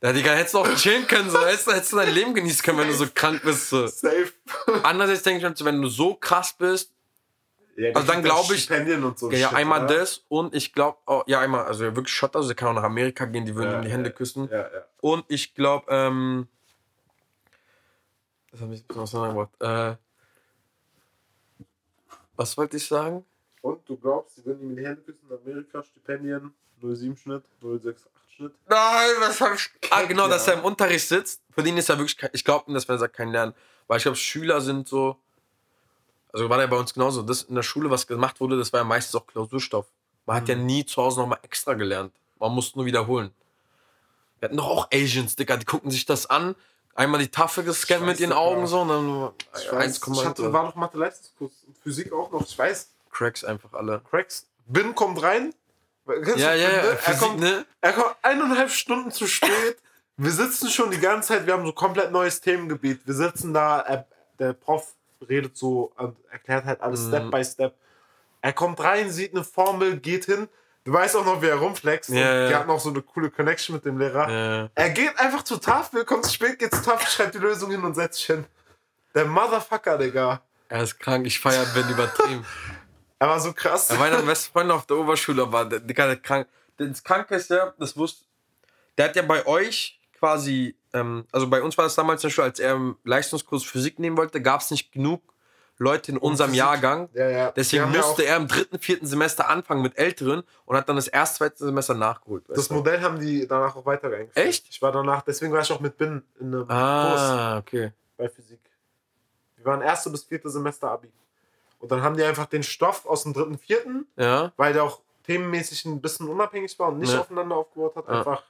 ja, 0.01 0.13
Digga, 0.13 0.31
hättest 0.31 0.53
du 0.53 0.59
auch 0.59 0.75
chillen 0.75 1.07
können, 1.07 1.29
so, 1.29 1.39
hättest, 1.45 1.67
du- 1.67 1.71
hättest 1.71 1.91
du 1.93 1.97
dein 1.97 2.13
Leben 2.13 2.33
genießen 2.33 2.63
können, 2.63 2.77
wenn 2.79 2.87
du 2.87 2.93
so 2.93 3.07
krank 3.13 3.41
bist, 3.43 3.69
so. 3.69 3.87
Safe. 3.87 4.31
Andererseits 4.83 5.23
denke 5.23 5.45
ich 5.47 5.59
mir, 5.59 5.65
wenn 5.65 5.81
du 5.81 5.87
so 5.87 6.13
krass 6.15 6.53
bist, 6.57 6.91
Ja, 7.79 7.91
Also 7.93 8.07
dann 8.11 8.23
glaub 8.23 8.49
ich- 8.51 8.65
so. 8.65 9.31
ja, 9.31 9.49
Shit, 9.49 9.53
einmal 9.57 9.85
oder? 9.85 9.97
das 9.99 10.23
und 10.29 10.55
ich 10.55 10.73
glaube, 10.73 10.97
oh, 11.05 11.21
ja, 11.27 11.39
einmal, 11.41 11.65
also 11.65 11.83
wirklich 11.95 12.09
Schotter, 12.15 12.37
also 12.39 12.49
der 12.49 12.55
kann 12.55 12.69
auch 12.69 12.73
nach 12.73 12.83
Amerika 12.83 13.25
gehen, 13.25 13.45
die 13.45 13.53
würden 13.55 13.69
Ja, 13.71 13.77
ihm 13.79 13.83
die 13.83 13.91
Hände 13.91 14.09
küssen. 14.11 14.49
Ja, 14.51 14.61
ja. 14.61 14.85
Und 15.01 15.25
ich 15.27 15.53
glaube, 15.53 15.85
ähm. 15.89 16.47
Das 18.51 18.61
habe 18.61 18.73
ich 18.73 18.83
was 18.89 19.11
gesagt. 19.11 19.61
Äh, 19.61 19.95
was 22.35 22.57
wollte 22.57 22.77
ich 22.77 22.87
sagen? 22.87 23.23
Und 23.67 23.81
du 23.89 23.97
glaubst, 23.97 24.37
sie 24.37 24.45
würden 24.45 24.69
ihm 24.69 24.77
die 24.77 24.85
Hände 24.85 25.01
küssen 25.01 25.27
in 25.29 25.37
Amerika, 25.37 25.83
Stipendien, 25.83 26.53
07 26.81 27.17
Schnitt, 27.17 27.43
068 27.61 28.01
Schnitt. 28.33 28.53
Nein, 28.69 29.09
was 29.19 29.41
hab 29.41 29.55
ich. 29.55 29.69
Ah, 29.89 30.03
genau, 30.03 30.23
ja. 30.23 30.29
dass 30.29 30.47
er 30.47 30.53
im 30.53 30.63
Unterricht 30.63 31.05
sitzt. 31.05 31.41
Für 31.51 31.63
den 31.63 31.75
ist 31.75 31.89
er 31.89 31.97
wirklich 31.97 32.17
kein, 32.17 32.29
Ich 32.31 32.45
glaube, 32.45 32.71
dass 32.71 32.87
wenn 32.87 32.95
er 32.95 32.99
sagt, 32.99 33.17
kein 33.17 33.29
Lernen. 33.29 33.53
Weil 33.87 33.97
ich 33.97 34.03
glaube, 34.03 34.15
Schüler 34.15 34.61
sind 34.61 34.87
so. 34.87 35.17
Also 36.31 36.49
war 36.49 36.57
der 36.57 36.67
bei 36.67 36.77
uns 36.77 36.93
genauso. 36.93 37.23
Das 37.23 37.43
in 37.43 37.55
der 37.55 37.63
Schule, 37.63 37.89
was 37.89 38.07
gemacht 38.07 38.39
wurde, 38.39 38.57
das 38.57 38.71
war 38.71 38.79
ja 38.79 38.83
meistens 38.85 39.15
auch 39.15 39.27
Klausurstoff. 39.27 39.87
Man 40.25 40.37
hat 40.37 40.47
ja 40.47 40.55
nie 40.55 40.85
zu 40.85 41.01
Hause 41.01 41.19
nochmal 41.19 41.39
extra 41.41 41.73
gelernt. 41.73 42.13
Man 42.39 42.53
musste 42.53 42.77
nur 42.77 42.85
wiederholen. 42.85 43.31
Wir 44.39 44.47
hatten 44.47 44.57
doch 44.57 44.67
auch 44.67 44.87
Asians, 44.93 45.35
Digga, 45.35 45.57
die 45.57 45.65
gucken 45.65 45.91
sich 45.91 46.05
das 46.05 46.25
an. 46.25 46.55
Einmal 46.95 47.19
die 47.19 47.29
Tafel 47.29 47.65
gescannt 47.65 48.05
mit 48.05 48.19
ihren. 48.21 48.31
Augen 48.31 48.65
so 48.65 48.81
und 48.81 48.87
dann 48.87 49.05
nur 49.05 49.35
Ich, 49.59 49.71
weiß, 49.71 50.01
ich 50.01 50.25
hatte, 50.25 50.53
war 50.53 50.67
doch 50.67 50.75
Mathe-Leistungskurs 50.75 51.51
und 51.67 51.77
Physik 51.77 52.13
auch 52.13 52.31
noch. 52.31 52.47
Ich 52.47 52.57
weiß, 52.57 52.89
Cracks 53.17 53.43
einfach 53.43 53.73
alle. 53.73 54.01
Cracks. 54.09 54.47
Bin 54.67 54.93
kommt 54.93 55.21
rein. 55.23 55.53
Kennst 56.05 56.37
Ja, 56.37 56.53
ja, 56.53 56.69
ja. 56.69 56.75
Er 56.77 56.97
Physik, 56.97 57.19
kommt, 57.19 57.39
ne? 57.39 57.65
er 57.81 57.93
kommt 57.93 58.15
eineinhalb 58.21 58.69
Stunden 58.69 59.11
zu 59.11 59.27
spät. 59.27 59.77
Wir 60.17 60.31
sitzen 60.31 60.69
schon 60.69 60.91
die 60.91 60.99
ganze 60.99 61.29
Zeit, 61.29 61.45
wir 61.45 61.53
haben 61.53 61.65
so 61.65 61.73
komplett 61.73 62.11
neues 62.11 62.39
Themengebiet. 62.41 63.01
Wir 63.05 63.13
sitzen 63.13 63.53
da, 63.53 63.79
er, 63.81 64.07
der 64.39 64.53
Prof 64.53 64.93
redet 65.27 65.57
so 65.57 65.91
und 65.97 66.15
erklärt 66.31 66.65
halt 66.65 66.81
alles 66.81 67.01
Mhm. 67.01 67.07
Step 67.09 67.31
by 67.31 67.43
Step. 67.43 67.73
Er 68.41 68.53
kommt 68.53 68.79
rein, 68.79 69.11
sieht 69.11 69.33
eine 69.33 69.43
Formel, 69.43 69.97
geht 69.99 70.25
hin. 70.25 70.47
Du 70.85 70.93
weißt 70.93 71.15
auch 71.17 71.25
noch, 71.25 71.41
wie 71.41 71.47
er 71.47 71.55
rumflext. 71.55 72.11
Ja, 72.11 72.33
ja. 72.33 72.47
Die 72.47 72.55
hatten 72.55 72.69
auch 72.69 72.79
so 72.79 72.89
eine 72.89 73.01
coole 73.01 73.29
Connection 73.29 73.75
mit 73.75 73.83
dem 73.83 73.97
Lehrer. 73.97 74.29
Ja. 74.31 74.69
Er 74.73 74.89
geht 74.91 75.19
einfach 75.19 75.43
zur 75.43 75.59
Tafel, 75.59 76.05
kommt 76.05 76.25
zu 76.25 76.33
spät, 76.33 76.59
geht 76.59 76.73
zur 76.73 76.83
Tafel, 76.83 77.07
schreibt 77.09 77.35
die 77.35 77.39
Lösung 77.39 77.71
hin 77.71 77.83
und 77.83 77.95
setzt 77.95 78.19
sich 78.19 78.27
hin. 78.27 78.45
Der 79.13 79.25
Motherfucker, 79.25 79.97
Digga. 79.97 80.41
Er 80.69 80.83
ist 80.83 80.99
krank, 80.99 81.25
ich 81.25 81.39
feiere 81.39 81.65
Ben 81.73 81.89
übertrieben. 81.89 82.45
Er 83.19 83.27
war 83.29 83.39
so 83.39 83.53
krass. 83.53 83.89
Er 83.89 83.99
war 83.99 84.07
einer 84.07 84.17
der 84.17 84.25
besten 84.25 84.51
Freunde 84.51 84.73
auf 84.73 84.85
der 84.85 84.97
Oberschule, 84.97 85.41
aber 85.43 85.65
der, 85.65 85.79
der 85.79 86.15
krank. 86.17 86.47
Das 86.77 87.03
Kranke 87.03 87.35
ist 87.35 87.49
ja, 87.49 87.73
das 87.79 87.97
wusste. 87.97 88.25
Der 88.97 89.05
hat 89.05 89.15
ja 89.15 89.23
bei 89.23 89.45
euch 89.47 89.99
quasi, 90.19 90.75
ähm, 90.93 91.25
also 91.31 91.47
bei 91.49 91.61
uns 91.61 91.77
war 91.77 91.85
das 91.85 91.95
damals 91.95 92.21
zum 92.21 92.27
Beispiel, 92.29 92.43
als 92.43 92.59
er 92.59 92.73
im 92.75 92.97
Leistungskurs 93.03 93.63
Physik 93.63 93.97
nehmen 93.99 94.17
wollte, 94.17 94.41
gab 94.41 94.61
es 94.61 94.69
nicht 94.71 94.91
genug 94.91 95.21
Leute 95.79 96.11
in 96.11 96.17
unserem 96.17 96.49
Physik. 96.51 96.59
Jahrgang. 96.59 97.09
Ja, 97.13 97.29
ja. 97.29 97.51
Deswegen 97.51 97.91
ja 97.91 97.99
musste 97.99 98.23
er 98.25 98.37
im 98.37 98.47
dritten, 98.47 98.79
vierten 98.79 99.05
Semester 99.05 99.47
anfangen 99.49 99.81
mit 99.83 99.97
Älteren 99.97 100.43
und 100.65 100.75
hat 100.75 100.89
dann 100.89 100.95
das 100.95 101.07
erste, 101.07 101.37
zweite 101.37 101.57
Semester 101.65 101.93
nachgeholt. 101.93 102.45
Das? 102.47 102.69
Modell 102.71 103.01
haben 103.01 103.19
die 103.19 103.47
danach 103.47 103.75
auch 103.75 103.85
weiter 103.85 104.07
eingeführt. 104.07 104.37
Echt? 104.47 104.67
Ich 104.69 104.81
war 104.81 104.91
danach, 104.91 105.21
deswegen 105.23 105.53
war 105.53 105.61
ich 105.61 105.71
auch 105.71 105.79
mit 105.79 105.97
Bin 105.97 106.23
in 106.39 106.47
einem 106.47 106.67
Kurs 106.67 106.71
Ah, 106.71 107.57
okay. 107.57 107.91
bei 108.17 108.27
Physik. 108.29 108.59
Wir 109.55 109.65
waren 109.65 109.81
erste 109.81 110.09
bis 110.09 110.23
vierte 110.23 110.49
Semester 110.49 110.89
Abi. 110.91 111.11
Und 111.79 111.91
dann 111.91 112.01
haben 112.01 112.17
die 112.17 112.23
einfach 112.23 112.47
den 112.47 112.63
Stoff 112.63 113.05
aus 113.05 113.23
dem 113.23 113.33
dritten, 113.33 113.57
vierten, 113.57 114.07
Ja. 114.15 114.51
weil 114.57 114.73
der 114.73 114.83
auch 114.83 115.01
themenmäßig 115.23 115.85
ein 115.85 116.01
bisschen 116.01 116.27
unabhängig 116.27 116.77
war 116.79 116.89
und 116.89 116.99
nicht 116.99 117.13
Ja. 117.13 117.19
aufeinander 117.21 117.55
aufgebaut 117.57 117.95
hat, 117.95 118.07
einfach 118.07 118.43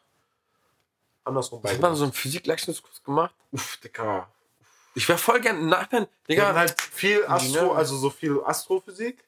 andersrum 1.25 1.61
Hat 1.63 1.79
man 1.81 1.95
so 1.95 2.03
einen 2.03 2.13
Physik-Leistungskurs 2.13 3.03
gemacht? 3.03 3.35
Uff, 3.51 3.77
Dicker. 3.77 4.27
Ich 4.95 5.07
wäre 5.09 5.17
voll 5.19 5.39
gern 5.41 5.69
hatten 5.75 6.07
Digga, 6.27 6.55
halt 6.55 6.79
viel 6.79 7.25
Astro, 7.25 7.47
Ingenieur. 7.49 7.75
also 7.77 7.97
so 7.97 8.09
viel 8.09 8.41
Astrophysik. 8.43 9.23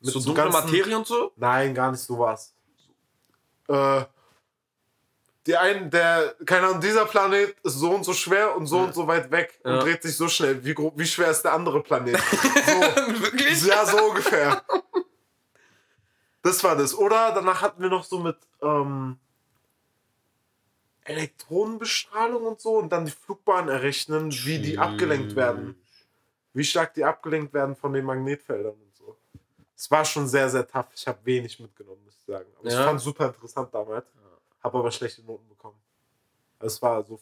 Mit 0.00 0.12
so 0.12 0.20
dunkle 0.20 0.44
ganzen- 0.50 0.70
Materie 0.70 0.96
und 0.96 1.06
so? 1.06 1.32
Nein, 1.36 1.74
gar 1.74 1.90
nicht 1.90 2.00
sowas. 2.00 2.52
Äh, 3.68 4.04
die 5.46 5.56
einen, 5.56 5.90
der, 5.90 6.34
keine 6.46 6.68
Ahnung, 6.68 6.80
dieser 6.80 7.04
Planet 7.04 7.54
ist 7.62 7.74
so 7.74 7.90
und 7.94 8.04
so 8.04 8.14
schwer 8.14 8.56
und 8.56 8.66
so 8.66 8.78
Ja. 8.78 8.84
und 8.84 8.94
so 8.94 9.06
weit 9.06 9.30
weg 9.30 9.60
und 9.62 9.72
Ja. 9.72 9.78
dreht 9.80 10.02
sich 10.02 10.16
so 10.16 10.26
schnell. 10.28 10.64
Wie, 10.64 10.74
wie 10.76 11.06
schwer 11.06 11.30
ist 11.30 11.42
der 11.42 11.52
andere 11.52 11.82
Planet? 11.82 12.16
So, 12.66 12.80
Wirklich? 13.22 13.62
ja, 13.66 13.84
so 13.84 13.98
ungefähr. 14.08 14.62
Das 16.42 16.64
war 16.64 16.74
das. 16.76 16.94
Oder 16.96 17.32
danach 17.32 17.60
hatten 17.62 17.80
wir 17.82 17.90
noch 17.90 18.04
so 18.04 18.18
mit 18.18 18.36
ähm, 18.62 19.18
Elektronenbestrahlung 21.04 22.44
und 22.46 22.60
so 22.60 22.78
und 22.78 22.90
dann 22.90 23.04
die 23.04 23.12
Flugbahn 23.12 23.68
errechnen, 23.68 24.32
wie 24.32 24.58
die 24.58 24.78
abgelenkt 24.78 25.36
werden. 25.36 25.76
Wie 26.54 26.64
stark 26.64 26.94
die 26.94 27.04
abgelenkt 27.04 27.52
werden 27.52 27.76
von 27.76 27.92
den 27.92 28.04
Magnetfeldern 28.04 28.72
und 28.74 28.96
so. 28.96 29.16
Es 29.76 29.90
war 29.90 30.04
schon 30.04 30.26
sehr, 30.28 30.48
sehr 30.48 30.66
tough. 30.66 30.86
Ich 30.94 31.06
habe 31.06 31.18
wenig 31.24 31.58
mitgenommen, 31.60 32.02
muss 32.04 32.16
ich 32.16 32.24
sagen. 32.32 32.46
Aber 32.58 32.70
Ja. 32.70 32.78
ich 32.80 32.84
fand 32.86 32.98
es 32.98 33.04
super 33.04 33.26
interessant 33.26 33.74
damals. 33.74 34.06
Habe 34.64 34.78
aber 34.78 34.90
schlechte 34.90 35.22
Noten 35.22 35.46
bekommen. 35.48 35.78
Es 36.58 36.80
war 36.80 37.04
so 37.04 37.20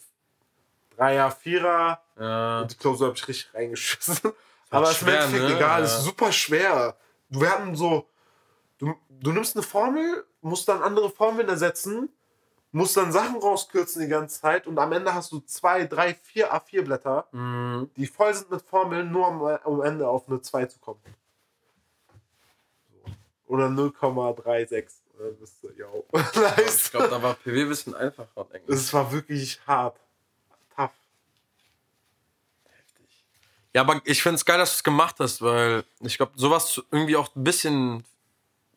Dreier, 0.95 1.29
Vierer 1.31 2.01
Ja. 2.17 2.61
und 2.61 2.71
die 2.71 2.75
Klausur 2.77 3.07
habe 3.07 3.17
ich 3.17 3.27
richtig 3.27 3.53
reingeschissen. 3.53 4.31
Aber 4.69 4.89
es 4.89 5.01
ist 5.01 5.05
ne? 5.05 5.55
egal, 5.55 5.83
es 5.83 5.91
Ja. 5.91 5.97
ist 5.99 6.05
super 6.05 6.31
schwer. 6.31 6.95
Wir 7.29 7.51
hatten 7.51 7.75
so, 7.75 8.07
du, 8.77 8.95
du 9.09 9.31
nimmst 9.31 9.55
eine 9.55 9.63
Formel, 9.63 10.25
musst 10.41 10.67
dann 10.69 10.81
andere 10.81 11.09
Formeln 11.09 11.49
ersetzen, 11.49 12.09
musst 12.71 12.95
dann 12.97 13.11
Sachen 13.11 13.35
rauskürzen 13.35 14.01
die 14.03 14.07
ganze 14.07 14.39
Zeit 14.41 14.65
und 14.65 14.79
am 14.79 14.91
Ende 14.93 15.13
hast 15.13 15.31
du 15.31 15.39
zwei, 15.41 15.85
drei, 15.85 16.13
vier 16.15 16.53
A4-Blätter, 16.53 17.27
Mhm. 17.31 17.91
die 17.97 18.07
voll 18.07 18.33
sind 18.33 18.49
mit 18.51 18.61
Formeln, 18.61 19.11
nur 19.11 19.27
um 19.27 19.43
am 19.43 19.81
Ende 19.83 20.07
auf 20.07 20.27
eine 20.29 20.41
2 20.41 20.65
zu 20.67 20.79
kommen. 20.79 21.01
Oder 23.47 23.67
0,36. 23.69 25.02
Dann 25.23 25.37
bist 25.37 25.63
du, 25.63 25.69
yo. 25.71 26.05
nice. 26.11 26.85
Ich 26.85 26.91
glaube, 26.91 27.07
da 27.09 27.21
war 27.21 27.35
PW 27.35 27.61
ein 27.61 27.69
bisschen 27.69 27.95
einfacher. 27.95 28.47
Es 28.67 28.91
war 28.93 29.11
wirklich 29.11 29.59
hart. 29.65 29.97
Tough. 30.75 30.91
Ja, 33.73 33.81
aber 33.81 34.01
ich 34.03 34.21
finde 34.21 34.35
es 34.35 34.45
geil, 34.45 34.57
dass 34.57 34.71
du 34.71 34.75
es 34.75 34.83
gemacht 34.83 35.15
hast, 35.19 35.41
weil 35.41 35.83
ich 36.01 36.17
glaube, 36.17 36.33
sowas 36.35 36.81
irgendwie 36.91 37.15
auch 37.15 37.33
ein 37.35 37.43
bisschen 37.43 38.03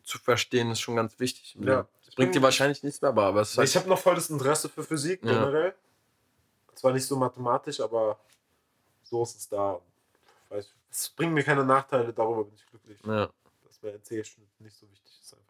zu 0.03 0.17
verstehen 0.19 0.71
ist 0.71 0.79
schon 0.79 0.95
ganz 0.95 1.19
wichtig. 1.19 1.55
Ja. 1.59 1.85
Das 2.05 2.15
bringt 2.15 2.33
dir 2.33 2.41
wahrscheinlich 2.41 2.81
nichts 2.81 3.01
mehr, 3.01 3.09
aber 3.09 3.41
es 3.41 3.57
halt, 3.57 3.67
Ich 3.67 3.75
habe 3.75 3.89
noch 3.89 3.99
voll 3.99 4.15
das 4.15 4.29
Interesse 4.29 4.69
für 4.69 4.83
Physik 4.83 5.23
Ja. 5.23 5.31
generell. 5.33 5.75
Zwar 6.75 6.93
nicht 6.93 7.05
so 7.05 7.15
mathematisch, 7.17 7.79
aber 7.81 8.17
so 9.03 9.23
ist 9.23 9.35
es 9.37 9.49
da. 9.49 9.79
Es 10.89 11.09
bringt 11.09 11.33
mir 11.33 11.43
keine 11.43 11.63
Nachteile, 11.65 12.13
darüber 12.13 12.45
bin 12.45 12.55
ich 12.55 12.65
glücklich. 12.67 12.97
ja, 13.05 13.25
Dass 13.65 13.81
mein 13.81 13.95
NC-Schnitt 13.95 14.47
nicht 14.59 14.75
so 14.77 14.89
wichtig 14.89 15.11
ist. 15.21 15.33
Einfach. 15.33 15.46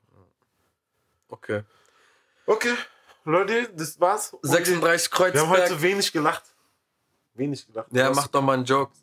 Okay. 1.30 1.64
Okay, 2.46 2.74
Leute, 3.26 3.70
das 3.76 4.00
war's. 4.00 4.36
36 4.42 5.12
Wir 5.12 5.26
haben 5.26 5.34
Kreuzberg. 5.34 5.50
heute 5.50 5.82
wenig 5.82 6.12
gelacht. 6.12 6.44
Wenig 7.34 7.68
gelacht. 7.68 7.88
Ja, 7.92 8.10
mach 8.12 8.28
doch 8.28 8.42
mal 8.42 8.54
einen 8.54 8.66
Joke. 8.66 8.94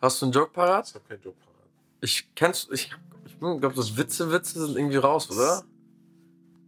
Hast 0.00 0.22
du 0.22 0.26
einen 0.26 0.32
Joke 0.32 0.52
parat? 0.52 0.88
Ich 0.88 0.94
hab 0.94 1.08
keinen 1.08 1.22
Job 1.22 1.34
parat. 1.38 1.68
Ich 2.00 2.34
kennst 2.34 2.70
ich, 2.72 2.90
ich 3.26 3.38
glaube, 3.38 3.72
das 3.74 3.96
Witze, 3.96 4.30
Witze 4.32 4.66
sind 4.66 4.76
irgendwie 4.76 4.96
raus, 4.96 5.28
oder? 5.30 5.64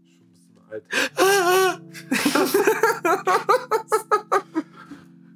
Schon 0.04 0.20
ein 0.20 0.30
bisschen 0.32 0.58
alt. 0.70 0.84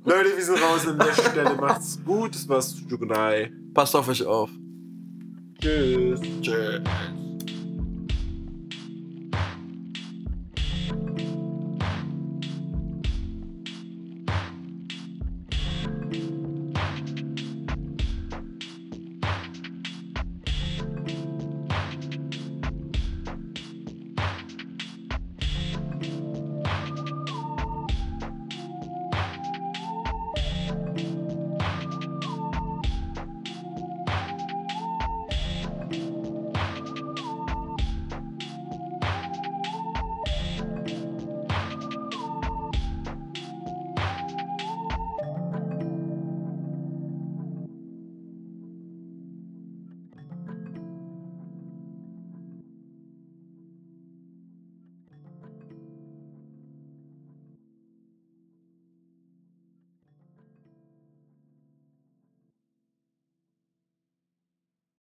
Leute, 0.05 0.37
wir 0.37 0.45
sind 0.45 0.63
raus 0.63 0.87
an 0.87 0.99
der 0.99 1.13
Stelle. 1.13 1.55
Macht's 1.57 1.99
gut. 2.05 2.35
Das 2.35 2.49
war's. 2.49 2.77
Jugunai. 2.89 3.53
Passt 3.75 3.97
auf 3.97 4.09
euch 4.09 4.25
auf. 4.25 4.51
Tschüss. 5.61 6.21
Tschüss. 6.41 6.83